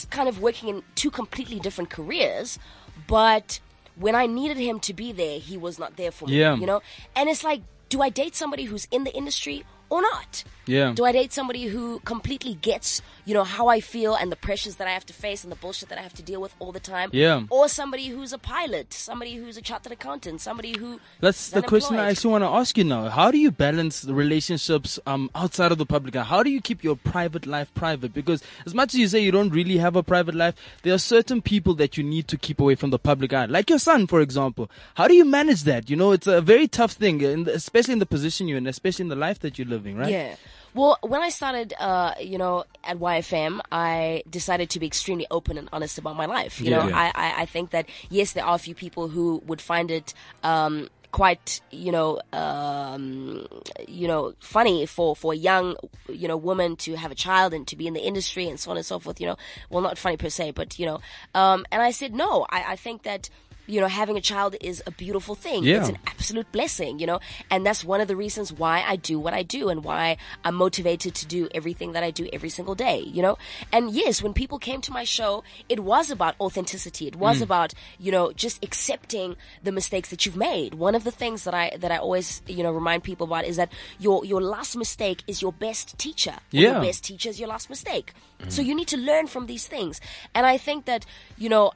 kind 0.09 0.27
of 0.27 0.41
working 0.41 0.69
in 0.69 0.83
two 0.95 1.09
completely 1.09 1.59
different 1.59 1.89
careers, 1.89 2.59
but 3.07 3.59
when 3.95 4.13
I 4.15 4.25
needed 4.27 4.57
him 4.57 4.79
to 4.81 4.93
be 4.93 5.11
there, 5.11 5.39
he 5.39 5.57
was 5.57 5.79
not 5.79 5.95
there 5.97 6.11
for 6.11 6.27
me. 6.27 6.39
Yeah. 6.39 6.55
You 6.55 6.65
know? 6.65 6.81
And 7.15 7.29
it's 7.29 7.43
like, 7.43 7.61
do 7.89 8.01
I 8.01 8.09
date 8.09 8.35
somebody 8.35 8.65
who's 8.65 8.87
in 8.91 9.05
the 9.05 9.15
industry 9.15 9.63
or 9.89 10.01
not? 10.01 10.43
Yeah. 10.67 10.91
Do 10.93 11.05
I 11.05 11.13
date 11.13 11.31
somebody 11.31 11.65
who 11.65 11.99
completely 11.99 12.55
gets, 12.55 13.01
you 13.25 13.33
know, 13.33 13.43
how 13.43 13.67
I 13.67 13.79
feel 13.79 14.15
and 14.15 14.31
the 14.31 14.35
pressures 14.35 14.75
that 14.75 14.87
I 14.87 14.91
have 14.91 15.05
to 15.05 15.13
face 15.13 15.43
and 15.43 15.51
the 15.51 15.55
bullshit 15.55 15.89
that 15.89 15.97
I 15.97 16.01
have 16.01 16.13
to 16.15 16.23
deal 16.23 16.41
with 16.41 16.53
all 16.59 16.71
the 16.71 16.79
time? 16.79 17.09
Yeah. 17.13 17.43
Or 17.49 17.69
somebody 17.69 18.07
who's 18.07 18.33
a 18.33 18.37
pilot, 18.37 18.93
somebody 18.93 19.35
who's 19.35 19.57
a 19.57 19.61
chartered 19.61 19.93
accountant, 19.93 20.41
somebody 20.41 20.77
who 20.77 20.99
That's 21.21 21.49
the 21.49 21.61
question 21.61 21.95
I 21.95 22.09
actually 22.09 22.31
want 22.31 22.43
to 22.43 22.49
ask 22.49 22.77
you 22.77 22.83
now. 22.83 23.09
How 23.09 23.31
do 23.31 23.37
you 23.37 23.49
balance 23.51 24.01
the 24.01 24.13
relationships 24.13 24.99
um, 25.05 25.29
outside 25.33 25.71
of 25.71 25.77
the 25.77 25.85
public 25.85 26.15
eye? 26.15 26.23
How 26.23 26.43
do 26.43 26.49
you 26.49 26.61
keep 26.61 26.83
your 26.83 26.97
private 26.97 27.45
life 27.45 27.73
private? 27.73 28.13
Because 28.13 28.43
as 28.65 28.73
much 28.73 28.93
as 28.93 28.99
you 28.99 29.07
say 29.07 29.19
you 29.19 29.31
don't 29.31 29.49
really 29.51 29.77
have 29.77 29.95
a 29.95 30.03
private 30.03 30.35
life, 30.35 30.55
there 30.83 30.93
are 30.93 30.99
certain 30.99 31.41
people 31.41 31.75
that 31.75 31.97
you 31.97 32.03
need 32.03 32.27
to 32.27 32.37
keep 32.37 32.59
away 32.59 32.75
from 32.75 32.89
the 32.89 32.99
public 32.99 33.31
eye. 33.31 33.45
Like 33.45 33.69
your 33.69 33.79
son, 33.79 34.07
for 34.07 34.19
example. 34.19 34.69
How 34.95 35.07
do 35.07 35.13
you 35.13 35.23
manage 35.23 35.63
that? 35.63 35.89
You 35.89 35.95
know, 35.95 36.11
it's 36.11 36.27
a 36.27 36.41
very 36.41 36.67
tough 36.67 36.93
thing, 36.93 37.23
especially 37.47 37.93
in 37.93 37.99
the 37.99 38.05
position 38.05 38.47
you're 38.47 38.57
in, 38.57 38.67
especially 38.67 39.03
in 39.03 39.09
the 39.09 39.15
life 39.15 39.39
that 39.39 39.57
you're 39.57 39.76
living, 39.77 39.95
right? 39.97 40.11
Yeah. 40.11 40.35
Well, 40.73 40.97
when 41.01 41.21
I 41.21 41.29
started, 41.29 41.73
uh, 41.79 42.13
you 42.21 42.37
know, 42.37 42.65
at 42.83 42.97
YFM, 42.99 43.61
I 43.71 44.21
decided 44.29 44.69
to 44.71 44.79
be 44.79 44.85
extremely 44.85 45.25
open 45.31 45.57
and 45.57 45.67
honest 45.73 45.97
about 45.97 46.15
my 46.15 46.27
life. 46.27 46.61
You 46.61 46.71
know, 46.71 46.87
Yeah. 46.87 46.95
I, 46.95 47.05
I, 47.15 47.41
I 47.43 47.45
think 47.45 47.71
that 47.71 47.85
yes, 48.09 48.33
there 48.33 48.45
are 48.45 48.55
a 48.55 48.59
few 48.59 48.75
people 48.75 49.07
who 49.07 49.41
would 49.47 49.61
find 49.61 49.89
it, 49.89 50.13
um, 50.43 50.89
quite, 51.11 51.61
you 51.71 51.91
know, 51.91 52.21
um, 52.33 53.47
you 53.87 54.07
know, 54.07 54.33
funny 54.39 54.85
for, 54.85 55.15
for 55.15 55.33
a 55.33 55.35
young, 55.35 55.75
you 56.09 56.27
know, 56.27 56.37
woman 56.37 56.75
to 56.75 56.95
have 56.95 57.11
a 57.11 57.15
child 57.15 57.53
and 57.53 57.65
to 57.67 57.75
be 57.75 57.87
in 57.87 57.93
the 57.93 58.01
industry 58.01 58.47
and 58.47 58.59
so 58.59 58.69
on 58.71 58.77
and 58.77 58.85
so 58.85 58.99
forth, 58.99 59.19
you 59.19 59.25
know. 59.25 59.37
Well, 59.71 59.81
not 59.81 59.97
funny 59.97 60.17
per 60.17 60.29
se, 60.29 60.51
but, 60.51 60.77
you 60.77 60.85
know, 60.85 60.99
um, 61.33 61.65
and 61.71 61.81
I 61.81 61.91
said, 61.91 62.13
no, 62.13 62.45
I, 62.51 62.73
I 62.73 62.75
think 62.75 63.03
that, 63.03 63.29
you 63.67 63.81
know, 63.81 63.87
having 63.87 64.17
a 64.17 64.21
child 64.21 64.55
is 64.61 64.81
a 64.87 64.91
beautiful 64.91 65.35
thing. 65.35 65.63
Yeah. 65.63 65.79
It's 65.79 65.89
an 65.89 65.97
absolute 66.07 66.51
blessing, 66.51 66.99
you 66.99 67.05
know, 67.05 67.19
and 67.51 67.65
that's 67.65 67.83
one 67.83 68.01
of 68.01 68.07
the 68.07 68.15
reasons 68.15 68.51
why 68.51 68.83
I 68.87 68.95
do 68.95 69.19
what 69.19 69.33
I 69.33 69.43
do 69.43 69.69
and 69.69 69.83
why 69.83 70.17
I'm 70.43 70.55
motivated 70.55 71.13
to 71.15 71.25
do 71.25 71.49
everything 71.53 71.91
that 71.91 72.03
I 72.03 72.11
do 72.11 72.27
every 72.33 72.49
single 72.49 72.75
day, 72.75 72.99
you 72.99 73.21
know? 73.21 73.37
And 73.71 73.91
yes, 73.91 74.23
when 74.23 74.33
people 74.33 74.57
came 74.57 74.81
to 74.81 74.91
my 74.91 75.03
show, 75.03 75.43
it 75.69 75.81
was 75.81 76.09
about 76.09 76.35
authenticity. 76.39 77.07
It 77.07 77.15
was 77.15 77.39
mm. 77.39 77.43
about, 77.43 77.73
you 77.99 78.11
know, 78.11 78.31
just 78.31 78.63
accepting 78.63 79.35
the 79.63 79.71
mistakes 79.71 80.09
that 80.09 80.25
you've 80.25 80.37
made. 80.37 80.73
One 80.75 80.95
of 80.95 81.03
the 81.03 81.11
things 81.11 81.43
that 81.43 81.53
I, 81.53 81.75
that 81.77 81.91
I 81.91 81.97
always, 81.97 82.41
you 82.47 82.63
know, 82.63 82.71
remind 82.71 83.03
people 83.03 83.27
about 83.27 83.45
is 83.45 83.57
that 83.57 83.71
your, 83.99 84.23
your 84.25 84.41
last 84.41 84.75
mistake 84.77 85.23
is 85.27 85.41
your 85.41 85.51
best 85.51 85.97
teacher. 85.97 86.35
Yeah. 86.51 86.71
Your 86.71 86.81
best 86.81 87.03
teacher 87.03 87.29
is 87.29 87.39
your 87.39 87.49
last 87.49 87.69
mistake. 87.69 88.13
Mm. 88.39 88.51
So 88.51 88.61
you 88.61 88.73
need 88.73 88.87
to 88.89 88.97
learn 88.97 89.27
from 89.27 89.47
these 89.47 89.67
things. 89.67 89.99
And 90.33 90.45
I 90.45 90.57
think 90.57 90.85
that, 90.85 91.05
you 91.37 91.49
know, 91.49 91.73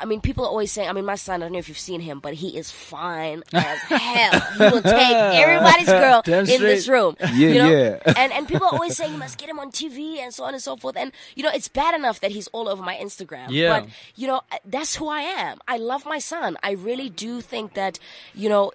I- 0.00 0.04
mean, 0.04 0.20
people 0.20 0.44
are 0.44 0.48
always 0.48 0.72
saying, 0.72 0.88
I 0.88 0.92
mean, 0.92 1.04
my 1.04 1.14
son, 1.14 1.42
I 1.42 1.46
don't 1.46 1.52
know 1.52 1.58
if 1.58 1.68
you've 1.68 1.78
seen 1.78 2.00
him, 2.00 2.20
but 2.20 2.34
he 2.34 2.56
is 2.56 2.70
fine 2.70 3.42
as 3.52 3.78
hell. 3.80 4.40
He 4.40 4.58
will 4.58 4.82
take 4.82 4.92
everybody's 4.94 5.86
girl 5.86 6.22
Damn 6.24 6.48
in 6.48 6.60
this 6.60 6.88
room. 6.88 7.16
Yeah, 7.20 7.48
you 7.48 7.54
know? 7.54 7.70
yeah. 7.70 7.98
And, 8.16 8.32
and 8.32 8.48
people 8.48 8.66
are 8.66 8.72
always 8.72 8.96
saying, 8.96 9.12
you 9.12 9.18
must 9.18 9.38
get 9.38 9.48
him 9.48 9.58
on 9.58 9.70
TV 9.70 10.18
and 10.18 10.32
so 10.32 10.44
on 10.44 10.54
and 10.54 10.62
so 10.62 10.76
forth. 10.76 10.96
And, 10.96 11.12
you 11.34 11.42
know, 11.42 11.50
it's 11.52 11.68
bad 11.68 11.94
enough 11.94 12.20
that 12.20 12.30
he's 12.30 12.48
all 12.48 12.68
over 12.68 12.82
my 12.82 12.96
Instagram. 12.96 13.46
Yeah. 13.50 13.80
But, 13.80 13.88
you 14.16 14.26
know, 14.26 14.42
that's 14.64 14.96
who 14.96 15.08
I 15.08 15.20
am. 15.20 15.58
I 15.66 15.76
love 15.76 16.04
my 16.06 16.18
son. 16.18 16.56
I 16.62 16.72
really 16.72 17.08
do 17.08 17.40
think 17.40 17.74
that, 17.74 17.98
you 18.34 18.48
know, 18.48 18.72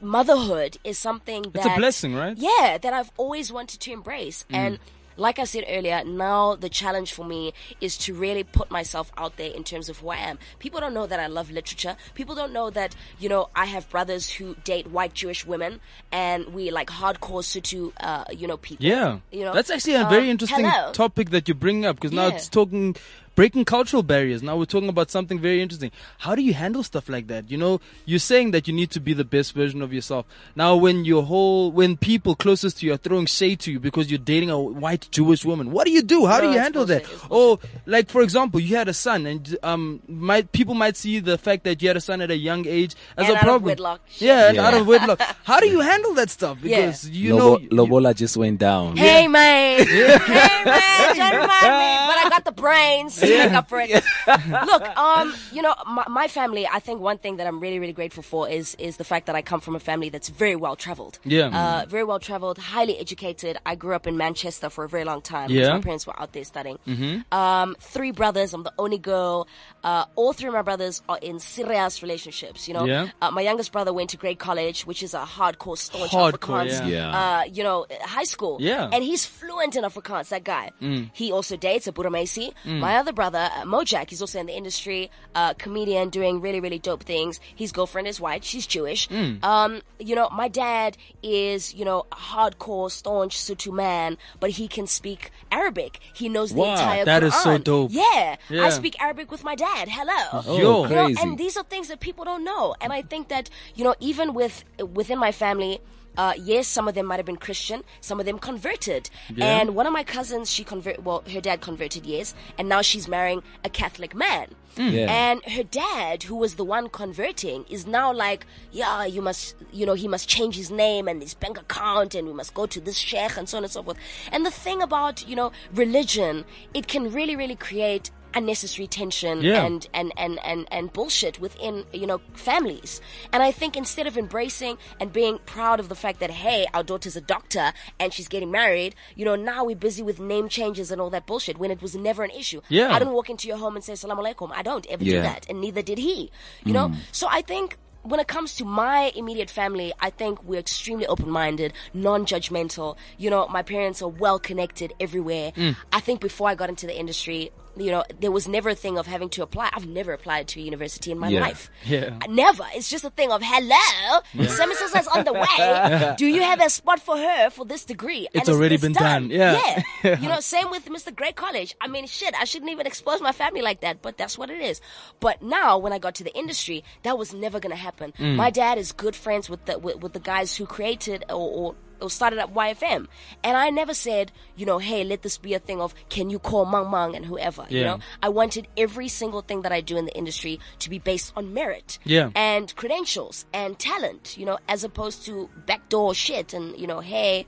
motherhood 0.00 0.78
is 0.84 0.98
something 0.98 1.42
that. 1.42 1.66
It's 1.66 1.66
a 1.66 1.76
blessing, 1.76 2.14
right? 2.14 2.36
Yeah, 2.36 2.78
that 2.78 2.92
I've 2.92 3.12
always 3.16 3.52
wanted 3.52 3.80
to 3.80 3.92
embrace. 3.92 4.44
Mm. 4.50 4.56
And 4.56 4.78
like 5.20 5.38
I 5.38 5.44
said 5.44 5.64
earlier, 5.68 6.02
now 6.04 6.56
the 6.56 6.68
challenge 6.70 7.12
for 7.12 7.24
me 7.24 7.52
is 7.80 7.98
to 7.98 8.14
really 8.14 8.42
put 8.42 8.70
myself 8.70 9.12
out 9.18 9.36
there 9.36 9.50
in 9.52 9.62
terms 9.64 9.88
of 9.90 9.98
who 9.98 10.08
I 10.08 10.16
am. 10.16 10.38
People 10.58 10.80
don't 10.80 10.94
know 10.94 11.06
that 11.06 11.20
I 11.20 11.26
love 11.26 11.50
literature. 11.50 11.94
People 12.14 12.34
don't 12.34 12.52
know 12.52 12.70
that, 12.70 12.96
you 13.18 13.28
know, 13.28 13.50
I 13.54 13.66
have 13.66 13.88
brothers 13.90 14.30
who 14.30 14.54
date 14.64 14.86
white 14.90 15.12
Jewish 15.12 15.44
women 15.46 15.80
and 16.10 16.54
we 16.54 16.70
like 16.70 16.88
hardcore 16.88 17.42
Sotho, 17.44 17.92
uh, 18.00 18.24
you 18.32 18.46
know, 18.48 18.56
people. 18.56 18.86
Yeah, 18.86 19.18
You 19.30 19.44
know, 19.44 19.52
that's 19.54 19.70
actually 19.70 19.94
a 19.94 20.04
Um, 20.04 20.10
very 20.10 20.30
interesting 20.30 20.64
hello. 20.64 20.92
topic 20.92 21.30
that 21.30 21.46
you 21.48 21.54
bring 21.54 21.84
up 21.84 21.96
because 21.96 22.12
now 22.12 22.28
Yeah. 22.28 22.34
it's 22.36 22.48
talking 22.48 22.96
breaking 23.40 23.64
cultural 23.64 24.02
barriers. 24.02 24.42
Now 24.42 24.54
we're 24.58 24.66
talking 24.66 24.90
about 24.90 25.10
something 25.10 25.38
very 25.40 25.62
interesting. 25.62 25.90
How 26.18 26.34
do 26.34 26.42
you 26.42 26.52
handle 26.52 26.82
stuff 26.82 27.08
like 27.08 27.26
that? 27.28 27.50
You 27.50 27.56
know, 27.56 27.80
you're 28.04 28.18
saying 28.32 28.50
that 28.50 28.68
you 28.68 28.74
need 28.74 28.90
to 28.90 29.00
be 29.00 29.14
the 29.14 29.24
best 29.24 29.54
version 29.54 29.80
of 29.80 29.94
yourself. 29.94 30.26
Now, 30.54 30.76
when 30.76 31.06
your 31.06 31.22
whole 31.22 31.72
when 31.72 31.96
people 31.96 32.34
closest 32.34 32.78
to 32.80 32.86
you 32.86 32.92
are 32.92 32.98
throwing 32.98 33.24
shade 33.24 33.60
to 33.60 33.72
you 33.72 33.80
because 33.80 34.10
you're 34.10 34.18
dating 34.34 34.50
a 34.50 34.60
white 34.60 35.08
Jewish 35.10 35.42
woman, 35.50 35.70
what 35.70 35.86
do 35.86 35.90
you 35.90 36.02
do? 36.02 36.26
How 36.26 36.36
No, 36.38 36.44
do 36.48 36.52
you 36.52 36.58
handle 36.58 36.84
bullshit. 36.84 37.04
that? 37.06 37.12
It's 37.14 37.24
Or 37.30 37.58
like 37.86 38.10
for 38.10 38.20
example, 38.20 38.60
you 38.60 38.76
had 38.76 38.88
a 38.88 38.92
son, 39.06 39.24
and 39.24 39.56
um, 39.62 40.02
might 40.06 40.52
people 40.52 40.74
might 40.74 40.98
see 40.98 41.18
the 41.20 41.38
fact 41.38 41.64
that 41.64 41.80
you 41.80 41.88
had 41.88 41.96
a 41.96 42.00
son 42.02 42.20
at 42.20 42.30
a 42.30 42.36
young 42.36 42.66
age 42.66 42.94
as 43.16 43.26
And 43.26 43.28
a 43.28 43.38
out 43.38 43.38
of 43.38 43.42
problem. 43.46 43.64
wedlock. 43.70 44.00
Yeah, 44.18 44.48
and 44.48 44.56
Yeah. 44.56 44.66
out 44.66 44.74
of 44.74 44.86
wedlock. 44.86 45.18
How 45.44 45.60
do 45.60 45.66
you 45.74 45.80
handle 45.80 46.12
that 46.20 46.28
stuff? 46.28 46.58
Yeah. 46.62 46.76
Because 46.76 47.08
you 47.08 47.30
know. 47.38 47.52
Lobo, 47.70 47.76
Lobola 47.76 48.12
just 48.14 48.36
went 48.36 48.58
down. 48.58 48.98
Hey 48.98 49.28
man, 49.28 49.86
hey 49.86 50.62
man, 50.66 51.16
don't 51.16 51.48
mind 51.56 51.74
me, 51.82 51.92
but 52.10 52.16
I 52.22 52.26
got 52.28 52.44
the 52.44 52.52
brains 52.52 53.18
to 53.30 53.38
make 53.38 53.52
up 53.52 53.68
for 53.68 53.80
it. 53.80 54.04
Look, 54.26 54.96
um, 54.96 55.34
you 55.52 55.62
know, 55.62 55.74
my, 55.86 56.04
my 56.08 56.28
family. 56.28 56.66
I 56.66 56.78
think 56.80 57.00
one 57.00 57.18
thing 57.18 57.36
that 57.38 57.46
I'm 57.46 57.60
really, 57.60 57.78
really 57.78 57.92
grateful 57.92 58.22
for 58.22 58.48
is 58.48 58.74
is 58.76 58.96
the 58.96 59.04
fact 59.04 59.26
that 59.26 59.36
I 59.36 59.42
come 59.42 59.60
from 59.60 59.74
a 59.76 59.80
family 59.80 60.08
that's 60.08 60.28
very 60.28 60.56
well 60.56 60.76
traveled. 60.76 61.18
Yeah. 61.24 61.48
uh, 61.48 61.86
very 61.86 62.04
well 62.04 62.18
traveled, 62.18 62.58
highly 62.58 62.98
educated. 62.98 63.58
I 63.66 63.74
grew 63.74 63.94
up 63.94 64.06
in 64.06 64.16
Manchester 64.16 64.70
for 64.70 64.84
a 64.84 64.88
very 64.88 65.04
long 65.04 65.22
time. 65.22 65.50
Yeah. 65.50 65.72
my 65.74 65.80
parents 65.80 66.06
were 66.06 66.18
out 66.20 66.32
there 66.32 66.44
studying. 66.44 66.78
Mhm. 66.86 67.30
Um, 67.32 67.76
three 67.80 68.10
brothers. 68.12 68.54
I'm 68.54 68.62
the 68.62 68.72
only 68.78 68.98
girl. 68.98 69.46
Uh, 69.82 70.04
all 70.16 70.32
three 70.32 70.48
of 70.48 70.54
my 70.54 70.62
brothers 70.62 71.02
are 71.08 71.18
in 71.22 71.38
serious 71.38 72.02
relationships. 72.02 72.68
You 72.68 72.74
know, 72.74 72.84
Yeah. 72.84 73.08
uh, 73.22 73.30
my 73.30 73.40
youngest 73.42 73.72
brother 73.72 73.92
went 73.92 74.10
to 74.10 74.16
Grey 74.16 74.34
College, 74.34 74.82
which 74.86 75.02
is 75.02 75.14
a 75.14 75.24
hardcore, 75.24 75.78
staunch 75.78 76.10
Hardcore, 76.12 76.64
Afrikaans, 76.66 76.80
yeah. 76.88 77.00
Yeah. 77.00 77.20
Uh, 77.40 77.44
you 77.44 77.62
know, 77.62 77.86
high 78.02 78.24
school. 78.24 78.58
Yeah. 78.60 78.90
And 78.92 79.02
he's 79.02 79.24
fluent 79.24 79.76
in 79.76 79.84
Afrikaans, 79.84 80.28
that 80.28 80.44
guy. 80.44 80.70
Mm. 80.82 81.10
He 81.12 81.32
also 81.32 81.56
dates 81.56 81.86
a 81.86 81.92
Boeremeisie. 81.92 82.52
My 82.64 82.96
other 82.96 83.09
brother, 83.12 83.50
uh, 83.56 83.62
Mojak, 83.64 84.10
he's 84.10 84.20
also 84.20 84.38
in 84.40 84.46
the 84.46 84.56
industry, 84.56 85.10
uh, 85.34 85.54
comedian, 85.54 86.08
doing 86.10 86.40
really, 86.40 86.60
really 86.60 86.78
dope 86.78 87.02
things. 87.02 87.40
His 87.54 87.72
girlfriend 87.72 88.08
is 88.08 88.20
white. 88.20 88.44
She's 88.44 88.66
Jewish. 88.66 89.08
Um, 89.42 89.82
you 89.98 90.14
know, 90.14 90.28
my 90.30 90.48
dad 90.48 90.96
is, 91.22 91.74
you 91.74 91.84
know, 91.84 92.06
a 92.12 92.14
hardcore, 92.16 92.90
staunch 92.90 93.36
Sotho 93.36 93.72
man, 93.72 94.16
but 94.40 94.50
he 94.50 94.68
can 94.68 94.86
speak 94.86 95.30
Arabic. 95.50 96.00
He 96.14 96.28
knows 96.28 96.52
the 96.52 96.60
Wow, 96.60 96.72
entire 96.72 97.04
that 97.04 97.22
Quran. 97.22 97.26
is 97.26 97.34
so 97.42 97.58
dope. 97.58 97.90
Yeah. 97.92 98.36
Yeah. 98.48 98.64
I 98.64 98.70
speak 98.70 99.00
Arabic 99.00 99.30
with 99.30 99.44
my 99.44 99.54
dad. 99.54 99.88
Hello. 99.88 100.14
Oh, 100.32 100.42
Yo. 100.46 100.52
You 100.56 100.62
know, 100.94 101.04
crazy. 101.06 101.20
and 101.22 101.38
these 101.38 101.56
are 101.56 101.64
things 101.64 101.88
that 101.88 102.00
people 102.00 102.24
don't 102.24 102.44
know. 102.44 102.74
And 102.80 102.92
I 102.92 103.02
think 103.02 103.28
that, 103.28 103.50
you 103.74 103.84
know, 103.84 103.94
even 104.00 104.34
with 104.34 104.64
within 104.94 105.18
my 105.18 105.32
family, 105.32 105.80
uh, 106.16 106.34
yes, 106.36 106.68
some 106.68 106.88
of 106.88 106.94
them 106.94 107.06
might 107.06 107.16
have 107.16 107.26
been 107.26 107.36
Christian, 107.36 107.82
some 108.00 108.20
of 108.20 108.26
them 108.26 108.38
converted. 108.38 109.10
Yeah. 109.34 109.60
And 109.60 109.74
one 109.74 109.86
of 109.86 109.92
my 109.92 110.04
cousins, 110.04 110.50
she 110.50 110.64
convert. 110.64 111.02
Well, 111.02 111.22
her 111.32 111.40
dad 111.40 111.60
converted, 111.60 112.06
yes, 112.06 112.34
and 112.58 112.68
now 112.68 112.82
she's 112.82 113.08
marrying 113.08 113.42
a 113.64 113.68
Catholic 113.68 114.14
man. 114.14 114.54
Yeah. 114.76 115.10
And 115.10 115.44
her 115.46 115.64
dad, 115.64 116.24
who 116.24 116.36
was 116.36 116.54
the 116.54 116.64
one 116.64 116.88
converting, 116.88 117.64
is 117.68 117.86
now 117.86 118.12
like, 118.12 118.46
yeah, 118.70 119.04
you 119.04 119.20
must, 119.20 119.56
you 119.72 119.84
know, 119.84 119.94
he 119.94 120.06
must 120.06 120.28
change 120.28 120.56
his 120.56 120.70
name 120.70 121.08
and 121.08 121.20
his 121.20 121.34
bank 121.34 121.60
account, 121.60 122.14
and 122.14 122.26
we 122.26 122.32
must 122.32 122.54
go 122.54 122.66
to 122.66 122.80
this 122.80 122.96
sheikh 122.96 123.36
and 123.36 123.48
so 123.48 123.58
on 123.58 123.64
and 123.64 123.72
so 123.72 123.82
forth. 123.82 123.98
And 124.30 124.46
the 124.46 124.50
thing 124.50 124.80
about, 124.80 125.26
you 125.26 125.34
know, 125.34 125.52
religion, 125.74 126.44
it 126.72 126.86
can 126.86 127.12
really, 127.12 127.34
really 127.34 127.56
create 127.56 128.10
unnecessary 128.34 128.86
tension 128.86 129.42
Yeah. 129.42 129.64
and, 129.64 129.88
and, 129.92 130.12
and, 130.16 130.38
and, 130.44 130.66
and 130.70 130.92
bullshit 130.92 131.40
within, 131.40 131.84
you 131.92 132.06
know, 132.06 132.20
families. 132.34 133.00
And 133.32 133.42
I 133.42 133.50
think 133.52 133.76
instead 133.76 134.06
of 134.06 134.16
embracing 134.16 134.78
and 135.00 135.12
being 135.12 135.38
proud 135.46 135.80
of 135.80 135.88
the 135.88 135.94
fact 135.94 136.20
that, 136.20 136.30
hey, 136.30 136.66
our 136.74 136.82
daughter's 136.82 137.16
a 137.16 137.20
doctor 137.20 137.72
and 137.98 138.12
she's 138.12 138.28
getting 138.28 138.50
married, 138.50 138.94
you 139.16 139.24
know, 139.24 139.36
now 139.36 139.64
we're 139.64 139.76
busy 139.76 140.02
with 140.02 140.20
name 140.20 140.48
changes 140.48 140.90
and 140.90 141.00
all 141.00 141.10
that 141.10 141.26
bullshit 141.26 141.58
when 141.58 141.70
it 141.70 141.82
was 141.82 141.94
never 141.94 142.22
an 142.24 142.30
issue. 142.30 142.60
Yeah. 142.68 142.92
I 142.94 142.98
don't 142.98 143.12
walk 143.12 143.30
into 143.30 143.48
your 143.48 143.56
home 143.58 143.76
and 143.76 143.84
say, 143.84 143.94
Salam 143.94 144.18
alaikum. 144.18 144.50
I 144.54 144.62
don't 144.62 144.86
ever 144.88 145.04
do 145.04 145.22
that. 145.22 145.46
And 145.48 145.60
neither 145.60 145.82
did 145.82 145.98
he, 145.98 146.30
you 146.64 146.72
know? 146.72 146.88
Hmm. 146.88 146.94
So 147.12 147.26
I 147.30 147.42
think 147.42 147.76
when 148.02 148.18
it 148.18 148.28
comes 148.28 148.54
to 148.54 148.64
my 148.64 149.12
immediate 149.14 149.50
family, 149.50 149.92
I 150.00 150.08
think 150.08 150.42
we're 150.42 150.60
extremely 150.60 151.06
open-minded, 151.06 151.74
non-judgmental. 151.92 152.96
You 153.18 153.30
know, 153.30 153.46
my 153.48 153.62
parents 153.62 154.00
are 154.02 154.08
well 154.08 154.38
connected 154.38 154.92
everywhere. 155.00 155.52
Hmm. 155.54 155.70
I 155.92 156.00
think 156.00 156.20
before 156.20 156.48
I 156.48 156.54
got 156.54 156.68
into 156.68 156.86
the 156.86 156.98
industry, 156.98 157.50
you 157.80 157.90
know, 157.90 158.04
there 158.20 158.30
was 158.30 158.46
never 158.46 158.70
a 158.70 158.74
thing 158.74 158.98
of 158.98 159.06
having 159.06 159.28
to 159.30 159.42
apply. 159.42 159.70
I've 159.72 159.86
never 159.86 160.12
applied 160.12 160.48
to 160.48 160.60
a 160.60 160.62
university 160.62 161.10
in 161.12 161.18
my 161.18 161.28
Yeah. 161.28 161.40
life. 161.40 161.70
Yeah. 161.84 162.16
Never. 162.28 162.64
It's 162.74 162.88
just 162.90 163.04
a 163.04 163.10
thing 163.10 163.30
of 163.32 163.42
hello, 163.42 164.20
semester 164.46 164.84
is 164.98 165.06
on 165.08 165.24
the 165.24 165.32
way. 165.32 166.14
Do 166.18 166.26
you 166.26 166.42
have 166.42 166.60
a 166.60 166.70
spot 166.70 167.00
for 167.00 167.16
her 167.16 167.50
for 167.50 167.64
this 167.64 167.84
degree? 167.84 168.28
It's 168.32 168.48
already 168.48 168.76
been 168.76 168.92
done. 168.92 169.30
Yeah. 169.30 169.58
Yeah. 170.02 170.18
you 170.20 170.28
know, 170.28 170.40
same 170.40 170.70
with 170.70 170.86
Mr. 170.86 171.14
Grey 171.14 171.32
College. 171.32 171.74
I 171.80 171.86
mean, 171.86 172.06
shit, 172.06 172.34
I 172.34 172.44
shouldn't 172.44 172.70
even 172.70 172.86
expose 172.86 173.20
my 173.20 173.32
family 173.32 173.60
like 173.60 173.80
that, 173.82 174.00
but 174.02 174.16
that's 174.16 174.38
what 174.38 174.48
it 174.50 174.60
is. 174.60 174.80
But 175.20 175.42
now, 175.42 175.76
when 175.78 175.92
I 175.92 175.98
got 175.98 176.14
to 176.16 176.24
the 176.24 176.34
industry, 176.36 176.84
that 177.02 177.18
was 177.18 177.34
never 177.34 177.60
gonna 177.60 177.76
happen. 177.76 178.12
Mm. 178.18 178.36
My 178.36 178.50
dad 178.50 178.78
is 178.78 178.92
good 178.92 179.14
friends 179.14 179.50
with 179.50 179.64
the 179.66 179.78
with, 179.78 180.00
with 180.00 180.12
the 180.14 180.20
guys 180.20 180.56
who 180.56 180.64
created 180.66 181.24
or, 181.28 181.34
or 181.50 181.74
or 182.00 182.10
started 182.10 182.38
up 182.38 182.54
YFM. 182.54 183.06
And 183.42 183.56
I 183.56 183.70
never 183.70 183.94
said, 183.94 184.32
you 184.56 184.66
know, 184.66 184.78
hey, 184.78 185.04
let 185.04 185.22
this 185.22 185.38
be 185.38 185.54
a 185.54 185.58
thing 185.58 185.80
of 185.80 185.94
can 186.08 186.30
you 186.30 186.38
call 186.38 186.64
Mang 186.64 186.90
Mang 186.90 187.14
and 187.14 187.26
whoever. 187.26 187.66
You 187.68 187.84
know? 187.84 187.98
I 188.22 188.28
wanted 188.28 188.68
every 188.76 189.08
single 189.08 189.42
thing 189.42 189.62
that 189.62 189.72
I 189.72 189.80
do 189.80 189.96
in 189.96 190.04
the 190.06 190.16
industry 190.16 190.60
to 190.80 190.90
be 190.90 190.98
based 190.98 191.32
on 191.36 191.54
merit. 191.54 191.98
Yeah. 192.04 192.30
And 192.34 192.74
credentials 192.76 193.46
and 193.52 193.78
talent, 193.78 194.36
you 194.38 194.46
know, 194.46 194.58
as 194.68 194.84
opposed 194.84 195.24
to 195.26 195.48
backdoor 195.66 196.14
shit 196.14 196.52
and, 196.54 196.78
you 196.78 196.86
know, 196.86 197.00
hey, 197.00 197.46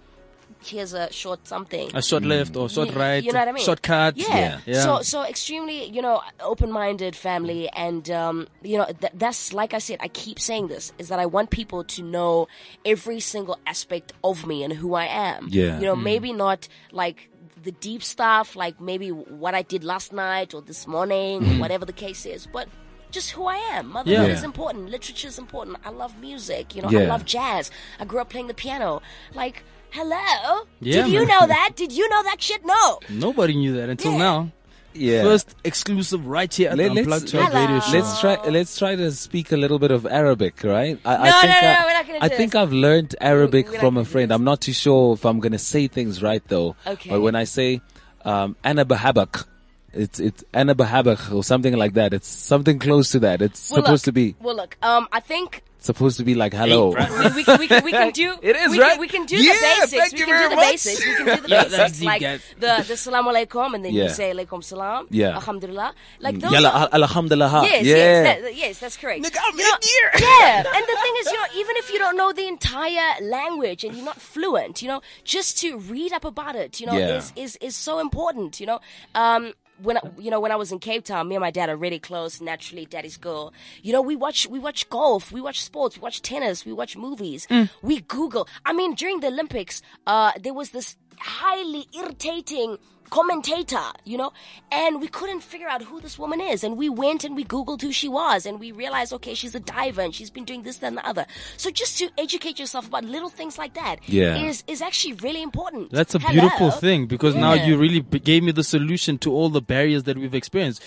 here's 0.67 0.93
a 0.95 1.13
short 1.13 1.47
something. 1.47 1.91
A 1.95 2.03
short 2.03 2.23
mm. 2.23 2.29
left 2.29 2.57
or 2.57 2.69
short 2.69 2.89
You- 2.89 2.95
right, 2.95 3.23
You 3.23 3.33
know 3.33 3.39
what 3.39 3.49
I 3.49 3.53
mean? 3.53 3.65
shortcut. 3.65 4.17
Yeah. 4.17 4.61
yeah. 4.67 4.83
So 4.83 5.03
so 5.03 5.23
extremely, 5.25 5.85
you 5.87 6.03
know, 6.03 6.23
open-minded 6.41 7.15
family, 7.17 7.69
and 7.71 8.11
um, 8.11 8.49
you 8.63 8.79
know, 8.79 8.87
th- 8.87 9.13
that's 9.15 9.53
like 9.53 9.75
I 9.75 9.79
said. 9.79 9.99
I 10.01 10.09
keep 10.09 10.39
saying 10.39 10.69
this 10.69 10.93
is 10.99 11.09
that 11.09 11.19
I 11.19 11.27
want 11.27 11.51
people 11.51 11.85
to 11.85 12.03
know 12.03 12.49
every 12.85 13.21
single 13.21 13.59
aspect 13.67 14.13
of 14.25 14.47
me 14.47 14.63
and 14.65 14.73
who 14.73 14.95
I 14.95 15.05
am. 15.05 15.49
Yeah. 15.51 15.79
You 15.79 15.87
know, 15.87 15.97
mm. 15.97 16.03
maybe 16.03 16.33
not 16.33 16.69
like 16.91 17.29
the 17.63 17.73
deep 17.73 18.03
stuff, 18.03 18.57
like 18.57 18.81
maybe 18.81 19.11
what 19.11 19.55
I 19.55 19.63
did 19.63 19.85
last 19.85 20.13
night 20.13 20.55
or 20.55 20.63
this 20.63 20.87
morning, 20.87 21.39
or 21.45 21.55
mm. 21.55 21.61
whatever 21.61 21.85
the 21.85 21.93
case 21.93 22.27
is, 22.27 22.47
but. 22.47 22.69
Just 23.11 23.33
who 23.33 23.45
I 23.45 23.57
am. 23.77 23.89
Motherhood 23.89 24.29
Yeah. 24.29 24.35
is 24.35 24.43
important. 24.43 24.89
Literature 24.89 25.29
is 25.29 25.39
important. 25.39 25.77
I 25.85 25.91
love 25.91 26.19
music. 26.19 26.75
You 26.75 26.81
know, 26.81 26.89
I 26.89 27.05
love 27.05 27.27
jazz. 27.27 27.71
I 28.01 28.07
grew 28.07 28.21
up 28.21 28.31
playing 28.31 28.47
the 28.47 28.55
piano. 28.55 29.03
Like, 29.35 29.65
hello? 29.93 30.67
Yeah, 30.81 31.03
Did 31.05 31.13
you 31.13 31.19
man. 31.21 31.29
know 31.29 31.47
that? 31.47 31.71
Did 31.77 31.93
you 31.93 32.09
know 32.09 32.23
that 32.25 32.41
shit? 32.43 32.65
No. 32.65 32.99
Nobody 33.11 33.55
knew 33.55 33.75
that 33.77 33.89
until 33.89 34.13
Yeah. 34.13 34.19
now. 34.19 34.51
Yeah. 34.95 35.23
First 35.23 35.55
exclusive 35.65 36.27
right 36.27 36.53
here 36.53 36.69
at 36.71 36.77
Let- 36.77 36.89
the 36.89 36.95
let's- 37.03 37.23
Unplugged 37.23 37.29
Talk 37.33 37.53
Hello. 37.53 37.61
Radio 37.65 37.81
Show. 37.81 37.93
Let's 37.97 38.21
try. 38.21 38.37
Let's 38.49 38.79
try 38.79 38.95
to 38.97 39.11
speak 39.13 39.51
a 39.53 39.57
little 39.57 39.79
bit 39.79 39.91
of 39.91 40.05
Arabic, 40.07 40.63
right? 40.65 40.99
I, 41.05 41.17
No, 41.17 41.23
I 41.23 41.31
think 41.31 41.43
no, 41.43 41.49
no, 41.49 41.57
I, 41.57 41.73
no, 41.81 41.87
we're 41.87 41.93
not 41.93 42.07
gonna 42.07 42.19
I 42.21 42.29
do 42.29 42.37
think 42.37 42.53
this. 42.53 42.61
I've 42.61 42.73
learned 42.75 43.17
Arabic 43.21 43.67
We're 43.69 43.73
not 43.73 43.81
from 43.81 43.95
gonna 43.95 44.01
a 44.01 44.05
do 44.05 44.11
friend. 44.11 44.31
this. 44.31 44.35
I'm 44.37 44.45
not 44.45 44.61
too 44.61 44.73
sure 44.75 45.15
if 45.15 45.25
I'm 45.25 45.41
going 45.41 45.53
to 45.53 45.59
say 45.59 45.89
things 45.89 46.23
right 46.23 46.43
though. 46.47 46.77
Okay. 46.87 47.09
But 47.09 47.23
when 47.23 47.35
I 47.35 47.45
say 47.45 47.81
um, 48.27 48.55
"ana 48.63 48.85
bahabak," 48.85 49.47
It's 49.95 50.19
it's 50.21 50.43
Anabahabach 50.55 51.35
or 51.35 51.45
something 51.45 51.77
like 51.77 51.95
that. 51.95 52.15
It's 52.15 52.29
something 52.29 52.79
close 52.79 53.11
to 53.13 53.19
that. 53.21 53.43
It's 53.43 53.71
Well, 53.71 53.83
supposed 53.83 54.07
look, 54.07 54.15
to 54.15 54.21
be 54.21 54.35
Well, 54.41 54.57
look. 54.57 54.77
Um, 54.83 55.07
I 55.13 55.21
think 55.21 55.63
it's 55.77 55.87
supposed 55.87 56.17
to 56.19 56.25
be 56.25 56.35
like 56.37 56.55
hello. 56.55 56.91
we, 56.91 57.33
we, 57.35 57.45
can- 57.45 57.59
we, 57.59 57.67
we 57.85 57.91
can 57.91 58.11
do. 58.13 58.37
It 58.41 58.55
is, 58.57 58.71
we 58.71 58.81
right? 58.81 58.93
Can, 58.93 59.01
we 59.01 59.09
can 59.09 59.27
do 59.27 59.37
Yeah, 59.37 59.53
the 59.53 59.61
basics. 59.61 59.93
thank 59.93 60.13
we 60.13 60.19
you 60.21 60.25
can 60.27 60.35
very 60.35 60.45
do 60.45 60.49
the 60.51 60.57
much. 60.57 60.71
basics. 60.73 61.05
We 61.07 61.15
can 61.17 61.27
do 61.27 61.43
the 61.43 61.49
Yeah, 61.55 61.65
basics. 61.65 61.99
deep, 61.99 62.07
like 62.07 62.21
guys. 62.23 62.41
the 62.59 62.85
the 62.89 62.97
salam 62.97 63.25
alaikum, 63.27 63.75
and 63.75 63.85
then 63.85 63.93
Yeah. 63.93 64.05
you 64.05 64.09
say 64.11 64.33
alaikum 64.33 64.63
salam. 64.65 65.09
Yeah. 65.11 65.35
Alhamdulillah. 65.35 65.93
Like 66.21 66.39
those. 66.39 66.53
Yalla, 66.53 66.69
are- 66.71 66.89
alhamdulillah. 66.93 67.63
Yes, 67.65 67.85
yeah. 67.85 67.97
yes, 67.97 68.43
that, 68.43 68.57
yes, 68.57 68.79
that's 68.79 68.97
correct. 68.97 69.25
Nigga, 69.25 69.39
I'm 69.43 69.59
You 69.59 69.65
know, 69.69 69.75
Indian. 69.75 70.31
Yeah, 70.41 70.59
and 70.77 70.85
the 70.93 70.97
thing 71.03 71.15
is, 71.21 71.27
you 71.33 71.39
know, 71.39 71.49
even 71.61 71.77
if 71.77 71.93
you 71.93 71.99
don't 71.99 72.17
know 72.17 72.33
the 72.33 72.47
entire 72.47 73.21
language 73.25 73.85
and 73.85 73.95
you're 73.97 74.05
not 74.07 74.21
fluent, 74.21 74.81
you 74.83 74.89
know, 74.89 75.03
just 75.25 75.59
to 75.59 75.79
read 75.79 76.13
up 76.15 76.25
about 76.25 76.55
it, 76.57 76.81
you 76.81 76.87
know, 76.87 76.97
Yeah. 76.97 77.17
is, 77.19 77.33
is 77.37 77.57
is 77.61 77.77
so 77.77 77.99
important. 77.99 78.61
You 78.61 78.67
know, 78.67 78.81
um, 79.17 79.53
when 79.81 79.97
I, 79.97 80.01
you 80.19 80.31
know 80.31 80.41
when 80.41 80.53
I 80.53 80.57
was 80.57 80.73
in 80.73 80.79
Cape 80.79 81.05
Town, 81.05 81.29
me 81.29 81.35
and 81.35 81.41
my 81.41 81.51
dad 81.51 81.69
are 81.69 81.77
really 81.77 81.99
close. 81.99 82.41
Naturally, 82.41 82.87
daddy's 82.87 83.17
girl. 83.17 83.53
You 83.83 83.93
know, 83.93 84.03
we 84.03 84.17
watch 84.17 84.47
we 84.49 84.59
watch 84.59 84.89
golf, 84.89 85.33
we 85.33 85.41
watch 85.41 85.63
sports, 85.63 85.97
we 85.97 86.03
watch 86.03 86.23
tennis, 86.23 86.65
we 86.65 86.73
watch 86.73 86.97
movies, 86.97 87.47
we 87.83 88.01
Google. 88.01 88.49
I 88.65 88.73
mean, 88.73 88.95
during 88.95 89.21
the 89.21 89.29
Olympics, 89.29 89.83
uh, 90.07 90.33
there 90.41 90.55
was 90.55 90.71
this 90.71 90.97
highly 91.19 91.87
irritating 91.97 92.79
commentator, 93.13 93.85
you 94.05 94.17
know, 94.17 94.33
and 94.71 95.01
we 95.01 95.07
couldn't 95.07 95.43
figure 95.43 95.69
out 95.69 95.83
who 95.83 96.01
this 96.01 96.19
woman 96.19 96.41
is. 96.41 96.65
And 96.65 96.79
we 96.79 96.89
went 96.89 97.25
and 97.25 97.37
we 97.37 97.45
Googled 97.45 97.83
who 97.83 97.93
she 97.93 98.09
was 98.09 98.47
and 98.47 98.59
we 98.59 98.73
realized, 98.73 99.13
okay, 99.13 99.35
she's 99.35 99.55
a 99.55 99.61
diver 99.61 100.01
and 100.01 100.15
she's 100.15 100.31
been 100.31 100.45
doing 100.47 100.63
this, 100.63 100.83
and 100.83 100.97
the 100.97 101.07
other. 101.07 101.27
So 101.59 101.71
just 101.71 101.99
to 101.99 102.09
educate 102.17 102.59
yourself 102.59 102.89
about 102.89 103.05
little 103.05 103.29
things 103.29 103.59
like 103.59 103.75
that 103.75 103.97
Yeah. 104.09 104.37
is 104.49 104.65
is 104.67 104.81
actually 104.81 105.15
really 105.27 105.43
important. 105.43 105.93
That's 105.93 106.15
a 106.15 106.19
Hello? 106.19 106.33
beautiful 106.33 106.71
thing 106.71 107.07
because 107.07 107.35
now 107.35 107.53
you 107.53 107.77
really 107.77 108.01
gave 108.01 108.43
me 108.43 108.53
the 108.53 108.65
solution 108.65 109.19
to 109.19 109.31
all 109.33 109.51
the 109.51 109.63
barriers 109.63 110.05
that 110.05 110.17
we've 110.17 110.35
experienced. 110.35 110.83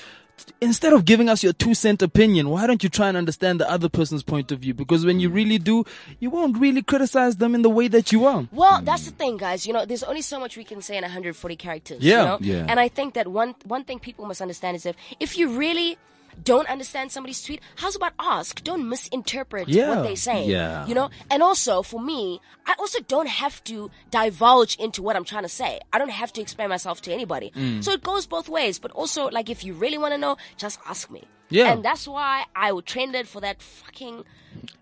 Instead 0.61 0.93
of 0.93 1.05
giving 1.05 1.29
us 1.29 1.43
your 1.43 1.53
two 1.53 1.73
cent 1.73 2.01
opinion, 2.01 2.49
why 2.49 2.67
don't 2.67 2.83
you 2.83 2.89
try 2.89 3.07
and 3.07 3.17
understand 3.17 3.59
the 3.59 3.69
other 3.69 3.89
person's 3.89 4.23
point 4.23 4.51
of 4.51 4.59
view? 4.59 4.73
Because 4.73 5.05
when 5.05 5.19
you 5.19 5.29
really 5.29 5.57
do, 5.57 5.85
you 6.19 6.29
won't 6.29 6.57
really 6.57 6.81
criticize 6.81 7.37
them 7.37 7.55
in 7.55 7.61
the 7.61 7.69
way 7.69 7.87
that 7.87 8.11
you 8.11 8.25
are. 8.25 8.47
Well, 8.51 8.81
that's 8.81 9.05
the 9.05 9.11
thing, 9.11 9.37
guys. 9.37 9.65
You 9.65 9.73
know, 9.73 9.85
there's 9.85 10.03
only 10.03 10.21
so 10.21 10.39
much 10.39 10.57
we 10.57 10.63
can 10.63 10.81
say 10.81 10.97
in 10.97 11.03
140 11.03 11.55
characters. 11.55 12.01
Yeah. 12.01 12.19
You 12.19 12.25
know? 12.25 12.37
Yeah. 12.41 12.65
And 12.67 12.79
I 12.79 12.87
think 12.87 13.13
that 13.13 13.27
one 13.27 13.55
one 13.65 13.83
thing 13.83 13.99
people 13.99 14.25
must 14.25 14.41
understand 14.41 14.75
is 14.75 14.85
if 14.85 14.95
if 15.19 15.37
you 15.37 15.57
really 15.57 15.97
don't 16.43 16.67
understand 16.69 17.11
somebody's 17.11 17.41
tweet, 17.43 17.61
how's 17.77 17.95
about 17.95 18.13
ask? 18.19 18.63
Don't 18.63 18.87
misinterpret 18.89 19.67
Yeah. 19.67 19.89
what 19.95 20.03
they 20.03 20.15
say. 20.15 20.45
Yeah. 20.45 20.85
You 20.87 20.95
know? 20.95 21.09
And 21.29 21.41
also 21.41 21.81
for 21.81 21.99
me, 21.99 22.41
I 22.65 22.75
also 22.79 22.99
don't 23.01 23.27
have 23.27 23.63
to 23.65 23.89
divulge 24.11 24.75
into 24.77 25.01
what 25.01 25.15
I'm 25.15 25.23
trying 25.25 25.43
to 25.43 25.49
say. 25.49 25.79
I 25.93 25.97
don't 25.97 26.09
have 26.11 26.33
to 26.33 26.41
explain 26.41 26.69
myself 26.69 27.01
to 27.03 27.13
anybody. 27.13 27.51
Mm. 27.55 27.83
So 27.83 27.91
it 27.91 28.03
goes 28.03 28.25
both 28.25 28.49
ways. 28.49 28.79
But 28.79 28.91
also, 28.91 29.29
like, 29.29 29.49
if 29.49 29.63
you 29.63 29.73
really 29.73 29.97
want 29.97 30.13
to 30.13 30.17
know, 30.17 30.37
just 30.57 30.79
ask 30.87 31.09
me. 31.09 31.23
Yeah. 31.49 31.71
And 31.71 31.85
that's 31.85 32.07
why 32.07 32.45
I 32.55 32.71
trended 32.85 33.27
for 33.27 33.39
that 33.41 33.61
fucking. 33.61 34.23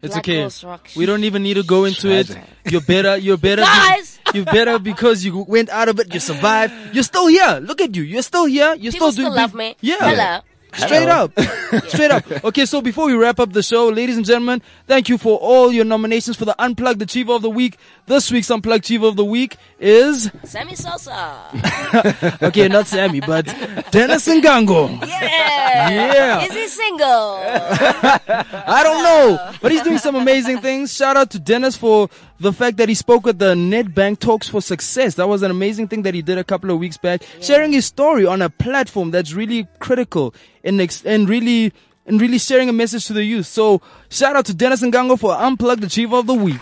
It's 0.02 0.14
Black 0.14 0.30
okay. 0.30 0.48
We 0.96 1.06
don't 1.06 1.24
even 1.24 1.44
need 1.44 1.56
to 1.56 1.64
go 1.64 1.84
into 1.84 2.10
it. 2.10 2.30
You're 2.70 2.80
better. 2.82 3.18
You're 3.18 3.38
better. 3.38 3.64
be- 3.64 3.68
Guys! 3.68 4.20
you're 4.34 4.46
better 4.46 4.80
because 4.80 5.26
you 5.26 5.44
went 5.48 5.70
out 5.70 5.90
of 5.90 6.00
it. 6.00 6.14
You 6.14 6.20
survived. 6.20 6.74
You're 6.94 7.04
still 7.04 7.28
here. 7.28 7.60
Look 7.62 7.82
at 7.82 7.96
you. 7.96 8.04
You're 8.04 8.22
still 8.22 8.46
here. 8.46 8.76
You're 8.76 8.92
People 8.94 9.12
still 9.12 9.26
doing. 9.26 9.34
still 9.34 9.42
love 9.42 9.52
big- 9.52 9.58
me. 9.58 9.76
Yeah. 9.82 9.98
Hello. 10.00 10.40
Straight 10.76 11.08
up. 11.10 11.32
Straight 11.88 12.12
up. 12.12 12.44
Okay, 12.44 12.66
so 12.66 12.82
before 12.82 13.06
we 13.08 13.14
wrap 13.14 13.40
up 13.40 13.54
the 13.54 13.64
show, 13.64 13.90
ladies 13.90 14.18
and 14.18 14.26
gentlemen, 14.26 14.62
thank 14.88 15.10
you 15.10 15.18
for 15.18 15.38
all 15.38 15.72
your 15.72 15.86
nominations 15.86 16.36
for 16.36 16.46
the 16.46 16.56
Unplugged 16.60 17.02
Achiever 17.02 17.34
of 17.34 17.42
the 17.42 17.50
Week. 17.50 17.78
This 18.06 18.32
week's 18.32 18.50
Unplugged 18.50 18.86
Achiever 18.86 19.08
of 19.08 19.16
the 19.16 19.26
Week 19.26 19.58
is, 19.80 20.32
Sammy 20.44 20.76
Sosa. 20.76 22.38
okay, 22.44 22.68
not 22.68 22.88
Sammy, 22.88 23.20
but 23.20 23.46
Dennis 23.92 24.28
Ngango. 24.28 25.06
Yeah. 25.08 25.90
Yeah. 25.90 26.46
Is 26.46 26.54
he 26.54 26.68
single? 26.68 27.00
I 27.08 28.82
don't 28.84 29.04
know, 29.04 29.54
but 29.62 29.72
he's 29.72 29.84
doing 29.84 29.98
some 29.98 30.16
amazing 30.16 30.60
things. 30.60 30.94
Shout 30.94 31.18
out 31.18 31.30
to 31.32 31.40
Dennis 31.40 31.76
for 31.76 32.10
the 32.40 32.52
fact 32.52 32.78
that 32.78 32.90
he 32.90 32.96
spoke 32.96 33.28
at 33.28 33.40
the 33.40 33.54
Nedbank 33.54 34.20
Talks 34.20 34.50
for 34.50 34.62
Success. 34.62 35.16
That 35.16 35.28
was 35.30 35.44
an 35.44 35.52
amazing 35.52 35.88
thing 35.88 36.02
that 36.04 36.14
he 36.14 36.22
did 36.22 36.38
a 36.38 36.44
couple 36.44 36.72
of 36.72 36.80
weeks 36.80 36.98
back, 36.98 37.22
sharing 37.42 37.72
his 37.72 37.86
story 37.86 38.26
on 38.26 38.42
a 38.42 38.50
platform 38.50 39.12
that's 39.12 39.34
really 39.34 39.68
critical 39.80 40.34
in 40.64 40.80
ex- 40.82 41.06
and 41.06 41.30
really 41.30 41.72
and 42.06 42.20
really 42.20 42.38
sharing 42.38 42.68
a 42.68 42.74
message 42.74 43.06
to 43.06 43.14
the 43.14 43.24
youth. 43.24 43.46
So 43.46 43.82
shout 44.10 44.36
out 44.36 44.46
to 44.48 44.54
Dennis 44.54 44.82
Ngango 44.82 45.18
for 45.18 45.32
Unplugged 45.34 45.84
Achiever 45.86 46.18
of 46.18 46.28
the 46.28 46.34
Week. 46.34 46.60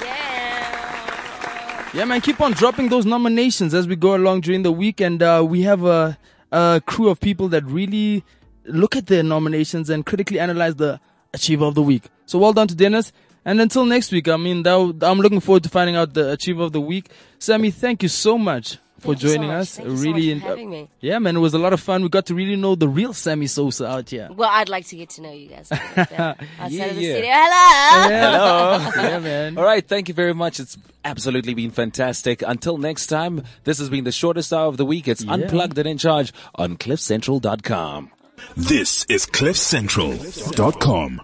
yeah. 0.00 1.90
Yeah, 1.94 2.04
man, 2.04 2.20
keep 2.20 2.40
on 2.40 2.52
dropping 2.52 2.88
those 2.88 3.06
nominations 3.06 3.74
as 3.74 3.86
we 3.86 3.96
go 3.96 4.14
along 4.16 4.40
during 4.40 4.62
the 4.62 4.72
week, 4.72 5.00
and 5.00 5.22
uh, 5.22 5.44
we 5.46 5.62
have 5.62 5.84
a, 5.84 6.18
a 6.50 6.82
crew 6.86 7.08
of 7.10 7.20
people 7.20 7.48
that 7.48 7.64
really 7.64 8.24
look 8.64 8.96
at 8.96 9.06
their 9.06 9.22
nominations 9.22 9.90
and 9.90 10.06
critically 10.06 10.40
analyze 10.40 10.76
the 10.76 10.98
Achiever 11.34 11.64
of 11.66 11.74
the 11.74 11.82
Week. 11.82 12.04
So 12.26 12.38
well 12.38 12.52
done 12.52 12.66
to 12.68 12.74
Dennis. 12.74 13.12
And 13.44 13.60
until 13.60 13.84
next 13.84 14.12
week, 14.12 14.28
I 14.28 14.36
mean, 14.36 14.62
that, 14.62 14.70
w- 14.72 14.96
I'm 15.02 15.18
looking 15.18 15.40
forward 15.40 15.64
to 15.64 15.68
finding 15.68 15.96
out 15.96 16.14
the 16.14 16.30
Achiever 16.32 16.62
of 16.62 16.72
the 16.72 16.80
Week. 16.80 17.08
Sammy, 17.38 17.70
thank 17.72 18.02
you 18.04 18.08
so 18.08 18.38
much 18.38 18.78
for 19.00 19.14
Thank 19.14 19.22
you 19.24 19.28
so 19.30 19.34
joining 19.34 19.48
much. 19.50 19.60
us. 19.62 19.76
Thank 19.78 19.88
you 19.88 19.96
so 19.96 20.02
really, 20.04 20.34
much 20.34 20.42
for 20.44 20.48
having 20.50 20.70
me. 20.70 20.82
Uh, 20.82 20.86
yeah, 21.00 21.18
man, 21.18 21.36
it 21.36 21.40
was 21.40 21.54
a 21.54 21.58
lot 21.58 21.72
of 21.72 21.80
fun. 21.80 22.02
We 22.04 22.08
got 22.08 22.26
to 22.26 22.36
really 22.36 22.54
know 22.54 22.76
the 22.76 22.86
real 22.88 23.12
Sammy 23.12 23.48
Sosa 23.48 23.86
out 23.88 24.10
here. 24.10 24.28
Well, 24.32 24.48
I'd 24.52 24.68
like 24.68 24.86
to 24.86 24.96
get 24.96 25.10
to 25.10 25.22
know 25.22 25.32
you 25.32 25.48
guys. 25.48 25.72
Outside 25.72 26.06
Yeah, 26.70 26.84
of 26.86 26.94
the 26.94 27.02
yeah. 27.02 27.14
studio. 27.14 27.32
Hello. 27.32 28.78
Hello. 28.78 28.90
yeah, 29.08 29.18
man. 29.18 29.58
All 29.58 29.64
right, 29.64 29.84
thank 29.84 30.06
you 30.06 30.14
very 30.14 30.34
much. 30.34 30.60
It's 30.60 30.78
absolutely 31.04 31.54
been 31.54 31.72
fantastic. 31.72 32.42
Until 32.46 32.78
next 32.78 33.08
time, 33.08 33.42
this 33.64 33.78
has 33.80 33.90
been 33.90 34.04
the 34.04 34.12
shortest 34.12 34.52
hour 34.52 34.66
of 34.68 34.76
the 34.76 34.84
week. 34.84 35.08
It's 35.08 35.24
Unplugged 35.26 35.78
and 35.78 35.88
in 35.88 35.98
charge 35.98 36.32
on 36.54 36.76
CliffCentral.com. 36.76 38.12
This 38.56 39.04
is 39.08 39.26
CliffCentral.com. 39.26 41.20